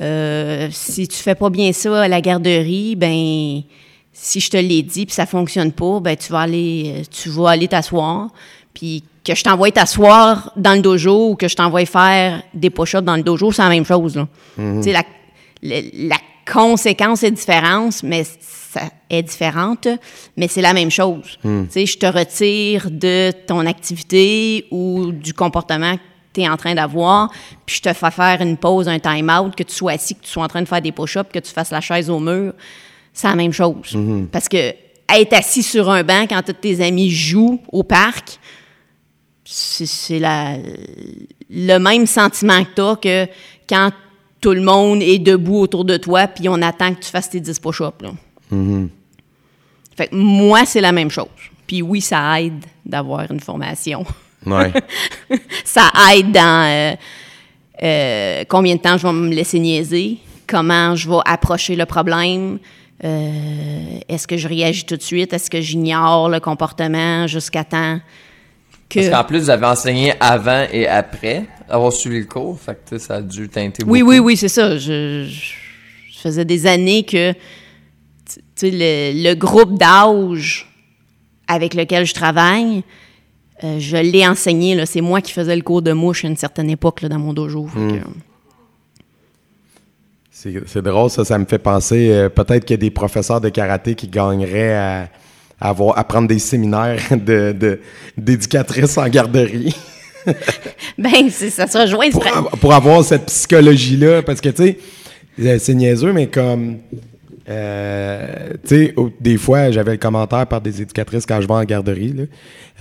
Euh, 0.00 0.68
si 0.70 1.08
tu 1.08 1.16
fais 1.16 1.34
pas 1.34 1.48
bien 1.50 1.72
ça 1.72 2.02
à 2.02 2.08
la 2.08 2.20
garderie, 2.20 2.96
ben 2.96 3.62
si 4.12 4.40
je 4.40 4.50
te 4.50 4.56
l'ai 4.56 4.82
dit 4.82 5.06
puis 5.06 5.14
ça 5.14 5.26
fonctionne 5.26 5.72
pas, 5.72 6.00
ben 6.00 6.16
tu 6.16 6.30
vas 6.32 6.40
aller 6.40 7.02
tu 7.10 7.28
vas 7.30 7.50
aller 7.50 7.68
t'asseoir. 7.68 8.28
Puis 8.74 9.04
que 9.24 9.34
je 9.34 9.42
t'envoie 9.42 9.70
t'asseoir 9.70 10.52
dans 10.56 10.74
le 10.74 10.80
dojo 10.80 11.30
ou 11.30 11.34
que 11.34 11.48
je 11.48 11.56
t'envoie 11.56 11.84
faire 11.86 12.42
des 12.54 12.70
push-ups 12.70 13.02
dans 13.04 13.16
le 13.16 13.22
dojo, 13.22 13.52
c'est 13.52 13.62
la 13.62 13.68
même 13.68 13.84
chose. 13.84 14.16
là. 14.16 14.28
Tu 14.56 14.82
sais, 14.82 14.92
la, 14.92 15.02
le- 15.62 16.08
la 16.08 16.16
conséquence 16.50 17.22
est 17.22 17.30
différente, 17.30 18.02
mais 18.02 18.24
ça 18.24 18.82
est 19.08 19.22
différente, 19.22 19.88
mais 20.36 20.48
c'est 20.48 20.62
la 20.62 20.72
même 20.72 20.90
chose. 20.90 21.38
Tu 21.42 21.48
sais, 21.70 21.86
je 21.86 21.98
te 21.98 22.06
retire 22.06 22.88
de 22.90 23.32
ton 23.46 23.66
activité 23.66 24.66
ou 24.70 25.12
du 25.12 25.34
comportement 25.34 25.96
que 25.96 26.02
tu 26.32 26.40
es 26.42 26.48
en 26.48 26.56
train 26.56 26.74
d'avoir, 26.74 27.30
puis 27.66 27.76
je 27.76 27.82
te 27.82 27.92
fais 27.92 28.10
faire 28.10 28.40
une 28.40 28.56
pause, 28.56 28.88
un 28.88 28.98
time-out, 29.00 29.54
que 29.56 29.64
tu 29.64 29.74
sois 29.74 29.92
assis, 29.92 30.14
que 30.14 30.22
tu 30.22 30.30
sois 30.30 30.44
en 30.44 30.48
train 30.48 30.62
de 30.62 30.68
faire 30.68 30.80
des 30.82 30.92
push-ups, 30.92 31.30
que 31.32 31.40
tu 31.40 31.50
fasses 31.52 31.70
la 31.72 31.80
chaise 31.80 32.08
au 32.08 32.20
mur, 32.20 32.52
c'est 33.12 33.26
la 33.28 33.34
même 33.34 33.52
chose. 33.52 33.96
Parce 34.30 34.48
que 34.48 34.72
être 35.12 35.32
assis 35.32 35.64
sur 35.64 35.90
un 35.90 36.04
banc 36.04 36.26
quand 36.28 36.40
tous 36.42 36.52
tes 36.52 36.80
amis 36.84 37.10
jouent 37.10 37.60
au 37.72 37.82
parc, 37.82 38.38
c'est 39.44 40.20
le 41.50 41.78
même 41.78 42.06
sentiment 42.06 42.64
que 42.64 42.94
tu 42.94 43.00
que 43.00 43.26
quand 43.68 43.90
tout 44.40 44.52
le 44.52 44.62
monde 44.62 45.02
est 45.02 45.18
debout 45.18 45.58
autour 45.58 45.84
de 45.84 45.96
toi 45.96 46.26
puis 46.26 46.48
on 46.48 46.60
attend 46.62 46.94
que 46.94 47.00
tu 47.00 47.10
fasses 47.10 47.30
tes 47.30 47.40
10 47.40 47.58
push-ups. 47.58 48.02
là. 48.02 48.10
Fait 49.96 50.08
que 50.08 50.14
moi, 50.14 50.64
c'est 50.64 50.80
la 50.80 50.92
même 50.92 51.10
chose. 51.10 51.26
Puis 51.66 51.82
oui, 51.82 52.00
ça 52.00 52.40
aide 52.40 52.64
d'avoir 52.84 53.30
une 53.30 53.40
formation. 53.40 54.04
Ouais. 54.46 54.72
ça 55.64 55.92
aide 56.14 56.32
dans 56.32 56.66
euh, 56.66 56.96
euh, 57.82 58.44
combien 58.48 58.76
de 58.76 58.80
temps 58.80 58.96
je 58.96 59.06
vais 59.06 59.12
me 59.12 59.28
laisser 59.28 59.58
niaiser, 59.58 60.18
comment 60.46 60.96
je 60.96 61.08
vais 61.08 61.18
approcher 61.26 61.76
le 61.76 61.84
problème, 61.84 62.58
euh, 63.04 63.98
est-ce 64.08 64.26
que 64.26 64.36
je 64.36 64.48
réagis 64.48 64.84
tout 64.84 64.96
de 64.96 65.02
suite, 65.02 65.32
est-ce 65.32 65.50
que 65.50 65.60
j'ignore 65.60 66.28
le 66.28 66.40
comportement 66.40 67.26
jusqu'à 67.26 67.64
temps 67.64 68.00
que... 68.90 69.00
Parce 69.00 69.08
qu'en 69.10 69.24
plus 69.24 69.40
vous 69.40 69.50
avez 69.50 69.66
enseigné 69.66 70.12
avant 70.20 70.66
et 70.70 70.86
après 70.86 71.46
avoir 71.68 71.92
suivi 71.92 72.18
le 72.18 72.26
cours, 72.26 72.60
fait 72.60 72.78
que 72.88 72.98
ça 72.98 73.16
a 73.16 73.22
dû 73.22 73.48
teinter 73.48 73.84
Oui, 73.86 74.00
beaucoup. 74.00 74.10
oui, 74.10 74.18
oui, 74.18 74.36
c'est 74.36 74.48
ça. 74.48 74.76
Je, 74.76 75.26
faisais 76.22 76.44
des 76.44 76.66
années 76.66 77.04
que 77.04 77.32
tu 77.32 78.40
sais, 78.54 78.70
le, 78.70 79.30
le 79.30 79.34
groupe 79.34 79.78
d'âge 79.78 80.70
avec 81.48 81.72
lequel 81.72 82.04
je 82.04 82.12
travaille, 82.12 82.84
euh, 83.64 83.78
je 83.78 83.96
l'ai 83.96 84.26
enseigné. 84.26 84.84
C'est 84.86 85.00
moi 85.00 85.20
qui 85.20 85.32
faisais 85.32 85.56
le 85.56 85.62
cours 85.62 85.82
de 85.82 85.92
mouche 85.92 86.24
à 86.24 86.28
une 86.28 86.36
certaine 86.36 86.70
époque 86.70 87.02
là, 87.02 87.08
dans 87.08 87.18
mon 87.18 87.32
dojo. 87.32 87.68
C'est 90.30 90.62
c'est 90.66 90.82
drôle, 90.82 91.10
ça. 91.10 91.24
Ça 91.24 91.38
me 91.38 91.44
fait 91.44 91.58
penser, 91.58 92.08
euh, 92.10 92.28
peut-être 92.28 92.64
qu'il 92.64 92.74
y 92.74 92.78
a 92.78 92.80
des 92.80 92.90
professeurs 92.90 93.40
de 93.40 93.50
karaté 93.50 93.94
qui 93.94 94.08
gagneraient 94.08 94.74
à, 94.74 95.08
à 95.60 95.68
avoir, 95.70 95.98
à 95.98 96.04
prendre 96.04 96.28
des 96.28 96.38
séminaires 96.38 97.00
de, 97.10 97.52
de- 97.52 97.80
d'éducatrices 98.16 98.96
en 98.98 99.08
garderie 99.08 99.74
Ben, 100.98 101.30
ça 101.30 101.66
se 101.66 101.78
rejoint. 101.78 102.10
pour, 102.10 102.22
pour 102.60 102.74
avoir 102.74 103.02
cette 103.04 103.26
psychologie-là. 103.26 104.22
Parce 104.22 104.40
que, 104.40 104.50
tu 104.50 104.62
sais, 104.64 104.78
euh, 105.40 105.58
c'est 105.58 105.74
niaiseux, 105.74 106.12
mais 106.12 106.26
comme. 106.26 106.78
Euh, 107.50 108.50
tu 108.66 108.68
sais, 108.86 108.94
des 109.20 109.36
fois, 109.36 109.70
j'avais 109.72 109.92
le 109.92 109.96
commentaire 109.98 110.46
par 110.46 110.60
des 110.60 110.82
éducatrices 110.82 111.26
quand 111.26 111.40
je 111.40 111.48
vais 111.48 111.54
en 111.54 111.64
garderie. 111.64 112.12
Là. 112.12 112.22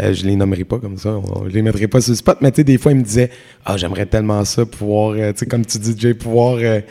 Euh, 0.01 0.13
je 0.13 0.25
les 0.25 0.36
nommerai 0.36 0.63
pas 0.63 0.77
comme 0.77 0.97
ça, 0.97 1.10
on, 1.15 1.49
je 1.49 1.53
les 1.53 1.62
mettrai 1.63 1.88
pas 1.88 2.01
sur 2.01 2.12
le 2.12 2.17
spot, 2.17 2.38
mais 2.41 2.51
tu 2.51 2.58
sais, 2.58 2.63
des 2.63 2.77
fois, 2.77 2.91
ils 2.91 2.99
me 2.99 3.03
disaient 3.03 3.32
Ah, 3.65 3.77
j'aimerais 3.77 4.05
tellement 4.05 4.45
ça, 4.45 4.65
pouvoir, 4.65 5.15
euh, 5.17 5.32
tu 5.34 5.39
sais, 5.39 5.45
comme 5.47 5.65
tu 5.65 5.79
dis, 5.79 5.95
Jay, 5.97 6.13
pouvoir 6.13 6.58
euh, 6.62 6.82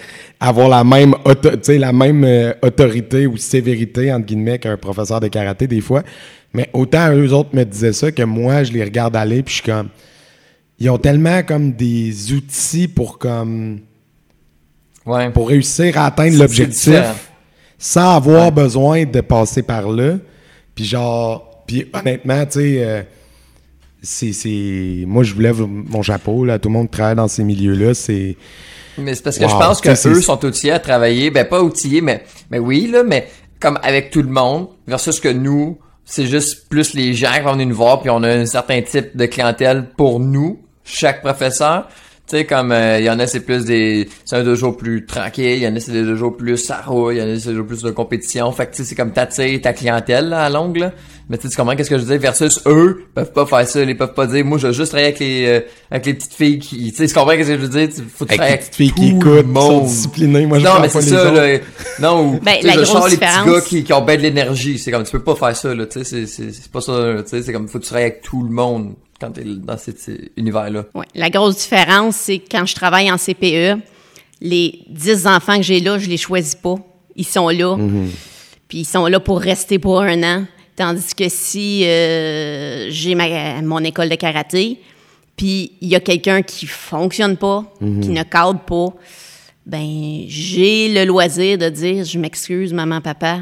avoir 0.40 0.68
la 0.68 0.82
même, 0.82 1.14
auto- 1.24 1.50
la 1.68 1.92
même 1.92 2.54
autorité 2.62 3.26
ou 3.26 3.36
sévérité, 3.36 4.12
entre 4.12 4.26
guillemets, 4.26 4.58
qu'un 4.58 4.76
professeur 4.76 5.20
de 5.20 5.28
karaté, 5.28 5.66
des 5.68 5.80
fois. 5.80 6.02
Mais 6.54 6.68
autant 6.72 7.14
eux 7.14 7.32
autres 7.32 7.50
me 7.54 7.62
disaient 7.64 7.92
ça 7.92 8.10
que 8.10 8.22
moi, 8.22 8.64
je 8.64 8.72
les 8.72 8.82
regarde 8.82 9.14
aller, 9.14 9.42
puis 9.42 9.54
je 9.56 9.62
suis 9.62 9.70
comme. 9.70 9.88
Ils 10.80 10.90
ont 10.90 10.98
tellement 10.98 11.42
comme 11.42 11.72
des 11.72 12.32
outils 12.32 12.88
pour 12.88 13.18
comme 13.18 13.80
Ouais. 15.06 15.30
pour 15.30 15.48
réussir 15.48 15.96
à 15.98 16.06
atteindre 16.06 16.36
l'objectif. 16.38 16.92
Sans 17.78 18.16
avoir 18.16 18.52
besoin 18.52 19.04
de 19.04 19.20
passer 19.20 19.62
par 19.62 19.90
là. 19.90 20.16
Puis 20.74 20.84
genre, 20.84 21.62
puis 21.66 21.86
honnêtement, 21.92 22.44
tu 22.44 22.60
sais, 22.60 22.84
euh, 22.84 23.02
c'est, 24.02 25.04
moi 25.06 25.22
je 25.22 25.34
vous 25.34 25.40
lève 25.40 25.60
mon 25.60 26.02
chapeau 26.02 26.44
là, 26.44 26.58
tout 26.58 26.68
le 26.68 26.74
monde 26.74 26.90
travaille 26.90 27.16
dans 27.16 27.28
ces 27.28 27.44
milieux-là, 27.44 27.94
c'est, 27.94 28.36
Mais 28.96 29.14
c'est 29.14 29.22
parce 29.22 29.38
que 29.38 29.44
Wow, 29.44 29.50
je 29.50 29.56
pense 29.56 29.80
que 29.80 30.08
eux 30.08 30.20
sont 30.20 30.44
outillés 30.44 30.72
à 30.72 30.78
travailler, 30.78 31.30
ben 31.30 31.44
pas 31.44 31.62
outillés, 31.62 32.00
mais 32.00 32.24
mais 32.50 32.58
oui 32.58 32.88
là, 32.90 33.02
mais 33.02 33.28
comme 33.60 33.78
avec 33.82 34.10
tout 34.10 34.22
le 34.22 34.28
monde 34.28 34.68
versus 34.86 35.20
que 35.20 35.28
nous, 35.28 35.78
c'est 36.04 36.26
juste 36.26 36.68
plus 36.68 36.94
les 36.94 37.12
gens 37.14 37.32
qui 37.34 37.40
vont 37.40 37.52
venir 37.52 37.66
nous 37.66 37.76
voir 37.76 38.00
puis 38.00 38.10
on 38.10 38.22
a 38.22 38.28
un 38.28 38.46
certain 38.46 38.80
type 38.82 39.16
de 39.16 39.26
clientèle 39.26 39.88
pour 39.96 40.20
nous, 40.20 40.60
chaque 40.84 41.22
professeur. 41.22 41.88
Tu 42.28 42.36
sais 42.36 42.44
comme 42.44 42.72
euh, 42.72 42.98
il 42.98 43.04
y 43.06 43.10
en 43.10 43.18
a 43.20 43.26
c'est 43.26 43.40
plus 43.40 43.64
des 43.64 44.08
c'est 44.24 44.36
un 44.36 44.44
dojo 44.44 44.72
plus 44.72 45.06
tranquille, 45.06 45.56
il 45.56 45.62
y 45.62 45.66
en 45.68 45.74
a 45.74 45.80
c'est 45.80 45.92
des 45.92 46.02
dojos 46.04 46.32
plus 46.32 46.58
ça 46.58 46.82
roule, 46.86 47.14
il 47.14 47.18
y 47.18 47.22
en 47.22 47.24
a 47.34 47.38
c'est 47.38 47.48
des 47.48 47.54
dojos 47.54 47.64
plus 47.64 47.82
de 47.82 47.90
compétition. 47.90 48.52
Fait 48.52 48.66
que 48.66 48.72
tu 48.72 48.82
sais 48.82 48.88
c'est 48.90 48.94
comme 48.94 49.12
t'attires 49.12 49.60
ta 49.62 49.72
clientèle 49.72 50.28
là, 50.28 50.42
à 50.44 50.50
longue 50.50 50.76
là. 50.76 50.92
Mais 51.30 51.36
tu 51.36 51.42
sais, 51.42 51.50
tu 51.50 51.56
comprends 51.56 51.76
qu'est-ce 51.76 51.90
que 51.90 51.98
je 51.98 52.04
veux 52.04 52.10
dire? 52.12 52.20
Versus 52.20 52.60
eux 52.66 53.04
peuvent 53.14 53.32
pas 53.32 53.44
faire 53.44 53.66
ça, 53.68 53.82
ils 53.82 53.96
peuvent 53.96 54.14
pas 54.14 54.26
dire 54.26 54.44
moi 54.46 54.56
je 54.58 54.68
veux 54.68 54.72
juste 54.72 54.88
travailler 54.92 55.08
avec 55.08 55.18
les 55.20 55.46
euh, 55.46 55.60
avec 55.90 56.06
les 56.06 56.14
petites 56.14 56.32
filles 56.34 56.58
qui 56.58 56.90
tu 56.90 56.96
sais 56.98 57.06
tu 57.06 57.14
comprends 57.14 57.32
qu'est-ce 57.36 57.48
que 57.50 57.56
je 57.56 57.62
veux 57.62 57.68
dire, 57.68 57.88
Tu- 57.94 58.02
faut 58.14 58.24
tu 58.26 58.38
avec 58.38 58.50
les 58.50 58.56
petites 58.58 58.74
filles 58.74 58.92
qui 58.92 59.18
tout 59.18 59.24
le 59.24 59.38
écoutent, 59.38 59.46
qui 59.46 59.60
sont 59.60 59.72
monde. 59.72 59.84
disciplinées. 59.86 60.46
Moi, 60.46 60.58
je 60.58 60.64
non, 60.64 60.70
mais 60.82 60.88
pas 60.88 61.00
c'est 61.00 61.10
ça, 61.10 61.30
là. 61.30 61.58
Non, 62.00 62.26
ou, 62.34 62.40
Ben, 62.42 62.54
tu 62.56 62.60
sais, 62.62 62.66
la 62.76 62.78
je 62.80 62.84
sors 62.84 63.08
les 63.08 63.16
petits 63.16 63.26
gars 63.46 63.60
qui, 63.66 63.84
qui 63.84 63.92
ont 63.92 64.02
ben 64.02 64.16
de 64.16 64.22
l'énergie. 64.22 64.78
C'est 64.78 64.90
comme, 64.90 65.04
tu 65.04 65.12
peux 65.12 65.22
pas 65.22 65.34
faire 65.34 65.56
ça, 65.56 65.74
là, 65.74 65.86
tu 65.86 65.98
sais, 65.98 66.04
c'est, 66.04 66.26
c'est, 66.26 66.52
c'est 66.52 66.70
pas 66.70 66.80
ça, 66.80 66.92
là, 66.92 67.22
tu 67.22 67.30
sais, 67.30 67.42
c'est 67.42 67.52
comme, 67.52 67.68
faut 67.68 67.78
que 67.78 67.84
tu 67.84 67.88
travailles 67.88 68.06
avec 68.10 68.22
tout 68.22 68.42
le 68.42 68.50
monde 68.50 68.94
quand 69.20 69.30
t'es 69.32 69.44
dans 69.44 69.76
cet 69.78 70.10
univers-là. 70.36 70.84
Ouais. 70.94 71.06
La 71.14 71.30
grosse 71.30 71.56
différence, 71.58 72.16
c'est 72.16 72.38
que 72.38 72.48
quand 72.50 72.66
je 72.66 72.74
travaille 72.74 73.10
en 73.10 73.16
CPE, 73.16 73.80
les 74.40 74.80
10 74.88 75.26
enfants 75.26 75.56
que 75.56 75.62
j'ai 75.62 75.80
là, 75.80 75.98
je 75.98 76.08
les 76.08 76.16
choisis 76.16 76.54
pas. 76.54 76.76
Ils 77.16 77.26
sont 77.26 77.48
là. 77.48 77.76
Puis 78.68 78.78
ils 78.78 78.84
sont 78.84 79.06
là 79.06 79.18
pour 79.18 79.40
rester 79.40 79.78
pour 79.78 80.00
un 80.00 80.22
an. 80.22 80.44
Tandis 80.76 81.12
que 81.16 81.28
si 81.28 81.82
euh, 81.84 82.86
j'ai 82.90 83.16
ma- 83.16 83.60
mon 83.62 83.80
école 83.82 84.08
de 84.08 84.14
karaté, 84.14 84.80
puis 85.36 85.72
il 85.80 85.88
y 85.88 85.96
a 85.96 86.00
quelqu'un 86.00 86.42
qui 86.42 86.66
fonctionne 86.66 87.36
pas, 87.36 87.64
qui 87.80 88.10
ne 88.10 88.22
cadre 88.22 88.60
pas, 88.60 88.86
ben 89.66 90.22
j'ai 90.28 90.88
le 90.94 91.04
loisir 91.04 91.58
de 91.58 91.68
dire 91.68 92.04
je 92.04 92.18
m'excuse 92.18 92.72
maman 92.72 93.00
papa, 93.00 93.40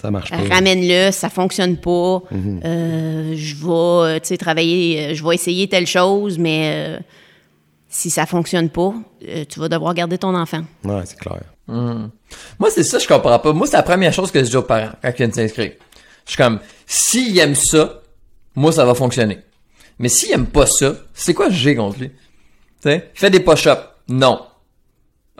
Ça 0.00 0.10
marche 0.10 0.30
pas. 0.30 0.36
ramène-le, 0.48 1.10
ça 1.10 1.28
fonctionne 1.28 1.76
pas. 1.76 2.22
Euh, 2.32 3.34
je 3.36 3.54
vais, 3.56 4.20
tu 4.20 4.28
sais, 4.28 4.36
travailler, 4.38 5.10
euh, 5.10 5.14
je 5.14 5.22
vais 5.26 5.34
essayer 5.34 5.68
telle 5.68 5.86
chose, 5.86 6.38
mais 6.38 6.72
euh, 6.74 6.98
si 7.88 8.08
ça 8.08 8.24
fonctionne 8.24 8.70
pas, 8.70 8.94
euh, 9.28 9.44
tu 9.48 9.60
vas 9.60 9.68
devoir 9.68 9.92
garder 9.94 10.16
ton 10.16 10.34
enfant. 10.34 10.62
Ouais, 10.84 11.02
c'est 11.04 11.18
clair. 11.18 11.42
Moi, 11.68 12.68
c'est 12.70 12.82
ça, 12.82 12.98
je 12.98 13.06
comprends 13.06 13.38
pas. 13.38 13.52
Moi, 13.52 13.66
c'est 13.66 13.76
la 13.76 13.82
première 13.82 14.12
chose 14.12 14.30
que 14.32 14.42
je 14.42 14.48
dis 14.48 14.56
aux 14.56 14.62
parents 14.62 14.90
quand 15.02 15.10
ils 15.10 15.16
viennent 15.16 15.32
s'inscrire. 15.32 15.72
Je 16.26 16.32
suis 16.32 16.36
comme, 16.36 16.58
s'ils 16.86 17.38
aiment 17.38 17.54
ça, 17.54 18.00
moi, 18.56 18.72
ça 18.72 18.84
va 18.84 18.94
fonctionner. 18.94 19.38
Mais 19.98 20.08
s'ils 20.08 20.32
aiment 20.32 20.46
pas 20.46 20.66
ça, 20.66 20.94
c'est 21.14 21.34
quoi 21.34 21.48
j'ai 21.50 21.74
contre 21.76 21.98
lui? 22.00 22.08
Tu 22.08 22.14
sais, 22.88 23.10
fais 23.14 23.30
des 23.30 23.40
push-ups. 23.40 23.82
Non. 24.08 24.40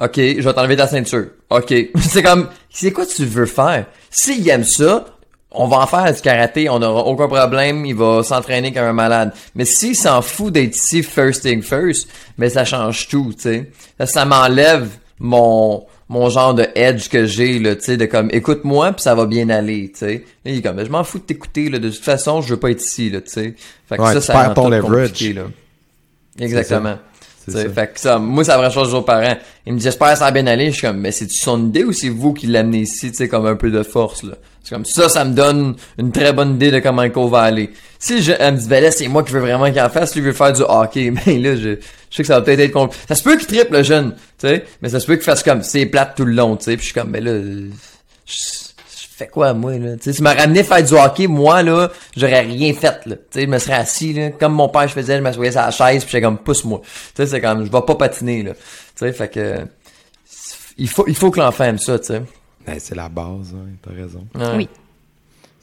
OK, 0.00 0.16
je 0.16 0.40
vais 0.40 0.52
t'enlever 0.52 0.76
ta 0.76 0.86
ceinture. 0.86 1.26
OK. 1.50 1.74
c'est 2.00 2.22
comme, 2.22 2.48
c'est 2.70 2.92
quoi 2.92 3.04
tu 3.06 3.24
veux 3.24 3.46
faire? 3.46 3.86
S'il 4.10 4.48
aime 4.48 4.64
ça, 4.64 5.04
on 5.52 5.66
va 5.66 5.78
en 5.78 5.86
faire 5.86 6.12
du 6.12 6.20
karaté, 6.20 6.68
on 6.68 6.78
n'aura 6.78 7.04
aucun 7.06 7.28
problème, 7.28 7.84
il 7.84 7.94
va 7.94 8.22
s'entraîner 8.22 8.72
comme 8.72 8.84
un 8.84 8.92
malade. 8.92 9.32
Mais 9.54 9.64
s'il 9.64 9.96
s'en 9.96 10.22
fout 10.22 10.52
d'être 10.52 10.76
ici 10.76 11.02
first 11.02 11.42
thing 11.42 11.62
first, 11.62 12.08
mais 12.38 12.50
ça 12.50 12.64
change 12.64 13.08
tout, 13.08 13.32
tu 13.34 13.42
sais. 13.42 13.70
Ça, 13.98 14.06
ça 14.06 14.24
m'enlève 14.24 14.88
mon 15.18 15.84
mon 16.08 16.28
genre 16.28 16.54
de 16.54 16.66
edge 16.74 17.08
que 17.08 17.24
j'ai 17.24 17.60
là, 17.60 17.76
tu 17.76 17.84
sais, 17.84 17.96
de 17.96 18.04
comme 18.04 18.30
écoute-moi 18.32 18.92
puis 18.92 19.02
ça 19.02 19.14
va 19.14 19.26
bien 19.26 19.48
aller, 19.48 19.92
tu 19.92 20.00
sais. 20.00 20.24
Il 20.44 20.58
est 20.58 20.62
comme 20.62 20.76
Ben, 20.76 20.84
je 20.84 20.90
m'en 20.90 21.04
fous 21.04 21.18
de 21.18 21.24
t'écouter 21.24 21.68
là, 21.68 21.78
de 21.78 21.88
toute 21.88 22.02
façon, 22.02 22.40
je 22.40 22.54
veux 22.54 22.58
pas 22.58 22.70
être 22.72 22.82
ici 22.82 23.10
là, 23.10 23.20
tu 23.20 23.30
sais. 23.30 23.54
Fait 23.88 23.96
que 23.96 24.02
Ouais, 24.02 24.14
ça 24.14 24.20
ça 24.20 24.48
rend 24.48 24.54
ton 24.54 24.68
leverage. 24.68 25.20
là. 25.34 25.42
Exactement. 26.40 26.96
Ça. 27.52 27.68
Fait 27.70 27.92
que 27.92 28.00
ça, 28.00 28.18
moi, 28.18 28.44
c'est 28.44 28.50
la 28.50 28.58
vraie 28.58 28.70
chose 28.70 28.84
que 28.84 28.90
je 28.90 28.94
dis 28.96 28.98
aux 28.98 29.02
parents. 29.02 29.36
Ils 29.66 29.72
me 29.72 29.78
disent, 29.78 29.84
j'espère 29.84 30.12
que 30.12 30.18
ça 30.18 30.24
va 30.26 30.30
bien 30.30 30.46
aller. 30.46 30.66
Je 30.66 30.76
suis 30.76 30.86
comme, 30.86 30.98
mais 30.98 31.12
c'est-tu 31.12 31.36
son 31.38 31.66
idée 31.66 31.84
ou 31.84 31.92
c'est 31.92 32.08
vous 32.08 32.32
qui 32.32 32.46
l'amenez 32.46 32.78
ici, 32.80 33.10
tu 33.10 33.16
sais, 33.16 33.28
comme 33.28 33.46
un 33.46 33.56
peu 33.56 33.70
de 33.70 33.82
force, 33.82 34.22
là? 34.22 34.34
C'est 34.62 34.74
comme, 34.74 34.84
ça, 34.84 35.08
ça 35.08 35.24
me 35.24 35.32
donne 35.34 35.74
une 35.98 36.12
très 36.12 36.32
bonne 36.32 36.54
idée 36.54 36.70
de 36.70 36.78
comment 36.80 37.02
le 37.02 37.10
cours 37.10 37.28
va 37.28 37.40
aller. 37.40 37.70
Si 37.98 38.22
je, 38.22 38.32
elle 38.38 38.54
me 38.54 38.58
dit, 38.60 38.68
ben 38.68 38.82
là, 38.82 38.90
c'est 38.90 39.08
moi 39.08 39.22
qui 39.24 39.32
veux 39.32 39.40
vraiment 39.40 39.70
qu'il 39.70 39.80
en 39.80 39.88
fasse, 39.88 40.14
lui 40.14 40.22
veut 40.22 40.32
faire 40.32 40.52
du 40.52 40.62
hockey, 40.62 41.12
mais 41.26 41.38
là, 41.38 41.56
je, 41.56 41.76
je 42.10 42.16
sais 42.16 42.22
que 42.22 42.26
ça 42.26 42.34
va 42.34 42.42
peut-être 42.42 42.60
être 42.60 42.74
compl- 42.74 42.92
Ça 43.08 43.14
se 43.14 43.22
peut 43.22 43.36
qu'il 43.36 43.46
triple, 43.46 43.72
le 43.72 43.82
jeune, 43.82 44.12
tu 44.38 44.48
sais, 44.48 44.64
mais 44.82 44.90
ça 44.90 45.00
se 45.00 45.06
peut 45.06 45.14
qu'il 45.16 45.24
fasse 45.24 45.42
comme, 45.42 45.62
c'est 45.62 45.86
plate 45.86 46.14
tout 46.16 46.24
le 46.26 46.32
long, 46.34 46.56
tu 46.56 46.64
sais, 46.64 46.72
puis 46.76 46.80
je 46.86 46.92
suis 46.92 46.94
comme, 47.00 47.10
ben 47.10 47.24
là, 47.24 47.32
je 48.26 48.32
fais 49.24 49.28
quoi, 49.28 49.54
moi, 49.54 49.78
là? 49.78 49.96
Tu 49.96 50.04
sais, 50.04 50.12
tu 50.12 50.22
m'as 50.22 50.34
ramené 50.34 50.62
faire 50.64 50.82
du 50.82 50.94
hockey, 50.94 51.26
moi, 51.26 51.62
là, 51.62 51.90
j'aurais 52.16 52.40
rien 52.40 52.72
fait, 52.74 53.06
là. 53.06 53.16
Tu 53.16 53.22
sais, 53.30 53.42
je 53.42 53.46
me 53.46 53.58
serais 53.58 53.74
assis, 53.74 54.12
là, 54.12 54.30
comme 54.30 54.54
mon 54.54 54.68
père, 54.68 54.88
je 54.88 54.94
faisais, 54.94 55.16
je 55.16 55.22
m'assoyais 55.22 55.52
sur 55.52 55.60
la 55.60 55.70
chaise, 55.70 56.04
puis 56.04 56.12
j'étais 56.12 56.22
comme, 56.22 56.38
pousse-moi. 56.38 56.80
Tu 56.82 56.90
sais, 57.14 57.26
c'est 57.26 57.40
comme, 57.40 57.64
je 57.64 57.70
vais 57.70 57.82
pas 57.82 57.94
patiner, 57.94 58.42
là. 58.42 58.54
Tu 58.54 58.60
sais, 58.96 59.12
fait 59.12 59.28
que, 59.28 59.66
il 60.78 60.88
faut, 60.88 61.04
il 61.06 61.14
faut 61.14 61.30
que 61.30 61.38
l'enfant 61.38 61.64
aime 61.64 61.78
ça, 61.78 61.98
tu 61.98 62.06
sais. 62.06 62.22
Ben, 62.66 62.76
c'est 62.78 62.94
la 62.94 63.08
base, 63.08 63.54
hein, 63.54 63.68
t'as 63.82 63.94
raison. 63.94 64.26
Ouais. 64.34 64.56
Oui. 64.56 64.68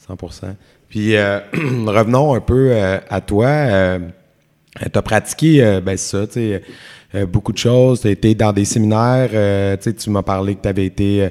100%. 0.10 0.56
Puis 0.90 1.16
euh, 1.16 1.40
revenons 1.54 2.34
un 2.34 2.40
peu 2.40 2.72
euh, 2.72 3.00
à 3.10 3.22
toi. 3.22 3.48
Euh, 3.48 4.00
tu 4.80 4.98
as 4.98 5.02
pratiqué, 5.02 5.64
euh, 5.64 5.82
ben 5.82 5.98
c'est 5.98 6.18
ça, 6.18 6.28
tu 6.28 6.34
sais, 6.34 6.64
euh, 7.16 7.26
beaucoup 7.26 7.54
de 7.54 7.58
choses. 7.58 8.02
Tu 8.02 8.08
as 8.08 8.12
été 8.12 8.36
dans 8.36 8.52
des 8.52 8.66
séminaires. 8.66 9.30
euh, 9.34 9.78
tu 9.78 9.94
tu 9.96 10.10
m'as 10.10 10.24
parlé 10.24 10.56
que 10.56 10.62
tu 10.62 10.68
avais 10.68 10.86
été 10.86 11.24
euh, 11.24 11.30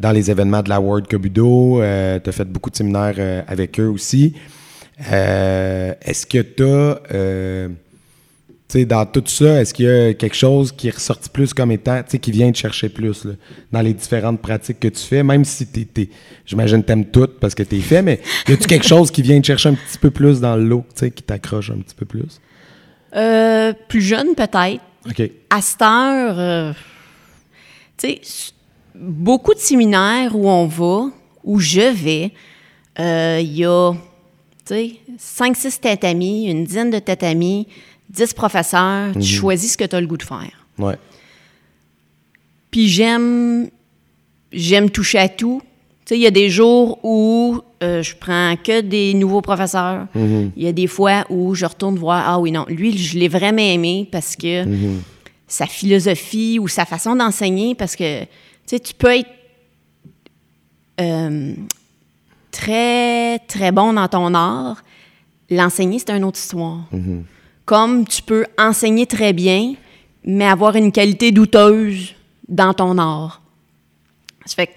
dans 0.00 0.12
les 0.12 0.30
événements 0.30 0.62
de 0.62 0.68
la 0.68 0.80
World 0.80 1.06
Kobudo. 1.06 1.82
Euh, 1.82 2.18
tu 2.22 2.30
as 2.30 2.32
fait 2.32 2.46
beaucoup 2.46 2.70
de 2.70 2.76
séminaires 2.76 3.44
avec 3.46 3.78
eux 3.78 3.88
aussi. 3.88 4.34
Est-ce 4.98 6.26
que 6.26 6.38
tu 6.38 6.62
as... 6.64 7.68
Tu 8.70 8.84
dans 8.84 9.06
tout 9.06 9.24
ça, 9.24 9.62
est-ce 9.62 9.72
qu'il 9.72 9.86
y 9.86 9.88
a 9.88 10.12
quelque 10.12 10.36
chose 10.36 10.72
qui 10.72 10.88
est 10.88 10.94
ressorti 10.94 11.30
plus 11.30 11.54
comme 11.54 11.72
étant, 11.72 12.02
tu 12.06 12.18
qui 12.18 12.30
vient 12.30 12.52
te 12.52 12.58
chercher 12.58 12.90
plus, 12.90 13.26
dans 13.72 13.80
les 13.80 13.94
différentes 13.94 14.42
pratiques 14.42 14.78
que 14.78 14.88
tu 14.88 15.00
fais, 15.00 15.22
même 15.22 15.42
si 15.46 15.66
t'es, 15.66 15.86
t'es 15.86 16.10
j'imagine 16.44 16.82
t'aimes 16.84 17.06
toutes 17.06 17.40
parce 17.40 17.54
que 17.54 17.62
t'es 17.62 17.80
fait, 17.80 18.02
mais 18.02 18.20
y 18.46 18.52
a-tu 18.52 18.66
quelque 18.66 18.86
chose 18.86 19.10
qui 19.10 19.22
vient 19.22 19.40
te 19.40 19.46
chercher 19.46 19.70
un 19.70 19.74
petit 19.74 19.96
peu 19.98 20.10
plus 20.10 20.38
dans 20.42 20.54
l'eau, 20.56 20.84
tu 20.94 21.10
qui 21.10 21.22
t'accroche 21.22 21.70
un 21.70 21.78
petit 21.78 21.94
peu 21.94 22.04
plus? 22.04 22.42
Plus 23.88 24.02
jeune, 24.02 24.34
peut-être. 24.34 24.82
À 25.50 25.60
cette 25.60 25.82
heure, 25.82 26.38
euh, 26.38 26.72
tu 27.96 28.08
sais, 28.08 28.20
beaucoup 28.94 29.54
de 29.54 29.58
séminaires 29.58 30.34
où 30.34 30.48
on 30.48 30.66
va, 30.66 31.10
où 31.44 31.58
je 31.58 31.92
vais, 31.92 32.32
euh, 32.98 33.40
il 33.40 33.56
y 33.56 33.64
a, 33.64 33.92
tu 34.66 34.74
sais, 34.74 34.96
5-6 35.18 35.80
tatamis, 35.80 36.50
une 36.50 36.64
dizaine 36.64 36.90
de 36.90 36.98
tatamis, 36.98 37.66
10 38.10 38.32
professeurs, 38.32 39.12
tu 39.14 39.22
choisis 39.22 39.72
ce 39.72 39.78
que 39.78 39.84
tu 39.84 39.96
as 39.96 40.00
le 40.00 40.06
goût 40.06 40.16
de 40.16 40.22
faire. 40.22 40.66
Ouais. 40.78 40.96
Puis 42.70 42.88
j'aime 42.88 43.70
j'aime 44.52 44.90
toucher 44.90 45.18
à 45.18 45.28
tout. 45.28 45.60
Tu 46.04 46.14
sais, 46.14 46.18
il 46.18 46.22
y 46.22 46.26
a 46.26 46.30
des 46.30 46.50
jours 46.50 46.98
où 47.02 47.60
euh, 47.82 48.02
je 48.02 48.16
prends 48.16 48.56
que 48.56 48.80
des 48.80 49.14
nouveaux 49.14 49.40
professeurs. 49.40 50.06
Il 50.14 50.50
y 50.56 50.66
a 50.66 50.72
des 50.72 50.86
fois 50.88 51.24
où 51.30 51.54
je 51.54 51.64
retourne 51.64 51.96
voir 51.96 52.24
ah 52.26 52.40
oui 52.40 52.50
non, 52.50 52.64
lui 52.68 52.96
je 52.96 53.18
l'ai 53.18 53.28
vraiment 53.28 53.62
aimé 53.62 54.08
parce 54.10 54.34
que 54.34 54.64
sa 55.46 55.66
philosophie 55.66 56.58
ou 56.58 56.66
sa 56.68 56.84
façon 56.84 57.14
d'enseigner 57.14 57.74
parce 57.74 57.94
que 57.94 58.22
tu 58.22 58.28
sais 58.66 58.80
tu 58.80 58.94
peux 58.94 59.16
être 59.16 59.30
euh, 61.00 61.54
très 62.50 63.38
très 63.40 63.70
bon 63.70 63.92
dans 63.92 64.08
ton 64.08 64.34
art, 64.34 64.82
l'enseigner 65.48 66.00
c'est 66.00 66.10
une 66.10 66.24
autre 66.24 66.38
histoire. 66.38 66.80
Comme 67.64 68.06
tu 68.06 68.22
peux 68.22 68.44
enseigner 68.58 69.06
très 69.06 69.32
bien 69.32 69.74
mais 70.24 70.46
avoir 70.46 70.74
une 70.74 70.90
qualité 70.90 71.30
douteuse 71.30 72.14
dans 72.48 72.74
ton 72.74 72.98
art. 72.98 73.40
Ça 74.44 74.54
fait 74.56 74.66
que. 74.66 74.72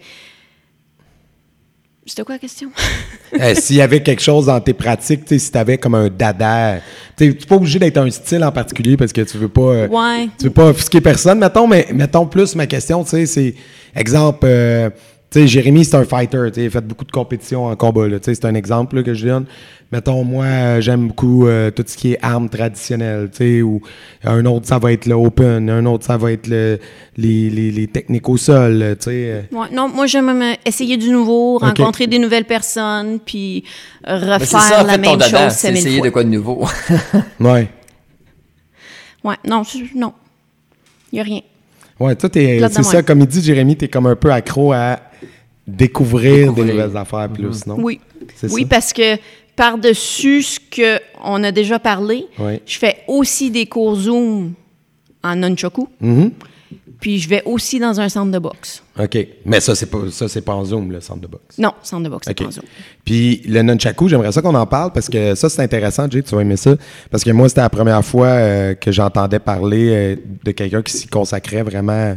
C'était 2.05 2.23
quoi 2.23 2.35
la 2.35 2.39
question? 2.39 2.69
Eh, 3.39 3.55
S'il 3.55 3.77
y 3.77 3.81
avait 3.81 4.01
quelque 4.03 4.21
chose 4.21 4.47
dans 4.47 4.59
tes 4.59 4.73
pratiques, 4.73 5.23
tu 5.23 5.39
si 5.39 5.49
t'avais 5.51 5.77
comme 5.77 5.95
un 5.95 6.09
dada, 6.09 6.79
tu 7.17 7.33
tu 7.37 7.47
pas 7.47 7.55
obligé 7.55 7.79
d'être 7.79 7.97
un 7.97 8.09
style 8.11 8.43
en 8.43 8.51
particulier 8.51 8.97
parce 8.97 9.13
que 9.13 9.21
tu 9.21 9.37
veux 9.37 9.47
pas, 9.47 9.61
euh, 9.61 9.87
Ouais. 9.87 10.27
tu 10.37 10.45
veux 10.45 10.51
pas 10.51 10.65
offusquer 10.65 10.99
personne, 10.99 11.39
mettons, 11.39 11.65
mais 11.65 11.87
mettons 11.93 12.25
plus 12.25 12.55
ma 12.55 12.67
question, 12.67 13.03
tu 13.05 13.11
sais, 13.11 13.25
c'est, 13.25 13.55
exemple, 13.95 14.39
euh, 14.43 14.89
sais, 15.39 15.47
Jérémy, 15.47 15.85
c'est 15.85 15.95
un 15.95 16.03
fighter. 16.05 16.45
tu 16.47 16.55
sais, 16.55 16.61
Il 16.63 16.67
a 16.67 16.69
fait 16.69 16.85
beaucoup 16.85 17.05
de 17.05 17.11
compétitions 17.11 17.65
en 17.65 17.75
combat. 17.75 18.07
là. 18.07 18.19
Tu 18.19 18.25
sais, 18.25 18.35
C'est 18.35 18.45
un 18.45 18.55
exemple 18.55 18.97
là, 18.97 19.03
que 19.03 19.13
je 19.13 19.25
donne. 19.27 19.45
Mettons, 19.91 20.23
moi, 20.23 20.45
euh, 20.45 20.81
j'aime 20.81 21.07
beaucoup 21.09 21.47
euh, 21.47 21.69
tout 21.69 21.83
ce 21.85 21.97
qui 21.97 22.13
est 22.13 22.17
armes 22.21 22.47
traditionnelles. 22.49 23.29
tu 23.31 23.37
sais, 23.37 23.61
Ou 23.61 23.81
un 24.23 24.45
autre, 24.45 24.65
ça 24.67 24.79
va 24.79 24.91
être 24.93 25.05
le 25.05 25.15
open. 25.15 25.69
Un 25.69 25.85
autre, 25.85 26.05
ça 26.05 26.15
va 26.17 26.31
être 26.31 26.47
le, 26.47 26.79
les, 27.17 27.49
les, 27.49 27.71
les 27.71 27.87
techniques 27.87 28.27
au 28.29 28.37
sol. 28.37 28.73
là, 28.73 28.95
tu 28.95 29.03
sais. 29.03 29.11
euh. 29.13 29.41
Ouais, 29.51 29.67
non, 29.73 29.89
moi, 29.89 30.05
j'aime 30.05 30.41
essayer 30.65 30.95
du 30.97 31.09
nouveau, 31.11 31.57
rencontrer 31.57 32.07
des 32.07 32.19
nouvelles 32.19 32.45
personnes, 32.45 33.19
puis 33.19 33.63
refaire 34.05 34.47
ça, 34.47 34.83
la 34.83 34.93
fait, 34.93 35.01
ton 35.01 35.09
même 35.11 35.19
dada, 35.19 35.49
chose 35.49 35.57
c'est 35.57 35.67
5000 35.67 35.77
essayer 35.79 35.97
fois. 35.97 36.05
de 36.07 36.11
quoi 36.11 36.23
de 36.23 36.29
nouveau. 36.29 36.65
Ouais. 37.39 37.67
Ouais, 39.23 39.35
non, 39.47 39.63
je- 39.63 39.97
non. 39.97 40.13
Il 41.11 41.15
n'y 41.15 41.19
a 41.19 41.23
rien. 41.23 41.41
Ouais, 41.99 42.15
toi, 42.15 42.29
c'est 42.33 42.83
ça, 42.83 43.03
comme 43.03 43.19
il 43.19 43.27
dit 43.27 43.41
Jérémy, 43.43 43.75
t'es 43.75 43.87
comme 43.87 44.07
un 44.07 44.15
peu 44.15 44.31
accro 44.31 44.71
à 44.73 44.99
découvrir, 45.75 46.37
Découvrir. 46.51 46.65
des 46.65 46.71
nouvelles 46.73 46.97
affaires 46.97 47.29
plus, 47.29 47.65
non? 47.67 47.75
Oui. 47.79 47.99
Oui, 48.43 48.61
ça? 48.63 48.67
parce 48.69 48.93
que 48.93 49.17
par-dessus 49.55 50.43
ce 50.43 50.59
qu'on 50.75 51.43
a 51.43 51.51
déjà 51.51 51.79
parlé, 51.79 52.25
Oui. 52.39 52.59
je 52.65 52.77
fais 52.77 52.97
aussi 53.07 53.51
des 53.51 53.65
cours 53.65 53.95
Zoom 53.95 54.53
en 55.23 55.35
nunchaku, 55.35 55.87
Mhm. 55.99 56.31
Puis 57.01 57.17
je 57.17 57.27
vais 57.27 57.41
aussi 57.45 57.79
dans 57.79 57.99
un 57.99 58.07
centre 58.09 58.31
de 58.31 58.37
boxe. 58.37 58.83
OK. 58.97 59.27
Mais 59.43 59.59
ça, 59.59 59.73
c'est 59.73 59.87
pas, 59.87 59.97
ça, 60.11 60.27
c'est 60.27 60.41
pas 60.41 60.53
en 60.53 60.63
Zoom, 60.63 60.91
le 60.91 61.01
centre 61.01 61.19
de 61.21 61.27
boxe. 61.27 61.57
Non, 61.57 61.73
centre 61.81 62.03
de 62.03 62.09
boxe, 62.09 62.27
c'est 62.27 62.37
pas 62.37 62.45
en 62.45 62.51
Zoom. 62.51 62.63
Puis 63.03 63.41
le 63.47 63.63
nunchaku, 63.63 64.07
j'aimerais 64.07 64.31
ça 64.31 64.41
qu'on 64.43 64.53
en 64.53 64.67
parle 64.67 64.93
parce 64.93 65.09
que 65.09 65.33
ça, 65.33 65.49
c'est 65.49 65.63
intéressant, 65.63 66.07
Jay, 66.09 66.21
tu 66.21 66.35
vas 66.35 66.41
aimer 66.41 66.57
ça. 66.57 66.75
Parce 67.09 67.23
que 67.23 67.31
moi, 67.31 67.49
c'était 67.49 67.61
la 67.61 67.69
première 67.69 68.05
fois 68.05 68.27
euh, 68.27 68.75
que 68.75 68.91
j'entendais 68.91 69.39
parler 69.39 69.89
euh, 69.89 70.15
de 70.43 70.51
quelqu'un 70.51 70.83
qui 70.83 70.93
s'y 70.93 71.07
consacrait 71.07 71.63
vraiment 71.63 72.15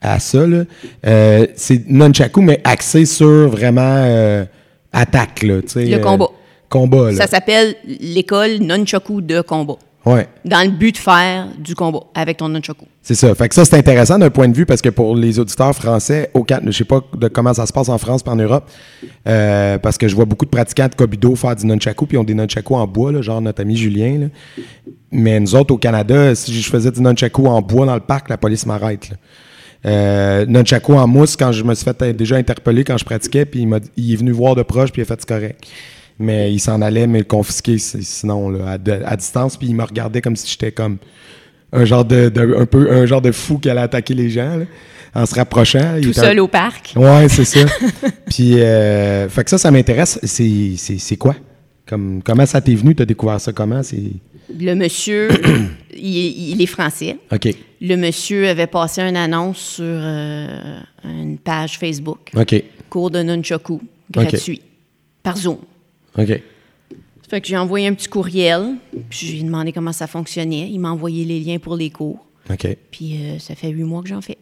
à 0.00 0.18
ça. 0.18 0.46
là. 0.46 0.64
Euh, 1.06 1.46
c'est 1.54 1.86
nunchaku, 1.86 2.40
mais 2.40 2.62
axé 2.64 3.04
sur 3.04 3.50
vraiment 3.50 4.46
attaque, 4.92 5.42
là. 5.42 5.56
Le 5.76 5.98
combat. 5.98 6.28
Combat, 6.70 7.10
là. 7.10 7.16
Ça 7.18 7.26
s'appelle 7.26 7.76
l'école 8.00 8.60
nunchaku 8.60 9.20
de 9.20 9.42
combat, 9.42 9.76
Ouais. 10.04 10.26
dans 10.44 10.64
le 10.64 10.70
but 10.70 10.92
de 10.92 10.98
faire 10.98 11.46
du 11.58 11.74
combat 11.74 12.00
avec 12.14 12.38
ton 12.38 12.48
nunchaku. 12.48 12.86
C'est 13.02 13.14
ça. 13.14 13.34
Fait 13.34 13.48
que 13.48 13.54
ça, 13.54 13.64
c'est 13.64 13.76
intéressant 13.76 14.18
d'un 14.18 14.30
point 14.30 14.48
de 14.48 14.56
vue 14.56 14.66
parce 14.66 14.82
que 14.82 14.88
pour 14.88 15.14
les 15.14 15.38
auditeurs 15.38 15.74
français, 15.74 16.30
au 16.34 16.44
je 16.66 16.70
sais 16.70 16.84
pas 16.84 17.00
de 17.16 17.28
comment 17.28 17.54
ça 17.54 17.66
se 17.66 17.72
passe 17.72 17.88
en 17.88 17.98
France 17.98 18.22
et 18.26 18.28
en 18.28 18.36
Europe, 18.36 18.68
euh, 19.28 19.78
parce 19.78 19.98
que 19.98 20.08
je 20.08 20.14
vois 20.14 20.24
beaucoup 20.24 20.44
de 20.44 20.50
pratiquants 20.50 20.88
de 20.88 20.94
Kobudo 20.94 21.36
faire 21.36 21.54
du 21.54 21.66
nunchaku, 21.66 22.06
puis 22.06 22.16
ils 22.16 22.20
ont 22.20 22.24
des 22.24 22.34
nunchaku 22.34 22.74
en 22.74 22.86
bois, 22.86 23.12
là, 23.12 23.22
genre 23.22 23.40
notre 23.40 23.60
ami 23.62 23.76
Julien. 23.76 24.18
là. 24.18 24.26
Mais 25.10 25.38
nous 25.38 25.54
autres, 25.54 25.74
au 25.74 25.78
Canada, 25.78 26.34
si 26.34 26.52
je 26.60 26.68
faisais 26.68 26.90
du 26.90 27.00
nunchaku 27.00 27.46
en 27.46 27.60
bois 27.60 27.86
dans 27.86 27.94
le 27.94 28.00
parc, 28.00 28.28
la 28.28 28.38
police 28.38 28.66
m'arrête. 28.66 29.10
Euh, 29.84 30.46
nunchaku 30.46 30.94
en 30.94 31.06
mousse, 31.06 31.36
quand 31.36 31.52
je 31.52 31.64
me 31.64 31.74
suis 31.74 31.84
fait 31.84 32.00
euh, 32.02 32.12
déjà 32.12 32.36
interpeller 32.36 32.84
quand 32.84 32.96
je 32.98 33.04
pratiquais, 33.04 33.44
puis 33.44 33.62
il, 33.62 33.80
il 33.96 34.12
est 34.12 34.16
venu 34.16 34.30
voir 34.30 34.54
de 34.54 34.62
proche, 34.62 34.92
puis 34.92 35.02
il 35.02 35.04
a 35.04 35.06
fait 35.06 35.20
c'est 35.20 35.28
correct. 35.28 35.64
Mais 36.22 36.52
il 36.52 36.58
s'en 36.60 36.80
allait 36.82 37.06
me 37.06 37.22
confisquer 37.22 37.78
si- 37.78 38.02
sinon, 38.04 38.48
là, 38.50 38.72
à, 38.72 38.78
de- 38.78 39.02
à 39.04 39.16
distance, 39.16 39.56
puis 39.56 39.66
il 39.68 39.74
me 39.74 39.82
regardait 39.84 40.20
comme 40.22 40.36
si 40.36 40.48
j'étais 40.50 40.72
comme 40.72 40.98
un 41.72 41.84
genre 41.84 42.04
de, 42.04 42.28
de- 42.28 42.54
un 42.58 42.66
peu 42.66 42.90
un 42.92 43.06
genre 43.06 43.22
de 43.22 43.32
fou 43.32 43.58
qui 43.58 43.68
allait 43.70 43.80
attaquer 43.80 44.14
les 44.14 44.28
gens 44.30 44.56
là, 44.56 44.64
en 45.14 45.26
se 45.26 45.34
rapprochant. 45.34 45.98
Tout 46.02 46.12
seul 46.12 46.38
un- 46.38 46.42
au 46.42 46.48
parc. 46.48 46.92
Ouais, 46.96 47.28
c'est 47.28 47.44
ça. 47.44 47.60
Puis 48.30 48.60
euh, 48.60 49.28
fait 49.28 49.44
que 49.44 49.50
ça, 49.50 49.58
ça 49.58 49.70
m'intéresse. 49.70 50.18
C'est, 50.22 50.74
c'est, 50.76 50.98
c'est 50.98 51.16
quoi? 51.16 51.34
Comme, 51.86 52.22
comment 52.24 52.46
ça 52.46 52.60
t'est 52.60 52.74
venu? 52.74 52.94
T'as 52.94 53.04
découvert 53.04 53.40
ça 53.40 53.52
comment? 53.52 53.82
C'est. 53.82 54.02
Le 54.58 54.74
monsieur, 54.74 55.28
il, 55.96 56.18
est- 56.18 56.34
il 56.52 56.62
est 56.62 56.66
français. 56.66 57.16
OK. 57.32 57.48
Le 57.80 57.96
monsieur 57.96 58.48
avait 58.48 58.66
passé 58.66 59.00
une 59.02 59.16
annonce 59.16 59.58
sur 59.58 59.84
euh, 59.86 60.78
une 61.04 61.38
page 61.38 61.78
Facebook, 61.78 62.30
OK. 62.36 62.62
cours 62.88 63.10
de 63.10 63.20
nunchaku, 63.22 63.80
gratuit, 64.10 64.60
par 65.22 65.36
Zoom. 65.36 65.56
OK. 66.18 66.28
Ça 66.28 67.28
fait 67.28 67.40
que 67.40 67.46
j'ai 67.48 67.56
envoyé 67.56 67.86
un 67.88 67.94
petit 67.94 68.08
courriel, 68.08 68.74
puis 69.08 69.26
j'ai 69.26 69.42
demandé 69.42 69.72
comment 69.72 69.92
ça 69.92 70.06
fonctionnait. 70.06 70.68
Il 70.70 70.78
m'a 70.78 70.90
envoyé 70.90 71.24
les 71.24 71.40
liens 71.40 71.58
pour 71.58 71.76
les 71.76 71.90
cours. 71.90 72.26
OK. 72.50 72.66
Puis 72.90 73.16
euh, 73.24 73.38
ça 73.38 73.54
fait 73.54 73.68
huit 73.70 73.84
mois 73.84 74.02
que 74.02 74.08
j'en 74.08 74.20
fais. 74.20 74.38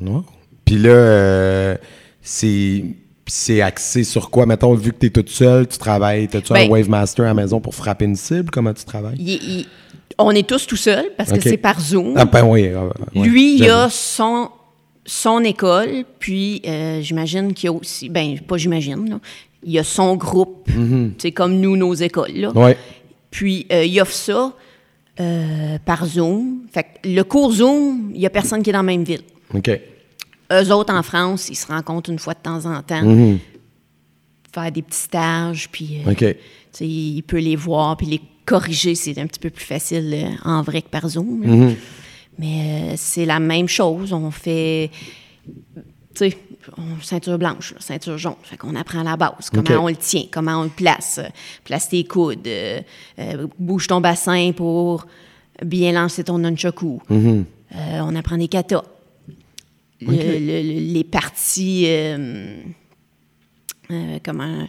Wow. 0.00 0.24
Puis 0.64 0.76
là, 0.76 0.90
euh, 0.90 1.76
c'est. 2.20 2.84
c'est 3.26 3.60
axé 3.60 4.02
sur 4.04 4.30
quoi? 4.30 4.46
Mettons, 4.46 4.74
vu 4.74 4.92
que 4.92 4.98
tu 4.98 5.06
es 5.06 5.10
toute 5.10 5.28
seule, 5.30 5.68
tu 5.68 5.78
travailles. 5.78 6.26
T'as-tu 6.28 6.52
un 6.52 6.56
Ben- 6.56 6.70
Wave 6.70 6.88
Master 6.88 7.24
à 7.24 7.28
la 7.28 7.34
maison 7.34 7.60
pour 7.60 7.74
frapper 7.74 8.04
une 8.06 8.16
cible? 8.16 8.50
Comment 8.50 8.74
tu 8.74 8.84
travailles? 8.84 9.66
On 10.18 10.30
est 10.30 10.48
tous 10.48 10.66
tout 10.66 10.76
seuls 10.76 11.10
parce 11.16 11.30
que 11.30 11.40
c'est 11.40 11.56
par 11.58 11.80
Zoom. 11.80 12.14
Ah, 12.16 12.24
ben 12.24 12.44
oui. 12.44 12.68
euh, 12.68 12.88
ouais, 13.14 13.28
Lui, 13.28 13.56
il 13.58 13.68
a 13.68 13.88
son, 13.90 14.48
son 15.04 15.44
école, 15.44 16.04
puis 16.18 16.62
euh, 16.66 17.00
j'imagine 17.02 17.52
qu'il 17.52 17.66
y 17.66 17.68
a 17.68 17.72
aussi, 17.72 18.08
ben 18.08 18.38
pas 18.40 18.56
j'imagine, 18.56 19.18
il 19.66 19.72
y 19.72 19.78
a 19.78 19.84
son 19.84 20.16
groupe, 20.16 20.70
c'est 21.18 21.32
comme 21.32 21.60
nous, 21.60 21.76
nos 21.76 21.92
écoles. 21.92 22.32
Là. 22.36 22.52
Ouais. 22.52 22.78
Puis 23.30 23.66
euh, 23.72 23.84
il 23.84 24.00
offre 24.00 24.12
ça 24.14 24.54
euh, 25.20 25.78
par 25.84 26.06
Zoom. 26.06 26.60
Fait 26.72 26.84
que 27.02 27.08
le 27.08 27.22
cours 27.24 27.52
Zoom, 27.52 28.10
il 28.14 28.20
n'y 28.20 28.26
a 28.26 28.30
personne 28.30 28.62
qui 28.62 28.70
est 28.70 28.72
dans 28.72 28.78
la 28.78 28.82
même 28.84 29.02
ville. 29.04 29.22
OK. 29.52 29.68
Eux 30.52 30.72
autres, 30.72 30.94
en 30.94 31.02
France, 31.02 31.48
ils 31.50 31.56
se 31.56 31.66
rencontrent 31.66 32.08
une 32.10 32.18
fois 32.20 32.34
de 32.34 32.38
temps 32.38 32.64
en 32.66 32.80
temps, 32.82 33.02
Mhm. 33.02 33.38
faire 34.54 34.70
des 34.72 34.82
petits 34.82 34.98
stages, 35.00 35.68
puis 35.70 35.98
euh, 36.06 36.32
il 36.80 37.22
peut 37.22 37.38
les 37.38 37.56
voir, 37.56 37.96
puis 37.96 38.06
les 38.06 38.20
corriger, 38.44 38.94
c'est 38.94 39.18
un 39.18 39.26
petit 39.26 39.40
peu 39.40 39.50
plus 39.50 39.64
facile 39.64 40.14
euh, 40.14 40.28
en 40.48 40.62
vrai 40.62 40.82
que 40.82 40.88
par 40.88 41.08
Zoom. 41.08 41.40
Mhm. 41.44 41.74
Mais 42.38 42.94
c'est 42.96 43.24
la 43.26 43.40
même 43.40 43.66
chose. 43.66 44.12
On 44.12 44.30
fait, 44.30 44.90
tu 46.16 46.30
sais, 46.30 46.38
on- 46.78 47.02
ceinture 47.02 47.38
blanche, 47.38 47.72
là, 47.74 47.80
ceinture 47.80 48.16
jaune. 48.18 48.34
Fait 48.42 48.56
qu'on 48.56 48.74
apprend 48.74 49.02
la 49.02 49.16
base, 49.16 49.50
comment 49.52 49.84
on 49.84 49.88
le 49.88 49.96
tient, 49.96 50.24
comment 50.30 50.60
on 50.60 50.64
le 50.64 50.68
place. 50.70 51.18
euh, 51.22 51.28
place 51.64 51.88
tes 51.88 52.04
coudes, 52.04 52.46
euh, 52.46 52.80
euh, 53.18 53.46
bouge 53.58 53.86
ton 53.86 54.00
bassin 54.00 54.52
pour 54.56 55.06
bien 55.64 55.92
lancer 55.92 56.24
ton 56.24 56.38
nunchaku. 56.38 57.00
Mhm. 57.08 57.44
Euh, 57.74 58.00
on 58.02 58.14
apprend 58.16 58.36
des 58.36 58.48
katas. 58.48 58.82
Le- 60.00 60.06
le- 60.12 60.38
le- 60.38 60.92
les 60.92 61.04
parties, 61.04 61.86
comment, 64.24 64.66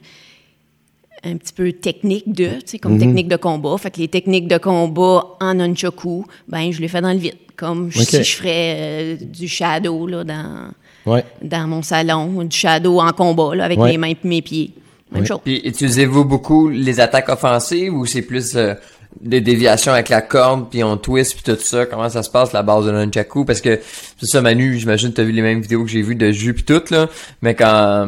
un 1.24 1.38
petit 1.38 1.54
peu 1.54 1.72
techniques 1.74 2.32
de, 2.32 2.46
tu 2.60 2.62
sais, 2.66 2.80
comme 2.80 2.94
Mhm. 2.94 3.00
technique 3.00 3.28
de 3.28 3.36
combat. 3.36 3.78
Fait 3.78 3.92
que 3.92 3.98
les 4.00 4.08
techniques 4.08 4.48
de 4.48 4.58
combat 4.58 5.26
en 5.42 5.54
nunchaku, 5.56 6.26
ben, 6.48 6.72
je 6.72 6.80
les 6.82 6.88
fais 6.88 7.02
dans 7.02 7.12
le 7.12 7.18
vide. 7.20 7.36
Comme 7.56 7.92
si 7.92 8.24
je 8.24 8.36
ferais 8.36 9.18
du 9.20 9.48
shadow, 9.48 10.06
là, 10.06 10.24
dans, 10.24 10.70
Ouais. 11.08 11.24
dans 11.42 11.68
mon 11.68 11.82
salon, 11.82 12.44
du 12.44 12.56
shadow 12.56 13.00
en 13.02 13.12
combat, 13.12 13.56
là, 13.56 13.64
avec 13.66 13.80
Ouais. 13.80 13.92
mes 13.92 13.98
mains 13.98 14.08
et 14.10 14.18
mes 14.24 14.42
pieds. 14.42 14.72
Même 15.12 15.22
Ouais. 15.22 15.28
chose. 15.28 15.40
Puis 15.44 15.62
utilisez-vous 15.64 16.26
beaucoup 16.26 16.68
les 16.70 17.00
attaques 17.00 17.30
offensives 17.30 17.94
ou 17.94 18.06
c'est 18.06 18.22
plus 18.24 18.56
euh, 18.58 18.74
des 19.22 19.40
déviations 19.42 19.94
avec 19.94 20.10
la 20.10 20.22
corde 20.22 20.70
puis 20.70 20.84
on 20.84 20.98
twist 20.98 21.34
puis 21.34 21.44
tout 21.56 21.60
ça? 21.62 21.86
Comment 21.86 22.10
ça 22.10 22.22
se 22.24 22.30
passe 22.30 22.52
la 22.52 22.62
base 22.62 22.86
de 22.86 22.92
nunchaku? 22.92 23.46
Parce 23.46 23.62
que 23.62 23.80
c'est 24.20 24.26
ça 24.26 24.42
Manu 24.42 24.78
j'imagine 24.78 25.10
que 25.12 25.16
t'as 25.16 25.24
vu 25.24 25.32
les 25.32 25.42
mêmes 25.42 25.62
vidéos 25.62 25.84
que 25.86 25.90
j'ai 25.90 26.02
vues 26.02 26.16
de 26.16 26.32
jus 26.32 26.54
puis 26.54 26.66
tout 26.66 26.84
là 26.92 27.08
mais 27.42 27.56
quand 27.56 28.06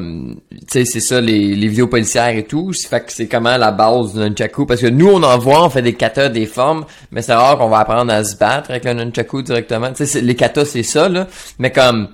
tu 0.51 0.57
sais 0.67 0.83
c'est 0.85 0.99
ça 0.99 1.21
les, 1.21 1.55
les 1.55 1.67
vidéos 1.69 1.87
policières 1.87 2.35
et 2.35 2.43
tout 2.43 2.73
c'est 2.73 2.89
fait 2.89 2.99
que 3.05 3.13
c'est 3.13 3.27
comment 3.27 3.55
la 3.57 3.71
base 3.71 4.13
du 4.13 4.19
nunchaku? 4.19 4.65
Parce 4.65 4.81
que 4.81 4.87
nous 4.87 5.07
on 5.07 5.23
en 5.23 5.37
voit 5.39 5.65
on 5.65 5.69
fait 5.69 5.81
des 5.81 5.93
katas 5.93 6.27
des 6.29 6.45
formes 6.45 6.83
mais 7.11 7.21
c'est 7.21 7.33
rare 7.33 7.57
qu'on 7.57 7.69
va 7.69 7.79
apprendre 7.79 8.11
à 8.11 8.23
se 8.25 8.35
battre 8.35 8.69
avec 8.71 8.83
le 8.83 8.93
nunchaku 8.93 9.41
directement 9.41 9.91
tu 9.93 10.05
sais 10.05 10.19
les 10.21 10.35
katas 10.35 10.65
c'est 10.65 10.83
ça 10.83 11.07
là 11.07 11.27
mais 11.59 11.71
comme 11.71 12.09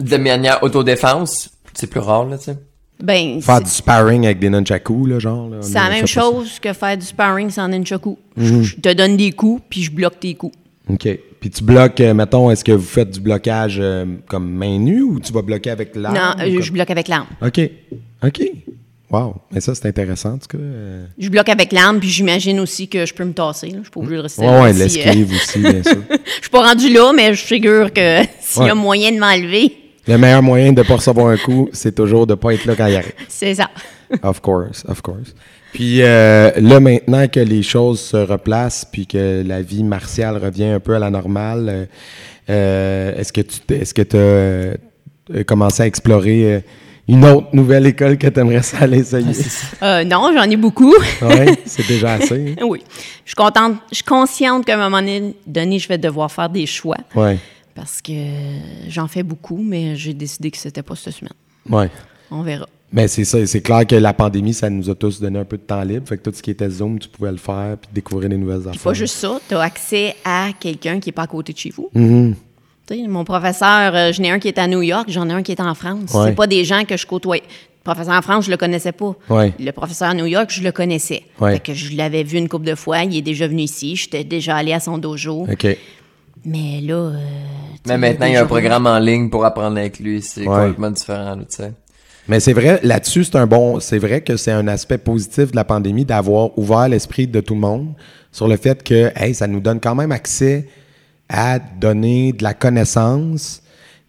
de 0.00 0.16
manière 0.16 0.62
autodéfense 0.62 1.50
c'est 1.74 1.86
plus 1.88 2.00
rare 2.00 2.24
là 2.26 2.36
tu 2.38 2.44
sais 2.46 2.56
Ben, 3.02 3.40
Faire 3.40 3.60
du 3.62 3.70
sparring 3.70 4.24
avec 4.26 4.38
des 4.40 4.50
nunchaku, 4.50 5.06
là, 5.06 5.18
genre. 5.18 5.48
là, 5.48 5.58
c'est 5.62 5.74
la 5.74 5.88
même 5.88 6.06
chose 6.06 6.58
que 6.60 6.72
faire 6.72 6.96
du 6.98 7.06
sparring 7.06 7.48
sans 7.50 7.68
nunchaku. 7.68 8.18
Mhm. 8.36 8.62
Je 8.62 8.76
te 8.76 8.92
donne 8.92 9.16
des 9.16 9.32
coups, 9.32 9.62
puis 9.70 9.82
je 9.82 9.90
bloque 9.90 10.20
tes 10.20 10.34
coups. 10.34 10.54
OK. 10.88 11.08
Puis 11.40 11.48
tu 11.50 11.64
bloques, 11.64 12.00
euh, 12.00 12.12
mettons, 12.12 12.50
est-ce 12.50 12.62
que 12.64 12.72
vous 12.72 12.84
faites 12.84 13.10
du 13.12 13.20
blocage 13.20 13.78
euh, 13.80 14.04
comme 14.26 14.50
main 14.50 14.78
nue 14.78 15.00
ou 15.02 15.20
tu 15.20 15.32
vas 15.32 15.40
bloquer 15.40 15.70
avec 15.70 15.96
l'arme? 15.96 16.14
non, 16.14 16.44
euh, 16.44 16.52
comme- 16.52 16.62
je 16.62 16.72
bloque 16.72 16.90
avec 16.90 17.08
l'arme. 17.08 17.28
OK. 17.40 17.60
OK. 18.26 18.42
Wow. 19.10 19.36
Mais 19.50 19.60
ça, 19.60 19.74
c'est 19.74 19.86
intéressant, 19.86 20.34
en 20.34 20.38
tout 20.38 20.56
cas. 20.56 20.62
euh. 20.62 21.06
Je 21.18 21.28
bloque 21.30 21.48
avec 21.48 21.72
l'arme, 21.72 21.98
puis 22.00 22.08
j'imagine 22.10 22.60
aussi 22.60 22.86
que 22.88 23.06
je 23.06 23.14
peux 23.14 23.24
me 23.24 23.32
tasser. 23.32 23.68
là. 23.70 23.78
Je 23.78 23.82
suis 23.84 23.90
pas 23.90 24.00
obligée 24.00 24.16
de 24.16 24.22
rester 24.22 24.42
Ouais, 24.42 24.46
là 24.48 24.62
ouais, 24.62 24.70
euh, 24.70 24.78
l'esquive 24.78 25.32
aussi, 25.32 25.58
bien 25.58 25.82
sûr. 25.82 26.02
Je 26.10 26.40
suis 26.42 26.50
pas 26.50 26.68
rendu 26.68 26.92
là, 26.92 27.12
mais 27.14 27.34
je 27.34 27.42
figure 27.44 27.92
que 27.92 28.20
s'il 28.40 28.64
y 28.64 28.68
a 28.68 28.74
moyen 28.74 29.10
de 29.12 29.18
m'enlever, 29.18 29.74
Le 30.10 30.18
meilleur 30.18 30.42
moyen 30.42 30.72
de 30.72 30.80
ne 30.80 30.86
pas 30.86 30.96
recevoir 30.96 31.28
un 31.28 31.36
coup, 31.36 31.68
c'est 31.72 31.94
toujours 31.94 32.26
de 32.26 32.32
ne 32.32 32.36
pas 32.36 32.52
être 32.54 32.64
là 32.64 32.74
quand 32.76 32.86
il 32.86 32.96
arrive. 32.96 33.12
c'est 33.28 33.54
ça. 33.54 33.70
Of 34.22 34.40
course, 34.40 34.84
of 34.88 35.00
course. 35.02 35.34
Puis 35.72 36.02
euh, 36.02 36.50
là, 36.56 36.80
maintenant 36.80 37.28
que 37.28 37.38
les 37.38 37.62
choses 37.62 38.00
se 38.00 38.16
replacent, 38.16 38.84
puis 38.90 39.06
que 39.06 39.44
la 39.46 39.62
vie 39.62 39.84
martiale 39.84 40.36
revient 40.36 40.64
un 40.64 40.80
peu 40.80 40.96
à 40.96 40.98
la 40.98 41.10
normale, 41.10 41.66
euh, 41.68 41.84
euh, 42.50 43.16
est-ce 43.20 43.32
que 43.32 43.40
tu 43.42 43.60
est-ce 43.72 43.94
que 43.94 44.76
as 45.38 45.44
commencé 45.44 45.84
à 45.84 45.86
explorer 45.86 46.54
euh, 46.54 46.60
une 47.06 47.24
autre 47.24 47.46
nouvelle 47.52 47.86
école 47.86 48.18
que 48.18 48.26
tu 48.26 48.40
aimerais 48.40 48.62
ça 48.62 48.78
aller 48.80 48.98
essayer? 48.98 49.32
Euh, 49.82 50.02
non, 50.02 50.32
j'en 50.34 50.42
ai 50.50 50.56
beaucoup. 50.56 50.94
oui, 51.22 51.54
c'est 51.64 51.86
déjà 51.86 52.12
assez. 52.14 52.56
hein? 52.58 52.64
oui. 52.68 52.82
Je 53.24 53.30
suis 53.30 53.36
contente, 53.36 53.76
je 53.90 53.96
suis 53.96 54.04
consciente 54.04 54.64
qu'à 54.64 54.74
un 54.74 54.88
moment 54.90 55.02
donné, 55.46 55.78
je 55.78 55.86
vais 55.88 55.98
devoir 55.98 56.32
faire 56.32 56.48
des 56.48 56.66
choix 56.66 56.96
Ouais. 57.14 57.38
Parce 57.74 58.02
que 58.02 58.12
j'en 58.88 59.08
fais 59.08 59.22
beaucoup, 59.22 59.62
mais 59.62 59.96
j'ai 59.96 60.14
décidé 60.14 60.50
que 60.50 60.58
c'était 60.58 60.82
pas 60.82 60.96
cette 60.96 61.14
semaine. 61.14 61.32
Ouais. 61.68 61.90
On 62.30 62.42
verra. 62.42 62.66
Mais 62.92 63.06
c'est 63.06 63.24
ça, 63.24 63.46
c'est 63.46 63.60
clair 63.60 63.86
que 63.86 63.94
la 63.94 64.12
pandémie, 64.12 64.52
ça 64.52 64.68
nous 64.68 64.90
a 64.90 64.94
tous 64.94 65.20
donné 65.20 65.38
un 65.38 65.44
peu 65.44 65.56
de 65.56 65.62
temps 65.62 65.82
libre. 65.82 66.08
Fait 66.08 66.16
que 66.18 66.28
tout 66.28 66.36
ce 66.36 66.42
qui 66.42 66.50
était 66.50 66.68
Zoom, 66.68 66.98
tu 66.98 67.08
pouvais 67.08 67.30
le 67.30 67.36
faire 67.36 67.76
puis 67.80 67.90
découvrir 67.92 68.28
des 68.28 68.36
nouvelles 68.36 68.68
affaires. 68.68 68.82
Pas 68.82 68.94
juste 68.94 69.14
ça, 69.14 69.38
tu 69.48 69.54
as 69.54 69.60
accès 69.60 70.16
à 70.24 70.48
quelqu'un 70.58 70.98
qui 70.98 71.10
est 71.10 71.12
pas 71.12 71.22
à 71.22 71.26
côté 71.28 71.52
de 71.52 71.58
chez 71.58 71.70
vous. 71.70 71.88
Tu 71.94 72.34
sais, 72.88 73.06
mon 73.06 73.24
professeur, 73.24 73.94
euh, 73.94 74.12
j'en 74.12 74.24
ai 74.24 74.30
un 74.30 74.40
qui 74.40 74.48
est 74.48 74.58
à 74.58 74.66
New 74.66 74.82
York, 74.82 75.06
j'en 75.08 75.28
ai 75.28 75.32
un 75.32 75.42
qui 75.44 75.52
est 75.52 75.60
en 75.60 75.74
France. 75.74 76.12
Ouais. 76.12 76.30
C'est 76.30 76.34
pas 76.34 76.48
des 76.48 76.64
gens 76.64 76.84
que 76.84 76.96
je 76.96 77.06
côtoie. 77.06 77.36
Le 77.36 77.84
professeur 77.84 78.14
en 78.14 78.22
France, 78.22 78.46
je 78.46 78.50
le 78.50 78.56
connaissais 78.56 78.92
pas. 78.92 79.14
Ouais. 79.28 79.54
Le 79.60 79.70
professeur 79.70 80.08
à 80.08 80.14
New 80.14 80.26
York, 80.26 80.50
je 80.50 80.62
le 80.62 80.72
connaissais. 80.72 81.22
Ouais. 81.40 81.54
Fait 81.54 81.60
que 81.60 81.74
je 81.74 81.96
l'avais 81.96 82.24
vu 82.24 82.38
une 82.38 82.48
couple 82.48 82.66
de 82.66 82.74
fois. 82.74 83.04
Il 83.04 83.16
est 83.16 83.22
déjà 83.22 83.46
venu 83.46 83.62
ici. 83.62 83.94
J'étais 83.94 84.24
déjà 84.24 84.56
allé 84.56 84.72
à 84.72 84.80
son 84.80 84.98
dojo. 84.98 85.46
OK. 85.50 85.66
Mais 86.44 86.80
là. 86.80 86.94
euh, 86.94 87.12
Mais 87.86 87.98
maintenant, 87.98 88.26
il 88.26 88.32
y 88.32 88.36
a 88.36 88.42
un 88.42 88.46
programme 88.46 88.86
en 88.86 88.98
ligne 88.98 89.28
pour 89.30 89.44
apprendre 89.44 89.76
avec 89.78 89.98
lui. 89.98 90.22
C'est 90.22 90.40
Ouais. 90.40 90.46
complètement 90.46 90.90
différent, 90.90 91.36
tu 91.38 91.44
sais. 91.56 91.72
Mais 92.28 92.38
c'est 92.38 92.52
vrai, 92.52 92.78
là-dessus, 92.82 93.24
c'est 93.24 93.36
un 93.36 93.46
bon. 93.46 93.80
C'est 93.80 93.98
vrai 93.98 94.20
que 94.20 94.36
c'est 94.36 94.52
un 94.52 94.68
aspect 94.68 94.98
positif 94.98 95.50
de 95.50 95.56
la 95.56 95.64
pandémie 95.64 96.04
d'avoir 96.04 96.56
ouvert 96.58 96.88
l'esprit 96.88 97.26
de 97.26 97.40
tout 97.40 97.54
le 97.54 97.60
monde 97.60 97.94
sur 98.30 98.46
le 98.46 98.56
fait 98.56 98.82
que 98.82 99.10
hey, 99.16 99.34
ça 99.34 99.46
nous 99.46 99.60
donne 99.60 99.80
quand 99.80 99.94
même 99.94 100.12
accès 100.12 100.68
à 101.28 101.58
donner 101.58 102.32
de 102.32 102.42
la 102.42 102.54
connaissance 102.54 103.62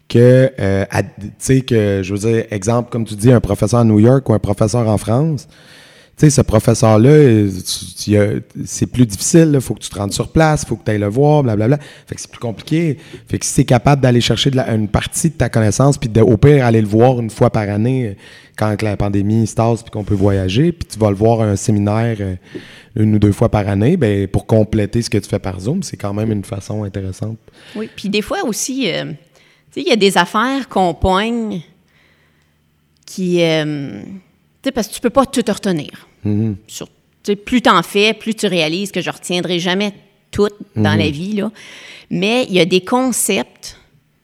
que 0.08 0.52
euh, 0.60 0.84
tu 1.18 1.28
sais 1.38 1.60
que 1.62 2.00
je 2.04 2.12
veux 2.14 2.18
dire 2.18 2.44
exemple 2.50 2.90
comme 2.90 3.04
tu 3.04 3.14
dis 3.14 3.32
un 3.32 3.40
professeur 3.40 3.80
à 3.80 3.84
New 3.84 3.98
York 3.98 4.28
ou 4.28 4.34
un 4.34 4.38
professeur 4.38 4.86
en 4.88 4.98
France 4.98 5.48
sais 6.16 6.30
ce 6.30 6.40
professeur 6.40 6.98
là 6.98 7.48
c'est 8.64 8.86
plus 8.86 9.06
difficile 9.06 9.52
il 9.54 9.60
faut 9.60 9.74
que 9.74 9.80
tu 9.80 9.90
te 9.90 9.98
rendes 9.98 10.12
sur 10.12 10.28
place 10.28 10.64
faut 10.64 10.76
que 10.76 10.84
tu 10.84 10.90
ailles 10.90 10.98
le 10.98 11.08
voir 11.08 11.42
blablabla 11.42 11.78
fait 12.06 12.14
que 12.14 12.20
c'est 12.20 12.30
plus 12.30 12.40
compliqué. 12.40 12.98
Fait 13.28 13.38
que 13.38 13.46
si 13.46 13.56
t'es 13.56 13.64
capable 13.64 14.02
d'aller 14.02 14.20
chercher 14.20 14.50
une 14.56 14.88
partie 14.88 15.30
de 15.30 15.34
ta 15.34 15.48
connaissance 15.48 15.98
puis 15.98 16.10
au 16.20 16.36
pire 16.36 16.64
aller 16.64 16.80
le 16.80 16.86
voir 16.86 17.20
une 17.20 17.30
fois 17.30 17.50
par 17.50 17.68
année 17.68 18.16
quand 18.56 18.80
la 18.82 18.96
pandémie 18.96 19.46
se 19.46 19.54
tasse 19.54 19.82
puis 19.82 19.90
qu'on 19.90 20.04
peut 20.04 20.14
voyager 20.14 20.72
puis 20.72 20.88
tu 20.90 20.98
vas 20.98 21.10
le 21.10 21.16
voir 21.16 21.40
à 21.40 21.44
un 21.44 21.56
séminaire 21.56 22.16
euh, 22.20 22.34
une 22.96 23.14
ou 23.14 23.18
deux 23.18 23.32
fois 23.32 23.48
par 23.48 23.68
année 23.68 23.96
ben 23.96 24.26
pour 24.28 24.46
compléter 24.46 25.02
ce 25.02 25.10
que 25.10 25.18
tu 25.18 25.28
fais 25.28 25.38
par 25.38 25.58
Zoom 25.60 25.82
c'est 25.82 25.96
quand 25.96 26.12
même 26.14 26.30
une 26.30 26.44
façon 26.44 26.84
intéressante. 26.84 27.38
Oui, 27.74 27.88
puis 27.94 28.08
des 28.08 28.22
fois 28.22 28.44
aussi, 28.44 28.90
euh, 28.92 29.04
tu 29.04 29.14
sais, 29.72 29.80
il 29.82 29.88
y 29.88 29.92
a 29.92 29.96
des 29.96 30.18
affaires 30.18 30.68
qu'on 30.68 30.94
poigne 30.94 31.62
qui. 33.06 33.42
euh, 33.42 34.02
tu 34.02 34.31
sais, 34.64 34.72
parce 34.72 34.88
que 34.88 34.94
tu 34.94 35.00
peux 35.00 35.10
pas 35.10 35.26
tout 35.26 35.42
retenir. 35.48 35.90
Mhm. 36.24 36.56
Sur- 36.66 36.86
tu 36.88 36.92
sais, 37.32 37.36
plus 37.36 37.62
t'en 37.62 37.82
fais, 37.82 38.14
plus 38.14 38.34
tu 38.34 38.46
réalises 38.46 38.90
que 38.92 39.00
je 39.00 39.10
retiendrai 39.10 39.58
jamais 39.58 39.92
tout 40.30 40.48
dans 40.76 40.94
la 40.98 41.10
vie, 41.10 41.34
là. 41.34 41.50
Mais 42.10 42.44
il 42.48 42.54
y 42.54 42.60
a 42.60 42.64
des 42.64 42.80
concepts 42.82 43.78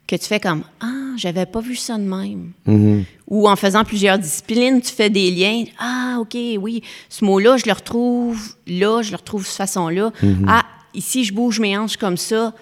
que 0.06 0.16
tu 0.16 0.24
fais 0.26 0.40
comme 0.40 0.64
Ah, 0.80 1.12
j'avais 1.16 1.46
pas 1.46 1.60
vu 1.60 1.76
ça 1.76 1.96
de 1.98 2.02
même. 2.02 2.52
Mhm. 2.66 3.04
Ou 3.28 3.48
en 3.48 3.56
faisant 3.56 3.84
plusieurs 3.84 4.18
disciplines, 4.18 4.80
tu 4.80 4.92
fais 4.92 5.10
des 5.10 5.30
liens. 5.30 5.64
Ah, 5.78 6.16
OK, 6.20 6.34
oui, 6.58 6.82
ce 7.08 7.24
mot-là, 7.24 7.56
je 7.58 7.66
le 7.66 7.72
retrouve 7.72 8.40
là, 8.66 9.02
je 9.02 9.10
le 9.10 9.16
retrouve 9.16 9.42
de 9.42 9.46
cette 9.46 9.56
façon-là. 9.58 10.12
Ah, 10.46 10.64
ici, 10.94 11.24
je 11.24 11.32
bouge 11.34 11.60
mes 11.60 11.76
hanches 11.76 11.96
comme 11.96 12.16
ça. 12.16 12.54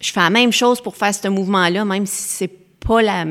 Je 0.00 0.12
fais 0.12 0.20
la 0.20 0.30
même 0.30 0.52
chose 0.52 0.80
pour 0.80 0.96
faire 0.96 1.14
ce 1.14 1.26
mouvement-là, 1.28 1.84
même 1.84 2.06
si 2.06 2.22
c'est 2.22 2.50
pas 2.80 3.02
la, 3.02 3.24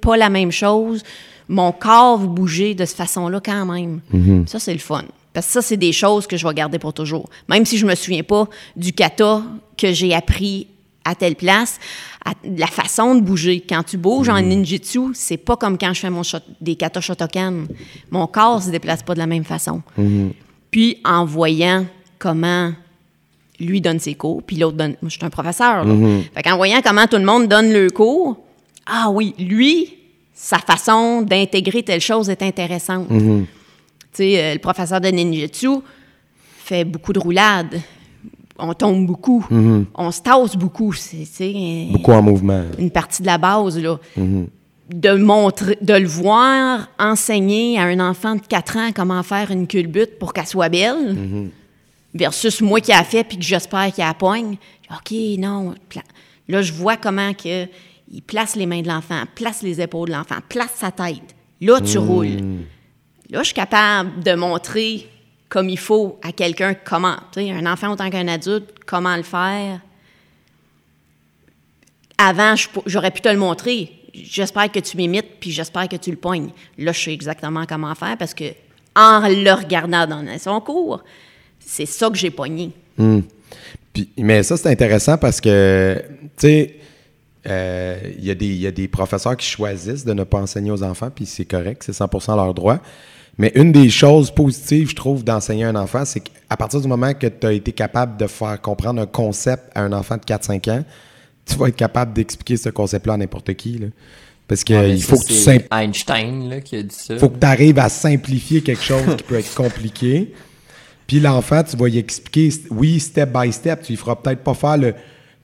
pas 0.00 0.16
la 0.16 0.30
même 0.30 0.52
chose. 0.52 1.02
Mon 1.48 1.72
corps 1.72 2.18
bouger 2.18 2.74
de 2.74 2.84
cette 2.84 2.96
façon-là 2.96 3.40
quand 3.44 3.66
même. 3.66 4.00
Ça, 4.46 4.58
c'est 4.58 4.72
le 4.72 4.78
fun. 4.80 5.04
Parce 5.32 5.46
que 5.46 5.52
ça, 5.52 5.62
c'est 5.62 5.76
des 5.76 5.92
choses 5.92 6.26
que 6.26 6.36
je 6.36 6.46
vais 6.46 6.54
garder 6.54 6.78
pour 6.78 6.92
toujours. 6.92 7.28
Même 7.48 7.64
si 7.66 7.76
je 7.78 7.86
me 7.86 7.94
souviens 7.94 8.22
pas 8.22 8.48
du 8.74 8.92
kata 8.92 9.42
que 9.76 9.92
j'ai 9.92 10.14
appris 10.14 10.66
à 11.04 11.14
telle 11.14 11.36
place, 11.36 11.78
à 12.24 12.32
la 12.56 12.66
façon 12.66 13.14
de 13.14 13.20
bouger. 13.20 13.60
Quand 13.68 13.84
tu 13.84 13.96
bouges 13.96 14.28
en 14.28 14.40
ninjutsu, 14.40 15.10
c'est 15.14 15.36
pas 15.36 15.56
comme 15.56 15.78
quand 15.78 15.92
je 15.94 16.00
fais 16.00 16.10
mon 16.10 16.24
shot- 16.24 16.38
des 16.60 16.74
kata 16.74 17.00
shotokan. 17.00 17.66
Mon 18.10 18.26
corps 18.26 18.62
se 18.62 18.70
déplace 18.70 19.02
pas 19.04 19.14
de 19.14 19.20
la 19.20 19.26
même 19.26 19.44
façon. 19.44 19.82
Puis 20.72 20.98
en 21.04 21.24
voyant 21.24 21.86
comment 22.18 22.72
lui 23.60 23.80
donne 23.80 24.00
ses 24.00 24.14
cours, 24.14 24.42
puis 24.42 24.56
l'autre 24.56 24.76
donne. 24.76 24.96
Moi, 25.00 25.08
je 25.10 25.16
suis 25.16 25.24
un 25.24 25.30
professeur. 25.30 25.84
Là. 25.84 25.94
Fait 26.34 26.42
qu'en 26.42 26.56
voyant 26.56 26.80
comment 26.84 27.06
tout 27.06 27.16
le 27.18 27.24
monde 27.24 27.46
donne 27.46 27.72
le 27.72 27.88
cours, 27.90 28.36
ah 28.86 29.08
oui, 29.10 29.34
lui, 29.38 29.94
sa 30.36 30.58
façon 30.58 31.22
d'intégrer 31.22 31.82
telle 31.82 32.00
chose 32.00 32.28
est 32.28 32.42
intéressante. 32.42 33.08
Tu 33.08 33.46
sais, 34.12 34.38
euh, 34.38 34.52
le 34.52 34.58
professeur 34.58 35.00
de 35.00 35.08
ninjutsu 35.08 35.78
fait 36.58 36.84
beaucoup 36.84 37.14
de 37.14 37.18
roulades. 37.18 37.80
On 38.58 38.74
tombe 38.74 39.06
beaucoup. 39.06 39.44
On 39.94 40.10
se 40.10 40.20
tasse 40.20 40.54
beaucoup. 40.56 40.92
C'est, 40.92 41.88
beaucoup 41.90 42.12
en 42.12 42.22
mouvement 42.22 42.64
une 42.78 42.90
partie 42.90 43.22
de 43.22 43.26
la 43.26 43.38
base, 43.38 43.78
là. 43.78 43.98
De 44.88 45.14
montrer, 45.14 45.76
de 45.80 45.94
le 45.94 46.06
voir 46.06 46.88
enseigner 46.96 47.76
à 47.76 47.82
un 47.84 47.98
enfant 47.98 48.36
de 48.36 48.40
4 48.40 48.76
ans 48.76 48.90
comment 48.94 49.22
faire 49.24 49.50
une 49.50 49.66
culbute 49.66 50.16
pour 50.20 50.32
qu'elle 50.32 50.46
soit 50.46 50.68
belle, 50.68 51.50
versus 52.14 52.60
moi 52.60 52.80
qui 52.80 52.92
a 52.92 53.02
fait 53.02 53.24
puis 53.24 53.36
que 53.36 53.44
j'espère 53.44 53.92
qu'il 53.92 54.04
la 54.04 54.14
poigne. 54.14 54.56
OK, 54.90 55.12
non. 55.38 55.74
Là, 56.48 56.62
je 56.62 56.72
vois 56.72 56.96
comment 56.96 57.34
que 57.34 57.66
il 58.10 58.22
place 58.22 58.56
les 58.56 58.66
mains 58.66 58.82
de 58.82 58.88
l'enfant, 58.88 59.22
place 59.34 59.62
les 59.62 59.80
épaules 59.80 60.08
de 60.08 60.14
l'enfant, 60.14 60.36
place 60.48 60.72
sa 60.76 60.90
tête. 60.90 61.34
Là, 61.60 61.80
tu 61.80 61.98
roules. 61.98 62.64
Là, 63.30 63.40
je 63.40 63.44
suis 63.44 63.54
capable 63.54 64.22
de 64.22 64.34
montrer 64.34 65.08
comme 65.48 65.68
il 65.68 65.78
faut 65.78 66.18
à 66.22 66.32
quelqu'un 66.32 66.74
comment, 66.74 67.16
tu 67.32 67.40
sais, 67.40 67.50
un 67.50 67.66
enfant 67.66 67.92
autant 67.92 68.10
qu'un 68.10 68.28
adulte, 68.28 68.74
comment 68.84 69.16
le 69.16 69.22
faire. 69.22 69.80
Avant, 72.18 72.54
j'aurais 72.86 73.10
pu 73.10 73.20
te 73.20 73.28
le 73.28 73.38
montrer. 73.38 73.90
J'espère 74.14 74.70
que 74.72 74.78
tu 74.80 74.96
m'imites, 74.96 75.38
puis 75.40 75.50
j'espère 75.50 75.88
que 75.88 75.96
tu 75.96 76.10
le 76.10 76.16
pognes. 76.16 76.50
Là, 76.78 76.92
je 76.92 77.00
sais 77.00 77.12
exactement 77.12 77.64
comment 77.66 77.94
faire 77.94 78.16
parce 78.16 78.34
que, 78.34 78.44
en 78.94 79.20
le 79.28 79.52
regardant 79.52 80.06
dans 80.06 80.38
son 80.38 80.60
cours, 80.60 81.02
c'est 81.58 81.86
ça 81.86 82.08
que 82.08 82.16
j'ai 82.16 82.30
pogné. 82.30 82.72
Puis, 83.92 84.08
mais 84.16 84.42
ça, 84.42 84.56
c'est 84.56 84.70
intéressant 84.70 85.18
parce 85.18 85.40
que, 85.40 86.02
tu 86.38 86.48
sais, 86.48 86.76
euh, 87.48 87.98
il 88.18 88.24
y, 88.24 88.30
a 88.30 88.34
des- 88.34 88.46
il 88.46 88.56
y 88.60 88.66
a 88.66 88.70
des 88.72 88.88
professeurs 88.88 89.36
qui 89.36 89.46
choisissent 89.46 90.04
de 90.04 90.12
ne 90.12 90.24
pas 90.24 90.38
enseigner 90.38 90.70
aux 90.70 90.82
enfants, 90.82 91.10
puis 91.14 91.26
c'est 91.26 91.44
correct, 91.44 91.82
c'est 91.84 91.92
100 91.92 92.08
leur 92.36 92.54
droit. 92.54 92.78
Mais 93.38 93.52
une 93.54 93.70
des 93.70 93.90
choses 93.90 94.30
positives, 94.30 94.90
je 94.90 94.94
trouve, 94.96 95.22
d'enseigner 95.22 95.64
à 95.64 95.68
un 95.68 95.76
enfant, 95.76 96.04
c'est 96.06 96.20
qu'à 96.20 96.56
partir 96.56 96.80
du 96.80 96.88
moment 96.88 97.12
que 97.12 97.26
tu 97.26 97.46
as 97.46 97.52
été 97.52 97.72
capable 97.72 98.16
de 98.16 98.26
faire 98.26 98.60
comprendre 98.62 99.00
un 99.02 99.06
concept 99.06 99.64
à 99.74 99.82
un 99.82 99.92
enfant 99.92 100.16
de 100.16 100.22
4-5 100.24 100.68
ans, 100.70 100.84
tu 101.44 101.54
vas 101.56 101.68
être 101.68 101.76
capable 101.76 102.14
d'expliquer 102.14 102.56
ce 102.56 102.70
concept-là 102.70 103.12
à 103.14 103.16
n'importe 103.18 103.52
qui. 103.54 103.78
là. 103.78 103.86
Parce 104.48 104.64
qu'il 104.64 104.76
Ouais, 104.76 104.88
mais 104.88 104.98
faut 104.98 105.18
que 105.18 105.26
tu 105.26 105.34
simplifies. 105.34 105.68
Einstein, 105.72 106.48
là, 106.48 106.60
qui 106.60 106.76
a 106.76 106.82
dit 106.82 106.94
ça. 106.94 107.18
faut 107.18 107.28
que 107.28 107.38
tu 107.38 107.46
arrives 107.46 107.78
à 107.78 107.88
simplifier 107.88 108.62
quelque 108.62 108.82
chose 108.82 109.16
qui 109.16 109.22
peut 109.24 109.34
être 109.38 109.54
compliqué. 109.54 110.32
Puis 111.06 111.20
l'enfant, 111.20 111.62
tu 111.62 111.76
vas 111.76 111.88
y 111.88 111.98
expliquer, 111.98 112.48
oui, 112.70 112.98
step 112.98 113.30
by 113.32 113.52
step. 113.52 113.82
Tu 113.82 113.92
ne 113.92 113.96
feras 113.98 114.16
peut-être 114.16 114.42
pas 114.42 114.54
faire 114.54 114.76
le, 114.78 114.94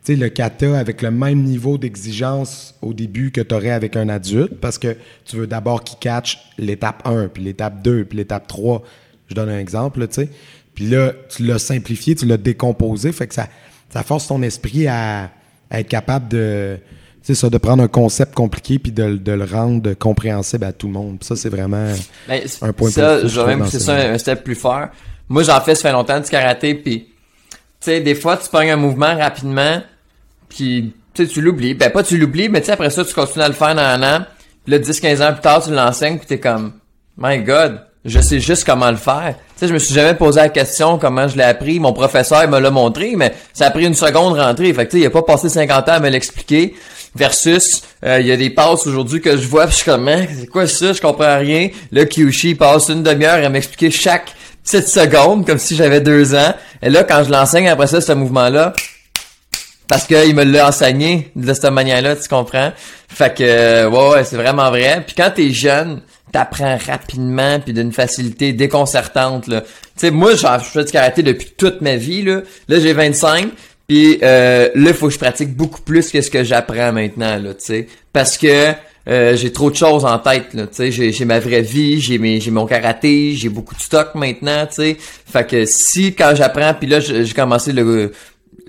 sais, 0.03 0.17
le 0.17 0.29
kata 0.29 0.79
avec 0.79 1.03
le 1.03 1.11
même 1.11 1.43
niveau 1.43 1.79
d'exigence 1.79 2.75
au 2.83 2.93
début 2.93 3.31
que 3.31 3.41
tu 3.41 3.55
aurais 3.55 3.71
avec 3.71 3.97
un 3.97 4.09
adulte 4.09 4.55
parce 4.61 4.79
que 4.79 4.97
tu 5.25 5.37
veux 5.37 5.47
d'abord 5.47 5.85
qu'il 5.85 5.99
catch 5.99 6.39
l'étape 6.59 7.07
1, 7.07 7.29
puis 7.29 7.45
l'étape 7.45 7.83
2, 7.83 8.05
puis 8.05 8.19
l'étape 8.19 8.47
3. 8.47 8.83
Je 9.29 9.35
donne 9.35 9.49
un 9.49 9.59
exemple, 9.59 10.07
tu 10.09 10.15
sais. 10.15 10.29
Puis 10.75 10.87
là, 10.89 11.13
tu 11.29 11.45
l'as 11.45 11.59
simplifié, 11.59 12.15
tu 12.15 12.27
l'as 12.27 12.37
décomposé, 12.37 13.13
fait 13.13 13.27
que 13.27 13.35
ça, 13.35 13.49
ça 13.91 14.03
force 14.03 14.27
ton 14.27 14.43
esprit 14.43 14.87
à, 14.89 15.31
à 15.71 15.81
être 15.81 15.89
capable 15.89 16.29
de, 16.29 16.79
tu 17.23 17.27
sais, 17.27 17.35
ça, 17.35 17.51
de 17.51 17.59
prendre 17.59 17.83
un 17.83 17.89
concept 17.89 18.35
compliqué 18.35 18.79
puis 18.79 18.91
de, 18.91 19.17
de 19.17 19.33
le 19.33 19.45
rendre 19.45 19.93
compréhensible 19.95 20.65
à 20.65 20.73
tout 20.73 20.87
le 20.89 20.95
monde. 20.95 21.19
Puis 21.19 21.27
ça, 21.27 21.37
c'est 21.37 21.51
vraiment 21.51 21.93
Ben, 22.27 22.43
un 22.63 22.73
point 22.73 22.91
ça, 22.91 23.17
positif, 23.17 23.35
je 23.35 23.41
vais 23.41 23.47
même 23.47 23.61
dans 23.61 23.67
ça 23.67 23.95
un, 23.95 24.15
un 24.15 24.19
step 24.19 24.43
plus 24.43 24.55
fort. 24.55 24.89
Moi, 25.29 25.45
j'en 25.45 25.61
fais, 25.61 25.75
ça 25.75 25.83
fait 25.83 25.93
longtemps 25.93 26.19
du 26.19 26.29
karaté, 26.29 26.75
puis 26.75 27.12
sais, 27.85 28.01
des 28.01 28.15
fois, 28.15 28.37
tu 28.37 28.49
pognes 28.49 28.71
un 28.71 28.77
mouvement 28.77 29.17
rapidement, 29.17 29.81
puis 30.49 30.95
tu 31.15 31.41
l'oublies. 31.41 31.75
Ben, 31.75 31.91
pas 31.91 32.03
tu 32.03 32.19
l'oublies, 32.19 32.49
mais 32.49 32.69
après 32.71 32.91
ça, 32.91 33.05
tu 33.05 33.15
continues 33.15 33.45
à 33.45 33.49
le 33.49 33.55
faire 33.55 33.75
dans 33.75 33.83
un 33.83 34.03
an, 34.03 34.25
puis 34.65 34.73
là, 34.73 34.79
10-15 34.79 35.23
ans 35.23 35.33
plus 35.33 35.43
tard, 35.43 35.63
tu 35.65 35.73
l'enseignes, 35.73 36.19
puis 36.19 36.27
t'es 36.27 36.41
comme, 36.41 36.73
my 37.19 37.39
God, 37.39 37.81
je 38.05 38.21
sais 38.21 38.41
juste 38.41 38.65
comment 38.65 38.91
le 38.91 38.97
faire. 38.97 39.35
Tu 39.37 39.61
sais, 39.61 39.69
je 39.69 39.73
me 39.73 39.79
suis 39.79 39.95
jamais 39.95 40.15
posé 40.15 40.41
la 40.41 40.49
question 40.49 40.99
comment 40.99 41.29
je 41.29 41.37
l'ai 41.37 41.45
appris. 41.45 41.79
Mon 41.79 41.93
professeur 41.93 42.49
me 42.49 42.59
l'a 42.59 42.71
montré, 42.71 43.15
mais 43.17 43.33
ça 43.53 43.67
a 43.67 43.71
pris 43.71 43.85
une 43.85 43.95
seconde 43.95 44.39
rentrée. 44.39 44.73
Fait 44.73 44.87
que 44.87 44.91
tu 44.91 44.97
sais, 44.97 45.03
il 45.05 45.07
a 45.07 45.11
pas 45.11 45.23
passé 45.23 45.49
50 45.49 45.89
ans 45.89 45.93
à 45.93 46.01
me 46.01 46.09
l'expliquer. 46.09 46.75
Versus, 47.15 47.83
euh, 48.07 48.21
il 48.21 48.27
y 48.27 48.33
a 48.33 48.39
des 48.39 48.49
passes 48.49 48.87
aujourd'hui 48.87 49.21
que 49.21 49.37
je 49.37 49.47
vois, 49.47 49.67
puis 49.67 49.73
je 49.73 49.77
suis 49.83 49.91
comme, 49.91 50.09
Hein, 50.09 50.25
c'est 50.35 50.47
quoi 50.47 50.67
ça? 50.67 50.95
Je 50.95 51.01
comprends 51.01 51.39
rien. 51.39 51.69
Là, 51.93 52.07
Kyushi 52.07 52.55
passe 52.55 52.89
une 52.89 53.03
demi-heure 53.03 53.45
à 53.45 53.49
m'expliquer 53.51 53.91
chaque 53.91 54.35
petite 54.65 54.89
seconde, 54.89 55.47
comme 55.47 55.59
si 55.59 55.77
j'avais 55.77 56.01
deux 56.01 56.35
ans. 56.35 56.55
Et 56.83 56.91
là, 56.91 57.05
quand 57.05 57.25
je 57.25 57.31
l'enseigne 57.31 57.69
après 57.69 57.87
ça, 57.87 58.01
ce 58.01 58.13
mouvement-là, 58.13 58.73
parce 59.89 60.07
qu'il 60.07 60.35
me 60.35 60.45
l'a 60.45 60.69
enseigné 60.69 61.31
de 61.37 61.53
cette 61.53 61.65
manière-là, 61.65 62.17
tu 62.17 62.29
comprends? 62.29 62.73
Fait 63.09 63.35
que, 63.37 63.87
ouais, 63.87 64.09
ouais, 64.11 64.25
c'est 64.25 64.37
vraiment 64.37 64.71
vrai. 64.71 65.03
Puis 65.07 65.15
quand 65.15 65.31
t'es 65.35 65.51
jeune, 65.51 66.01
t'apprends 66.33 66.79
rapidement 66.79 67.61
puis 67.61 67.75
d'une 67.75 67.93
facilité 67.93 68.53
déconcertante, 68.53 69.47
là. 69.49 69.61
Tu 69.61 69.69
sais, 69.97 70.11
moi, 70.11 70.35
je 70.35 70.47
fais 70.65 70.85
du 70.85 70.91
karaté 70.91 71.23
depuis 71.23 71.53
toute 71.57 71.83
ma 71.83 71.97
vie, 71.97 72.23
là. 72.23 72.41
Là, 72.69 72.81
j'ai 72.81 72.95
25. 72.95 73.49
Puis 73.87 74.19
euh, 74.23 74.71
là, 74.75 74.95
faut 74.95 75.09
que 75.09 75.13
je 75.13 75.19
pratique 75.19 75.55
beaucoup 75.55 75.83
plus 75.83 76.11
que 76.11 76.23
ce 76.23 76.31
que 76.31 76.45
j'apprends 76.45 76.93
maintenant, 76.93 77.37
là, 77.37 77.53
tu 77.53 77.65
sais. 77.65 77.89
Parce 78.13 78.39
que 78.39 78.73
euh, 79.09 79.37
j'ai 79.37 79.53
trop 79.53 79.71
de 79.71 79.77
choses 79.77 80.05
en 80.05 80.19
tête 80.19 80.55
là, 80.55 80.67
tu 80.67 80.75
sais, 80.75 80.93
j'ai, 80.93 81.13
j'ai 81.13 81.25
ma 81.25 81.41
vraie 81.41 81.63
vie, 81.63 82.01
j'ai 82.01 82.19
mes 82.19 82.41
j'ai 82.41 82.51
mon 82.51 82.67
karaté, 82.67 83.35
j'ai 83.35 83.49
beaucoup 83.49 83.75
de 83.75 83.81
stock 83.81 84.15
maintenant, 84.15 84.67
tu 84.67 84.75
sais. 84.75 84.97
Fait 85.01 85.47
que 85.47 85.65
si 85.65 86.15
quand 86.15 86.35
j'apprends 86.37 86.73
puis 86.75 86.87
là 86.87 87.01
j'ai 87.01 87.25
j'ai 87.25 87.35
commencé 87.35 87.73
le 87.73 88.13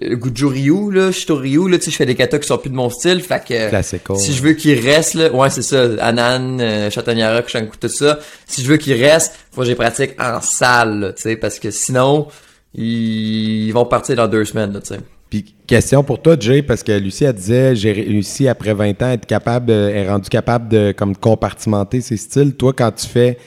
le 0.02 0.16
Guju 0.16 0.46
Ryu 0.46 0.92
là, 0.92 1.12
Shito 1.12 1.36
Ryu 1.36 1.70
là, 1.70 1.78
tu 1.78 1.86
sais, 1.86 1.92
je 1.92 1.98
fais 1.98 2.06
des 2.06 2.16
katas 2.16 2.40
qui 2.40 2.48
sont 2.48 2.58
plus 2.58 2.70
de 2.70 2.76
mon 2.76 2.90
style, 2.90 3.22
fait 3.22 3.44
que 3.48 3.70
si 4.18 4.34
je 4.34 4.42
veux 4.42 4.54
qu'il 4.54 4.80
reste 4.80 5.14
là, 5.14 5.32
ouais, 5.32 5.50
c'est 5.50 5.62
ça, 5.62 5.84
Anan, 6.02 6.60
euh, 6.60 6.90
Chatanyara, 6.90 7.42
Kushanku, 7.42 7.78
tout 7.80 7.88
ça. 7.88 8.20
Si 8.48 8.64
je 8.64 8.68
veux 8.68 8.78
qu'il 8.78 9.02
reste, 9.02 9.36
faut 9.52 9.62
que 9.62 9.66
je 9.66 9.72
les 9.72 9.76
pratique 9.76 10.12
en 10.20 10.42
salle, 10.42 11.00
là, 11.00 11.14
tu 11.14 11.22
sais, 11.22 11.36
parce 11.36 11.60
que 11.60 11.72
sinon 11.72 12.28
ils 12.74 13.72
vont 13.72 13.86
partir 13.86 14.16
dans 14.16 14.28
deux 14.28 14.46
semaines, 14.46 14.74
là, 14.74 14.82
tu 14.82 14.96
sais. 14.96 15.00
Puis 15.34 15.56
question 15.66 16.04
pour 16.04 16.22
toi, 16.22 16.36
Jay, 16.40 16.62
parce 16.62 16.84
que 16.84 16.92
Lucie, 16.92 17.24
elle 17.24 17.34
disait, 17.34 17.76
j'ai 17.76 17.92
réussi 17.92 18.48
après 18.48 18.76
20 18.76 19.02
ans 19.02 19.08
à 19.08 19.14
être 19.14 19.26
capable, 19.26 19.66
de- 19.66 19.90
est 19.90 20.08
rendu 20.08 20.30
capable 20.30 20.70
de 20.70 20.94
comme 20.96 21.18
compartimenter 21.18 22.02
ses 22.02 22.18
styles. 22.18 22.54
Toi, 22.54 22.72
quand 22.72 22.92
tu 22.92 23.08
fais 23.08 23.40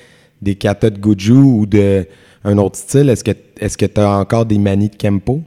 des 0.42 0.56
katas 0.56 0.90
de 0.90 0.98
Goju 0.98 1.34
ou 1.34 1.64
de 1.64 2.04
un 2.42 2.58
autre 2.58 2.76
style, 2.76 3.08
est-ce 3.08 3.22
que 3.22 3.30
que 3.30 3.86
tu 3.86 4.00
as 4.00 4.10
encore 4.18 4.46
des 4.46 4.58
manies 4.58 4.88
de 4.88 4.96
Kempo? 4.96 5.42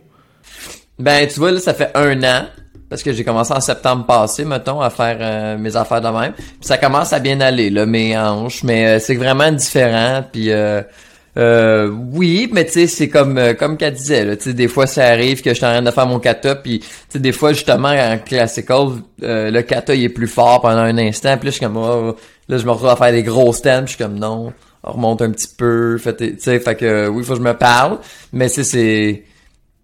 Ben, 0.97 1.27
tu 1.27 1.41
vois, 1.41 1.51
là, 1.51 1.59
ça 1.59 1.73
fait 1.73 1.91
un 1.93 2.23
an. 2.23 2.45
Parce 2.89 3.03
que 3.03 3.11
j'ai 3.11 3.25
commencé 3.25 3.51
en 3.53 3.59
septembre 3.59 4.05
passé, 4.05 4.45
mettons, 4.45 4.79
à 4.79 4.89
faire 4.89 5.17
euh, 5.19 5.57
mes 5.57 5.75
affaires 5.75 5.99
de 6.01 6.07
même. 6.07 6.31
Puis 6.31 6.45
ça 6.61 6.77
commence 6.77 7.11
à 7.11 7.19
bien 7.19 7.41
aller, 7.41 7.69
là, 7.69 7.85
mes 7.85 8.17
hanches. 8.17 8.63
Mais 8.63 8.87
euh, 8.87 8.99
c'est 8.99 9.15
vraiment 9.15 9.51
différent. 9.51 10.23
Puis 10.31 10.51
euh, 10.51 10.81
euh, 11.39 11.89
oui, 12.11 12.49
mais 12.51 12.65
tu 12.65 12.73
sais, 12.73 12.87
c'est 12.87 13.07
comme 13.07 13.37
euh, 13.37 13.53
comme 13.53 13.77
qu'elle 13.77 13.93
disait, 13.93 14.25
là. 14.25 14.35
Tu 14.35 14.43
sais, 14.43 14.53
des 14.53 14.67
fois, 14.67 14.87
ça 14.87 15.05
arrive 15.05 15.41
que 15.41 15.51
je 15.51 15.55
suis 15.55 15.65
en 15.65 15.69
train 15.69 15.81
de 15.81 15.91
faire 15.91 16.05
mon 16.05 16.19
kata. 16.19 16.55
Puis, 16.55 16.79
tu 16.79 16.87
sais, 17.07 17.19
des 17.19 17.31
fois, 17.31 17.53
justement, 17.53 17.89
en 17.89 18.17
classical, 18.17 18.89
euh, 19.23 19.49
le 19.49 19.61
kata, 19.61 19.95
il 19.95 20.03
est 20.03 20.09
plus 20.09 20.27
fort 20.27 20.59
pendant 20.61 20.81
un 20.81 20.97
instant. 20.97 21.37
Puis 21.37 21.45
là, 21.45 21.51
je 21.51 21.57
suis 21.57 21.65
comme, 21.65 21.77
oh, 21.77 22.15
là, 22.49 22.57
je 22.57 22.65
me 22.65 22.71
retrouve 22.71 22.89
à 22.89 22.97
faire 22.97 23.11
des 23.13 23.23
gros. 23.23 23.53
Puis 23.53 23.61
je 23.63 23.85
suis 23.87 23.97
comme, 23.97 24.19
non, 24.19 24.51
on 24.83 24.91
remonte 24.91 25.21
un 25.21 25.31
petit 25.31 25.47
peu. 25.55 25.97
Fait, 25.97 26.15
tu 26.15 26.35
sais, 26.39 26.59
fait 26.59 26.75
que 26.75 27.07
oui, 27.07 27.21
il 27.21 27.25
faut 27.25 27.33
que 27.33 27.39
je 27.39 27.43
me 27.43 27.53
parle. 27.53 27.99
Mais 28.33 28.49
sais, 28.49 28.63
c'est 28.63 29.23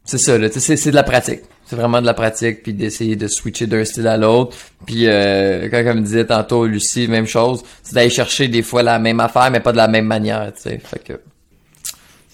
c'est 0.03 0.19
ça, 0.19 0.37
là, 0.37 0.49
tu 0.49 0.55
sais, 0.55 0.59
c'est 0.59 0.77
c'est 0.77 0.91
de 0.91 0.95
la 0.95 1.03
pratique. 1.03 1.41
C'est 1.65 1.75
vraiment 1.75 1.99
de 1.99 2.05
la 2.05 2.13
pratique, 2.13 2.61
puis 2.61 2.73
d'essayer 2.73 3.15
de 3.15 3.27
switcher 3.27 3.65
d'un 3.65 3.83
style 3.85 4.07
à 4.07 4.17
l'autre. 4.17 4.55
Puis, 4.85 5.07
euh, 5.07 5.67
quand 5.71 5.83
comme 5.83 6.03
disait 6.03 6.25
tantôt 6.25 6.67
Lucie, 6.67 7.07
même 7.07 7.25
chose, 7.25 7.63
c'est 7.81 7.95
d'aller 7.95 8.11
chercher 8.11 8.47
des 8.47 8.61
fois 8.61 8.83
la 8.83 8.99
même 8.99 9.19
affaire, 9.19 9.49
mais 9.49 9.61
pas 9.61 9.71
de 9.71 9.77
la 9.77 9.87
même 9.87 10.05
manière, 10.05 10.51
tu 10.53 10.61
sais. 10.61 10.77
Fait 10.77 11.03
que, 11.03 11.13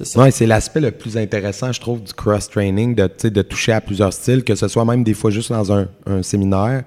c'est 0.04 0.32
c'est 0.32 0.46
l'aspect 0.46 0.80
le 0.80 0.92
plus 0.92 1.18
intéressant, 1.18 1.72
je 1.72 1.80
trouve, 1.80 2.02
du 2.02 2.14
cross-training, 2.14 2.96
de, 2.96 3.42
toucher 3.42 3.74
à 3.74 3.82
plusieurs 3.82 4.14
styles, 4.14 4.44
que 4.44 4.56
ce 4.56 4.68
soit 4.68 4.86
même 4.86 5.04
des 5.04 5.14
fois 5.14 5.32
juste 5.32 5.52
dans 5.52 5.72
un, 5.72 5.88
séminaire, 6.22 6.84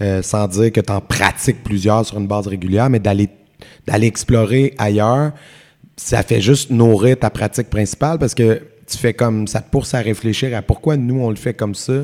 euh, 0.00 0.22
sans 0.22 0.46
dire 0.48 0.72
que 0.72 0.80
tu 0.80 0.92
en 0.92 1.00
pratiques 1.00 1.62
plusieurs 1.62 2.04
sur 2.06 2.18
une 2.18 2.26
base 2.26 2.46
régulière, 2.46 2.90
mais 2.90 3.00
d'aller 3.00 3.28
explorer 3.88 4.74
ailleurs, 4.78 5.32
ça 5.96 6.22
fait 6.22 6.40
juste 6.40 6.70
nourrir 6.70 7.18
ta 7.18 7.30
pratique 7.30 7.70
principale 7.70 8.18
parce 8.18 8.34
que 8.34 8.60
tu 8.86 8.98
fais 8.98 9.14
comme 9.14 9.48
ça 9.48 9.60
te 9.60 9.70
pousse 9.70 9.94
à 9.94 10.00
réfléchir 10.00 10.56
à 10.56 10.62
pourquoi 10.62 10.96
nous 10.96 11.20
on 11.20 11.30
le 11.30 11.36
fait 11.36 11.54
comme 11.54 11.74
ça. 11.74 12.02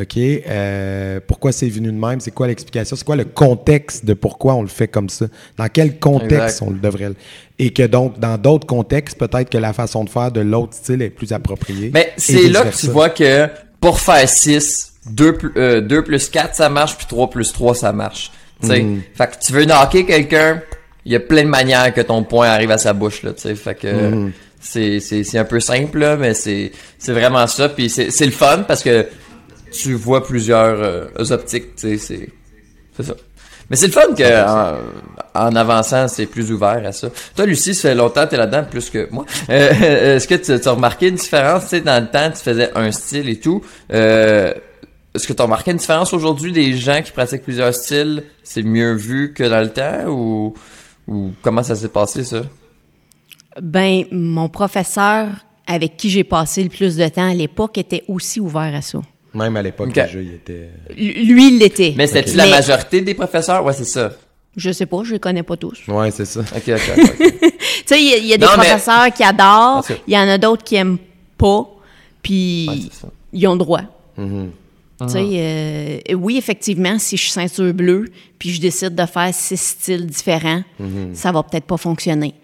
OK, 0.00 0.16
euh, 0.18 1.18
pourquoi 1.26 1.50
c'est 1.52 1.68
venu 1.68 1.88
de 1.88 1.96
même, 1.98 2.20
c'est 2.20 2.30
quoi 2.30 2.46
l'explication, 2.46 2.94
c'est 2.96 3.04
quoi 3.04 3.16
le 3.16 3.24
contexte 3.24 4.04
de 4.04 4.14
pourquoi 4.14 4.54
on 4.54 4.62
le 4.62 4.68
fait 4.68 4.86
comme 4.88 5.08
ça, 5.08 5.26
dans 5.58 5.68
quel 5.68 5.98
contexte 5.98 6.32
Exact. 6.58 6.62
on 6.62 6.70
le 6.70 6.78
devrait 6.78 7.08
le- 7.08 7.16
et 7.58 7.72
que 7.72 7.82
donc 7.82 8.18
dans 8.20 8.38
d'autres 8.38 8.66
contextes 8.66 9.18
peut-être 9.18 9.50
que 9.50 9.58
la 9.58 9.72
façon 9.72 10.04
de 10.04 10.08
faire 10.10 10.30
de 10.30 10.40
l'autre 10.40 10.74
style 10.74 11.02
est 11.02 11.10
plus 11.10 11.32
appropriée. 11.32 11.90
Mais 11.92 12.12
c'est 12.16 12.48
là 12.48 12.62
que 12.66 12.76
tu 12.76 12.86
vois 12.86 13.10
que 13.10 13.48
pour 13.80 13.98
faire 13.98 14.28
6, 14.28 14.92
2, 15.10 15.32
pl- 15.36 15.52
euh, 15.56 15.80
2 15.80 16.04
plus 16.04 16.28
4, 16.28 16.54
ça 16.54 16.68
marche, 16.68 16.96
puis 16.96 17.06
3 17.08 17.28
plus 17.28 17.52
3, 17.52 17.74
ça 17.74 17.92
marche. 17.92 18.30
Mm. 18.62 18.98
fait 19.14 19.26
que 19.26 19.44
tu 19.44 19.52
veux 19.52 19.64
knocker 19.64 20.06
quelqu'un, 20.06 20.62
il 21.04 21.12
y 21.12 21.16
a 21.16 21.20
plein 21.20 21.42
de 21.42 21.48
manières 21.48 21.92
que 21.92 22.00
ton 22.02 22.22
point 22.22 22.46
arrive 22.48 22.70
à 22.70 22.78
sa 22.78 22.92
bouche, 22.92 23.22
là, 23.24 23.32
fait 23.34 23.74
que 23.74 24.10
Mm. 24.10 24.32
c'est, 24.60 25.00
c'est, 25.00 25.24
c'est 25.24 25.38
un 25.38 25.44
peu 25.44 25.58
simple, 25.60 25.98
là, 25.98 26.16
mais 26.16 26.32
c'est, 26.34 26.70
c'est 26.98 27.12
vraiment 27.12 27.46
ça, 27.48 27.68
puis 27.70 27.90
c'est, 27.90 28.10
c'est 28.10 28.26
le 28.26 28.32
fun 28.32 28.64
parce 28.68 28.82
que 28.82 29.06
tu 29.70 29.94
vois 29.94 30.24
plusieurs 30.24 30.80
euh, 30.82 31.06
optiques, 31.30 31.76
tu 31.76 31.96
sais, 31.96 31.98
c'est, 31.98 32.28
c'est 32.96 33.02
ça. 33.02 33.14
Mais 33.68 33.76
c'est 33.76 33.86
le 33.86 33.92
fun 33.92 34.14
que 34.16 34.46
en, 34.48 34.78
en 35.34 35.54
avançant, 35.54 36.08
c'est 36.08 36.26
plus 36.26 36.50
ouvert 36.50 36.82
à 36.84 36.90
ça. 36.90 37.08
Toi, 37.36 37.46
Lucie, 37.46 37.72
ça 37.72 37.90
fait 37.90 37.94
longtemps 37.94 38.24
que 38.24 38.30
t'es 38.30 38.36
là-dedans, 38.36 38.64
plus 38.68 38.90
que 38.90 39.08
moi. 39.12 39.24
Euh, 39.48 40.16
Est-ce 40.16 40.26
que 40.26 40.34
tu 40.34 40.60
tu 40.60 40.68
as 40.68 40.72
remarqué 40.72 41.08
une 41.08 41.14
différence, 41.14 41.64
tu 41.64 41.68
sais, 41.68 41.80
dans 41.80 42.02
le 42.02 42.10
temps, 42.10 42.30
tu 42.30 42.42
faisais 42.42 42.70
un 42.74 42.90
style 42.90 43.28
et 43.28 43.38
tout? 43.38 43.62
Euh, 43.92 44.52
Est-ce 45.14 45.28
que 45.28 45.32
tu 45.32 45.40
as 45.40 45.44
remarqué 45.44 45.70
une 45.70 45.76
différence 45.76 46.12
aujourd'hui 46.12 46.50
des 46.50 46.76
gens 46.76 47.00
qui 47.00 47.12
pratiquent 47.12 47.44
plusieurs 47.44 47.72
styles? 47.72 48.24
C'est 48.42 48.64
mieux 48.64 48.94
vu 48.94 49.34
que 49.34 49.44
dans 49.44 49.60
le 49.60 49.70
temps 49.70 50.08
ou, 50.08 50.54
ou 51.06 51.30
comment 51.40 51.62
ça 51.62 51.76
s'est 51.76 51.88
passé, 51.90 52.24
ça? 52.24 52.42
Ben, 53.62 54.04
mon 54.10 54.48
professeur 54.48 55.28
avec 55.68 55.96
qui 55.96 56.10
j'ai 56.10 56.24
passé 56.24 56.64
le 56.64 56.70
plus 56.70 56.96
de 56.96 57.06
temps 57.06 57.30
à 57.30 57.34
l'époque 57.34 57.78
était 57.78 58.02
aussi 58.08 58.40
ouvert 58.40 58.74
à 58.74 58.82
ça. 58.82 59.00
Même 59.34 59.56
à 59.56 59.62
l'époque 59.62 59.88
Ok. 59.90 59.96
le 59.96 60.06
jeu 60.08 60.22
il 60.22 60.34
était 60.34 60.70
Lui, 60.96 61.48
il 61.48 61.58
l'était. 61.58 61.94
Mais 61.96 62.06
c'était-tu 62.06 62.36
la 62.36 62.44
Mais- 62.44 62.50
majorité 62.50 63.00
des 63.00 63.14
professeurs? 63.14 63.64
Ouais, 63.64 63.72
c'est 63.72 63.84
ça. 63.84 64.12
Je 64.56 64.72
sais 64.72 64.86
pas, 64.86 65.02
je 65.04 65.12
les 65.12 65.20
connais 65.20 65.42
pas 65.44 65.56
tous. 65.56 65.78
Ouais, 65.88 66.10
c'est 66.10 66.24
ça. 66.24 66.40
Ok, 66.40 66.68
ok, 66.68 66.98
ok. 66.98 67.34
Tu 67.86 67.96
sais, 67.96 68.00
il 68.02 68.08
y 68.10 68.12
a- 68.14 68.16
il 68.18 68.26
y, 68.26 68.32
a 68.34 68.36
des 68.36 68.44
Non, 68.44 68.50
mais- 68.58 68.64
professeurs 68.66 69.12
qui 69.14 69.22
adorent, 69.24 69.84
il 70.06 70.14
y 70.14 70.18
en 70.18 70.28
a 70.28 70.38
d'autres 70.38 70.62
qui 70.64 70.76
aiment 70.76 70.98
pas, 71.38 71.66
puis 72.22 72.66
Ouais, 72.68 73.08
ils 73.32 73.46
ont 73.48 73.52
le 73.52 73.58
droit. 73.58 73.82
Mm-hmm. 74.18 74.46
Tu 75.02 75.08
sais, 75.08 75.18
euh, 76.12 76.14
oui, 76.14 76.36
effectivement, 76.36 76.98
si 76.98 77.16
je 77.16 77.22
suis 77.22 77.30
ceinture 77.30 77.72
bleue, 77.72 78.06
puis 78.38 78.50
je 78.50 78.60
décide 78.60 78.94
de 78.94 79.06
faire 79.06 79.30
six 79.32 79.56
styles 79.60 80.06
différents, 80.06 80.62
Mm-hmm. 80.80 81.14
ça 81.14 81.32
va 81.32 81.42
peut-être 81.42 81.64
pas 81.64 81.76
fonctionner. 81.78 82.34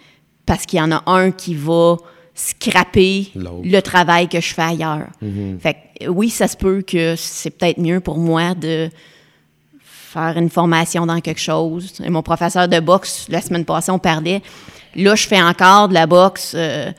Parce 0.46 0.64
qu'il 0.64 0.78
y 0.78 0.82
en 0.82 0.90
a 0.92 1.02
un 1.06 1.32
qui 1.32 1.54
va 1.54 1.96
scraper 2.36 3.32
le 3.34 3.80
travail 3.80 4.28
que 4.28 4.40
je 4.40 4.54
fais 4.54 4.62
ailleurs. 4.62 5.08
Mm-hmm. 5.24 5.58
Fait 5.58 5.76
que, 5.98 6.06
oui, 6.08 6.28
ça 6.28 6.46
se 6.46 6.56
peut 6.56 6.82
que 6.82 7.16
c'est 7.16 7.50
peut-être 7.50 7.78
mieux 7.78 8.00
pour 8.00 8.18
moi 8.18 8.54
de 8.54 8.90
faire 9.80 10.36
une 10.36 10.50
formation 10.50 11.06
dans 11.06 11.20
quelque 11.20 11.40
chose. 11.40 11.94
Et 12.04 12.10
mon 12.10 12.22
professeur 12.22 12.68
de 12.68 12.78
boxe, 12.78 13.26
la 13.30 13.40
semaine 13.40 13.64
passée, 13.64 13.90
on 13.90 13.98
parlait. 13.98 14.42
Là, 14.94 15.14
je 15.14 15.26
fais 15.26 15.40
encore 15.40 15.88
de 15.88 15.94
la 15.94 16.06
boxe. 16.06 16.52
euh, 16.54 16.92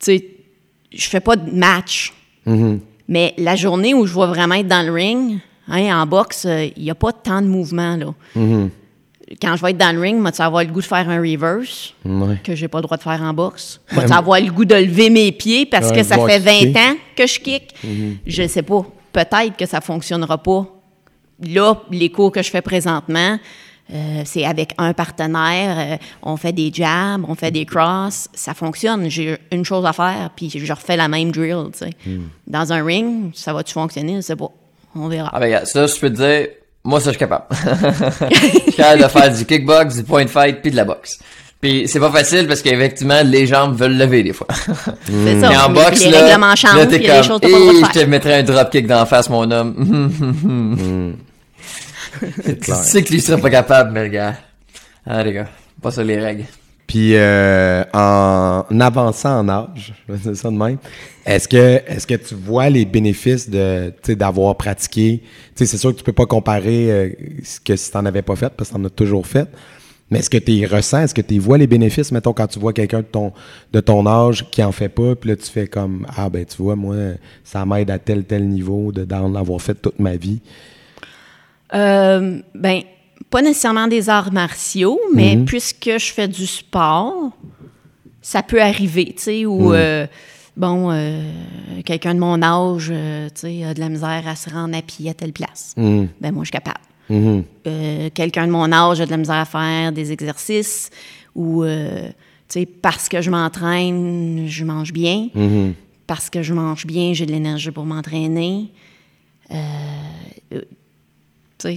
tu 0.00 0.18
sais, 0.18 0.26
je 0.92 1.08
fais 1.08 1.20
pas 1.20 1.36
de 1.36 1.50
match. 1.52 2.12
Mais 3.06 3.34
la 3.38 3.54
journée 3.56 3.94
où 3.94 4.04
je 4.04 4.18
vais 4.18 4.26
vraiment 4.26 4.56
être 4.56 4.68
dans 4.68 4.84
le 4.84 4.92
ring, 4.92 5.38
hein, 5.68 6.02
en 6.02 6.06
boxe, 6.06 6.44
euh, 6.44 6.68
il 6.76 6.82
n'y 6.82 6.90
a 6.90 6.94
pas 6.94 7.12
tant 7.12 7.40
de 7.40 7.46
mouvement. 7.46 7.96
Là. 7.96 8.14
Quand 9.42 9.56
je 9.56 9.62
vais 9.62 9.70
être 9.72 9.76
dans 9.78 9.94
le 9.94 10.00
ring, 10.00 10.18
moi, 10.18 10.32
tu 10.32 10.38
vas 10.38 10.46
avoir 10.46 10.64
le 10.64 10.70
goût 10.70 10.80
de 10.80 10.86
faire 10.86 11.08
un 11.08 11.18
reverse, 11.20 11.92
Ouais. 12.04 12.36
que 12.42 12.54
j'ai 12.54 12.68
pas 12.68 12.78
le 12.78 12.82
droit 12.82 12.96
de 12.96 13.02
faire 13.02 13.20
en 13.22 13.34
boxe. 13.34 13.80
Moi, 13.92 14.04
tu 14.04 14.08
vas 14.08 14.16
avoir 14.18 14.40
le 14.40 14.50
goût 14.50 14.64
de 14.64 14.74
lever 14.74 15.10
mes 15.10 15.32
pieds 15.32 15.66
parce 15.66 15.90
Ouais, 15.90 15.96
que 15.96 16.02
ça 16.02 16.16
fait 16.26 16.38
20 16.38 16.58
kicker. 16.58 16.76
ans 16.80 16.94
que 17.14 17.26
je 17.26 17.40
kick? 17.40 17.74
Je 18.26 18.46
sais 18.46 18.62
pas. 18.62 18.86
Peut-être 19.12 19.56
que 19.56 19.66
ça 19.66 19.80
fonctionnera 19.80 20.38
pas. 20.42 20.66
Là, 21.46 21.82
les 21.90 22.10
cours 22.10 22.32
que 22.32 22.42
je 22.42 22.50
fais 22.50 22.62
présentement, 22.62 23.38
euh, 23.92 24.22
c'est 24.24 24.44
avec 24.44 24.72
un 24.78 24.92
partenaire. 24.92 25.76
euh, 25.78 25.96
on 26.22 26.36
fait 26.36 26.52
des 26.52 26.70
jabs, 26.72 27.22
on 27.28 27.34
fait 27.34 27.50
des 27.50 27.64
crosses. 27.64 28.28
Ça 28.34 28.54
fonctionne. 28.54 29.08
J'ai 29.10 29.36
une 29.52 29.64
chose 29.64 29.84
à 29.86 29.92
faire, 29.92 30.30
puis 30.34 30.50
je 30.50 30.72
refais 30.72 30.96
la 30.96 31.08
même 31.08 31.30
drill. 31.32 31.66
tu 31.72 31.78
sais. 31.80 31.90
Dans 32.46 32.72
un 32.72 32.84
ring, 32.84 33.30
ça 33.34 33.52
va-tu 33.52 33.72
fonctionner? 33.74 34.16
Je 34.16 34.20
sais 34.22 34.36
pas. 34.36 34.50
On 34.94 35.08
verra. 35.08 35.30
Ah 35.32 35.38
ben 35.40 35.64
ça, 35.64 35.86
je 35.86 35.94
peux 36.00 36.10
te 36.10 36.16
dire, 36.16 36.48
moi, 36.84 37.00
ça, 37.00 37.06
je 37.06 37.10
suis 37.10 37.18
capable. 37.18 37.44
je 37.50 38.60
suis 38.62 38.72
capable 38.72 39.02
de 39.02 39.08
faire 39.08 39.34
du 39.34 39.44
kickbox, 39.44 39.96
du 39.96 40.04
point 40.04 40.26
fight, 40.26 40.62
puis 40.62 40.70
de 40.70 40.76
la 40.76 40.84
boxe. 40.84 41.18
Puis 41.60 41.88
c'est 41.88 41.98
pas 41.98 42.10
facile 42.10 42.46
parce 42.46 42.62
qu'effectivement, 42.62 43.20
les 43.24 43.46
jambes 43.46 43.76
veulent 43.76 43.96
lever 43.96 44.22
des 44.22 44.32
fois. 44.32 44.46
C'est 45.04 45.40
ça. 45.40 45.48
Mais 45.48 45.56
en 45.56 45.70
boxe, 45.70 46.04
les 46.04 46.10
là, 46.12 46.24
règlements 46.24 46.54
changent, 46.54 46.76
là, 46.76 46.86
t'es 46.86 47.00
comme, 47.00 47.16
le 47.16 47.80
de 47.80 47.86
je 47.86 48.00
te 48.00 48.04
mettrais 48.04 48.34
un 48.34 48.42
dropkick 48.44 48.86
d'en 48.86 49.04
face, 49.06 49.28
mon 49.28 49.50
homme. 49.50 51.16
tu 52.20 52.72
sais 52.72 53.02
que 53.02 53.12
lui 53.12 53.20
serait 53.20 53.40
pas 53.40 53.50
capable, 53.50 53.90
mais 53.92 54.02
regarde. 54.02 54.36
Ah, 55.04 55.22
les 55.24 55.32
gars, 55.32 55.48
pas 55.82 55.90
sur 55.90 56.04
les 56.04 56.20
règles. 56.20 56.44
Puis 56.88 57.14
euh, 57.14 57.84
en 57.92 58.64
avançant 58.80 59.40
en 59.40 59.48
âge, 59.50 59.92
dire 60.08 60.34
ça 60.36 60.50
de 60.50 60.56
même, 60.56 60.78
est-ce 61.26 61.46
que 61.46 61.82
est-ce 61.86 62.06
que 62.06 62.14
tu 62.14 62.34
vois 62.34 62.70
les 62.70 62.86
bénéfices 62.86 63.48
de 63.48 63.92
tu 64.02 64.16
d'avoir 64.16 64.56
pratiqué? 64.56 65.22
Tu 65.54 65.66
c'est 65.66 65.76
sûr 65.76 65.92
que 65.92 65.98
tu 65.98 66.02
peux 66.02 66.14
pas 66.14 66.24
comparer 66.24 66.90
euh, 66.90 67.10
que 67.62 67.76
si 67.76 67.92
t'en 67.92 68.06
avais 68.06 68.22
pas 68.22 68.36
fait 68.36 68.50
parce 68.56 68.70
que 68.70 68.74
t'en 68.74 68.84
as 68.84 68.90
toujours 68.90 69.26
fait. 69.26 69.48
Mais 70.10 70.20
est-ce 70.20 70.30
que 70.30 70.38
tu 70.38 70.64
ressens, 70.64 71.02
est-ce 71.02 71.14
que 71.14 71.20
tu 71.20 71.38
vois 71.38 71.58
les 71.58 71.66
bénéfices, 71.66 72.10
mettons, 72.10 72.32
quand 72.32 72.46
tu 72.46 72.58
vois 72.58 72.72
quelqu'un 72.72 73.00
de 73.00 73.06
ton, 73.06 73.34
de 73.74 73.80
ton 73.80 74.06
âge 74.06 74.50
qui 74.50 74.62
en 74.62 74.72
fait 74.72 74.88
pas, 74.88 75.14
puis 75.14 75.28
là, 75.28 75.36
tu 75.36 75.50
fais 75.50 75.66
comme, 75.66 76.06
ah 76.16 76.30
ben, 76.30 76.46
tu 76.46 76.62
vois, 76.62 76.76
moi, 76.76 76.96
ça 77.44 77.66
m'aide 77.66 77.90
à 77.90 77.98
tel, 77.98 78.24
tel 78.24 78.48
niveau 78.48 78.90
de, 78.90 79.04
d'en 79.04 79.34
avoir 79.34 79.60
fait 79.60 79.74
toute 79.74 79.98
ma 79.98 80.16
vie. 80.16 80.40
Euh, 81.74 82.40
ben, 82.54 82.80
pas 83.30 83.42
nécessairement 83.42 83.88
des 83.88 84.08
arts 84.08 84.32
martiaux, 84.32 85.00
mais 85.14 85.36
puisque 85.36 85.90
je 85.98 86.12
fais 86.12 86.28
du 86.28 86.46
sport, 86.46 87.30
ça 88.22 88.42
peut 88.42 88.60
arriver, 88.60 89.14
tu 89.16 89.22
sais, 89.22 89.46
où, 89.46 89.72
euh, 89.72 90.06
bon, 90.56 90.90
euh, 90.90 91.22
quelqu'un 91.84 92.14
de 92.14 92.20
mon 92.20 92.42
âge, 92.42 92.90
euh, 92.90 93.28
tu 93.28 93.40
sais, 93.40 93.64
a 93.64 93.74
de 93.74 93.80
la 93.80 93.88
misère 93.88 94.26
à 94.26 94.36
se 94.36 94.50
rendre 94.50 94.76
à 94.76 94.82
pied 94.82 95.10
à 95.10 95.14
telle 95.14 95.32
place. 95.32 95.74
Ben, 95.76 96.32
moi, 96.32 96.44
je 96.44 96.48
suis 96.48 96.52
capable. 96.52 96.80
Mhm. 97.10 97.44
Quelqu'un 98.12 98.46
de 98.46 98.52
mon 98.52 98.70
âge 98.70 99.00
a 99.00 99.06
de 99.06 99.10
la 99.10 99.16
misère 99.16 99.36
à 99.36 99.44
faire 99.44 99.92
des 99.92 100.12
exercices 100.12 100.90
ou, 101.34 101.64
tu 101.64 101.70
sais, 102.48 102.66
parce 102.66 103.08
que 103.08 103.20
je 103.20 103.30
m'entraîne, 103.30 104.46
je 104.46 104.64
mange 104.64 104.92
bien. 104.92 105.28
Mhm. 105.34 105.74
Parce 106.06 106.30
que 106.30 106.42
je 106.42 106.54
mange 106.54 106.86
bien, 106.86 107.12
j'ai 107.12 107.26
de 107.26 107.32
l'énergie 107.32 107.70
pour 107.70 107.84
m'entraîner. 107.84 108.70
Euh, 109.50 109.54
euh, 110.54 110.60
tu 110.60 110.66
sais, 110.66 110.68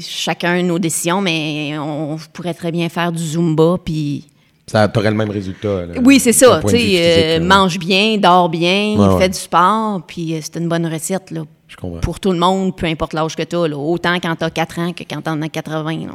chacun 0.02 0.62
nos 0.64 0.80
décisions, 0.80 1.22
mais 1.22 1.78
on 1.78 2.18
pourrait 2.34 2.54
très 2.54 2.72
bien 2.72 2.90
faire 2.90 3.12
du 3.12 3.24
Zumba, 3.24 3.78
puis... 3.84 4.28
Ça 4.68 4.88
t'aurait 4.88 5.12
le 5.12 5.18
même 5.18 5.30
résultat. 5.32 5.86
là, 5.86 5.94
Oui, 6.02 6.20
c'est 6.20 6.34
ça. 6.34 6.62
Tu 6.64 6.70
sais, 6.70 7.40
euh, 7.40 7.44
mange 7.44 7.78
bien, 7.78 8.18
dors 8.18 8.48
bien, 8.48 8.96
ouais. 8.98 9.20
fais 9.20 9.30
du 9.30 9.38
sport, 9.38 10.02
puis 10.08 10.34
euh, 10.34 10.40
c'est 10.42 10.58
une 10.58 10.70
bonne 10.70 10.86
recette, 10.86 11.32
là. 11.32 11.42
Je 11.68 11.76
comprends. 11.76 12.00
Pour 12.00 12.20
tout 12.20 12.32
le 12.32 12.38
monde, 12.38 12.76
peu 12.76 12.86
importe 12.86 13.14
l'âge 13.14 13.36
que 13.36 13.44
tu 13.44 13.56
as, 13.56 13.68
là. 13.68 13.78
Autant 13.78 14.16
quand 14.20 14.36
tu 14.36 14.44
as 14.46 14.50
4 14.50 14.80
ans 14.80 14.94
que 14.94 15.04
quand 15.04 15.22
tu 15.22 15.30
en 15.30 15.42
as 15.42 15.50
80, 15.50 15.92
là. 16.06 16.14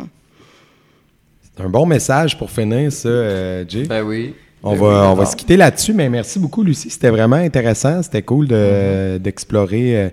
C'est 1.43 1.65
un 1.65 1.69
bon 1.69 1.87
message 1.87 2.37
pour 2.39 2.51
finir, 2.51 2.93
ça, 2.93 3.09
euh, 3.09 3.65
Jay. 3.69 3.85
Ben 3.85 4.03
oui. 4.03 4.35
On 4.63 4.73
Ben 4.73 4.79
va, 4.81 4.89
oui, 5.03 5.07
on 5.13 5.15
va 5.15 5.27
se 5.27 5.37
quitter 5.37 5.57
là-dessus, 5.57 5.93
mais 5.93 6.09
merci 6.09 6.39
beaucoup, 6.39 6.63
Lucie. 6.65 6.91
C'était 6.91 7.11
vraiment 7.11 7.37
intéressant. 7.37 8.03
C'était 8.03 8.23
cool 8.23 8.49
de- 8.49 9.19
d'explorer 9.19 9.97
euh, 9.97 10.09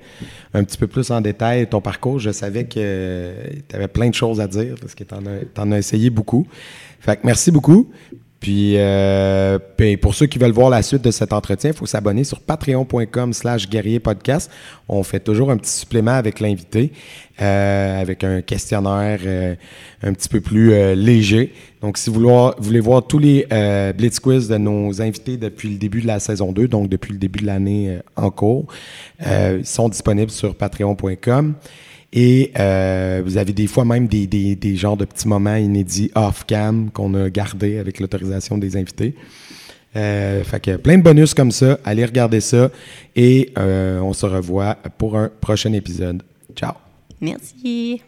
un 0.53 0.63
petit 0.63 0.77
peu 0.77 0.85
plus 0.87 1.09
en 1.11 1.21
détail 1.21 1.65
ton 1.67 1.81
parcours. 1.81 2.19
Je 2.19 2.31
savais 2.31 2.65
que 2.65 3.33
tu 3.67 3.75
avais 3.75 3.87
plein 3.87 4.09
de 4.09 4.13
choses 4.13 4.39
à 4.39 4.47
dire 4.47 4.75
parce 4.79 4.93
que 4.93 5.03
tu 5.03 5.15
en, 5.59 5.71
as 5.71 5.77
essayé 5.77 6.09
beaucoup. 6.09 6.45
Fait 6.99 7.15
que 7.15 7.21
merci 7.25 7.51
beaucoup. 7.51 7.89
Puis, 8.43 8.73
euh, 8.75 9.57
puis 9.77 9.95
pour 9.95 10.13
ceux 10.13 10.25
qui 10.25 10.37
veulent 10.37 10.51
voir 10.51 10.69
la 10.69 10.81
suite 10.81 11.01
de 11.01 11.11
cet 11.11 11.31
entretien, 11.31 11.69
il 11.69 11.75
faut 11.77 11.85
s'abonner 11.85 12.25
sur 12.25 12.41
patreon.com 12.41 13.31
slash 13.31 13.69
guerrier 13.69 14.01
podcast. 14.01 14.51
On 14.89 15.01
fait 15.03 15.21
toujours 15.21 15.49
un 15.49 15.55
petit 15.55 15.71
supplément 15.71 16.11
avec 16.11 16.41
l'invité, 16.41 16.91
euh, 17.41 18.01
avec 18.01 18.25
un 18.25 18.41
questionnaire 18.41 19.21
euh, 19.25 19.55
un 20.01 20.11
petit 20.11 20.27
peu 20.27 20.41
plus 20.41 20.73
euh, 20.73 20.93
léger. 20.93 21.53
Donc, 21.81 21.97
si 21.97 22.09
vous 22.09 22.19
voulez 22.59 22.79
voir, 22.81 23.07
tous 23.07 23.17
les 23.19 23.47
euh, 23.53 23.93
Blitz 23.93 24.19
Quiz 24.19 24.49
de 24.49 24.57
nos 24.57 25.01
invités 25.01 25.37
depuis 25.37 25.69
le 25.69 25.77
début 25.77 26.01
de 26.01 26.07
la 26.07 26.19
saison 26.19 26.51
2, 26.51 26.67
donc 26.67 26.89
depuis 26.89 27.13
le 27.13 27.19
début 27.19 27.39
de 27.39 27.45
l'année 27.45 27.91
euh, 27.91 27.99
en 28.17 28.29
cours, 28.29 28.65
ils 29.21 29.65
sont 29.65 29.87
disponibles 29.87 30.31
sur 30.31 30.53
patreon.com. 30.53 31.55
Et 32.15 32.51
euh, 32.59 33.23
vous 33.25 33.37
avez 33.37 33.53
des 33.53 33.65
fois 33.65 33.85
même 33.85 34.07
des, 34.07 34.27
des, 34.27 34.55
des 34.55 34.75
genres 34.75 34.97
de 34.97 35.05
petits 35.05 35.27
moments 35.27 35.55
inédits 35.55 36.11
off-cam 36.13 36.91
qu'on 36.91 37.15
a 37.15 37.29
gardés 37.31 37.79
avec 37.79 37.99
l'autorisation 37.99 38.59
des 38.59 38.77
invités. 38.77 39.15
Euh, 39.95 40.43
fait 40.43 40.59
que 40.59 40.75
plein 40.77 40.99
de 40.99 41.03
bonus 41.03 41.33
comme 41.33 41.51
ça. 41.51 41.79
Allez 41.83 42.05
regarder 42.05 42.39
ça. 42.39 42.69
Et 43.15 43.51
euh, 43.57 43.99
on 43.99 44.13
se 44.13 44.27
revoit 44.27 44.77
pour 44.99 45.17
un 45.17 45.31
prochain 45.41 45.73
épisode. 45.73 46.21
Ciao! 46.55 46.73
Merci. 47.19 48.03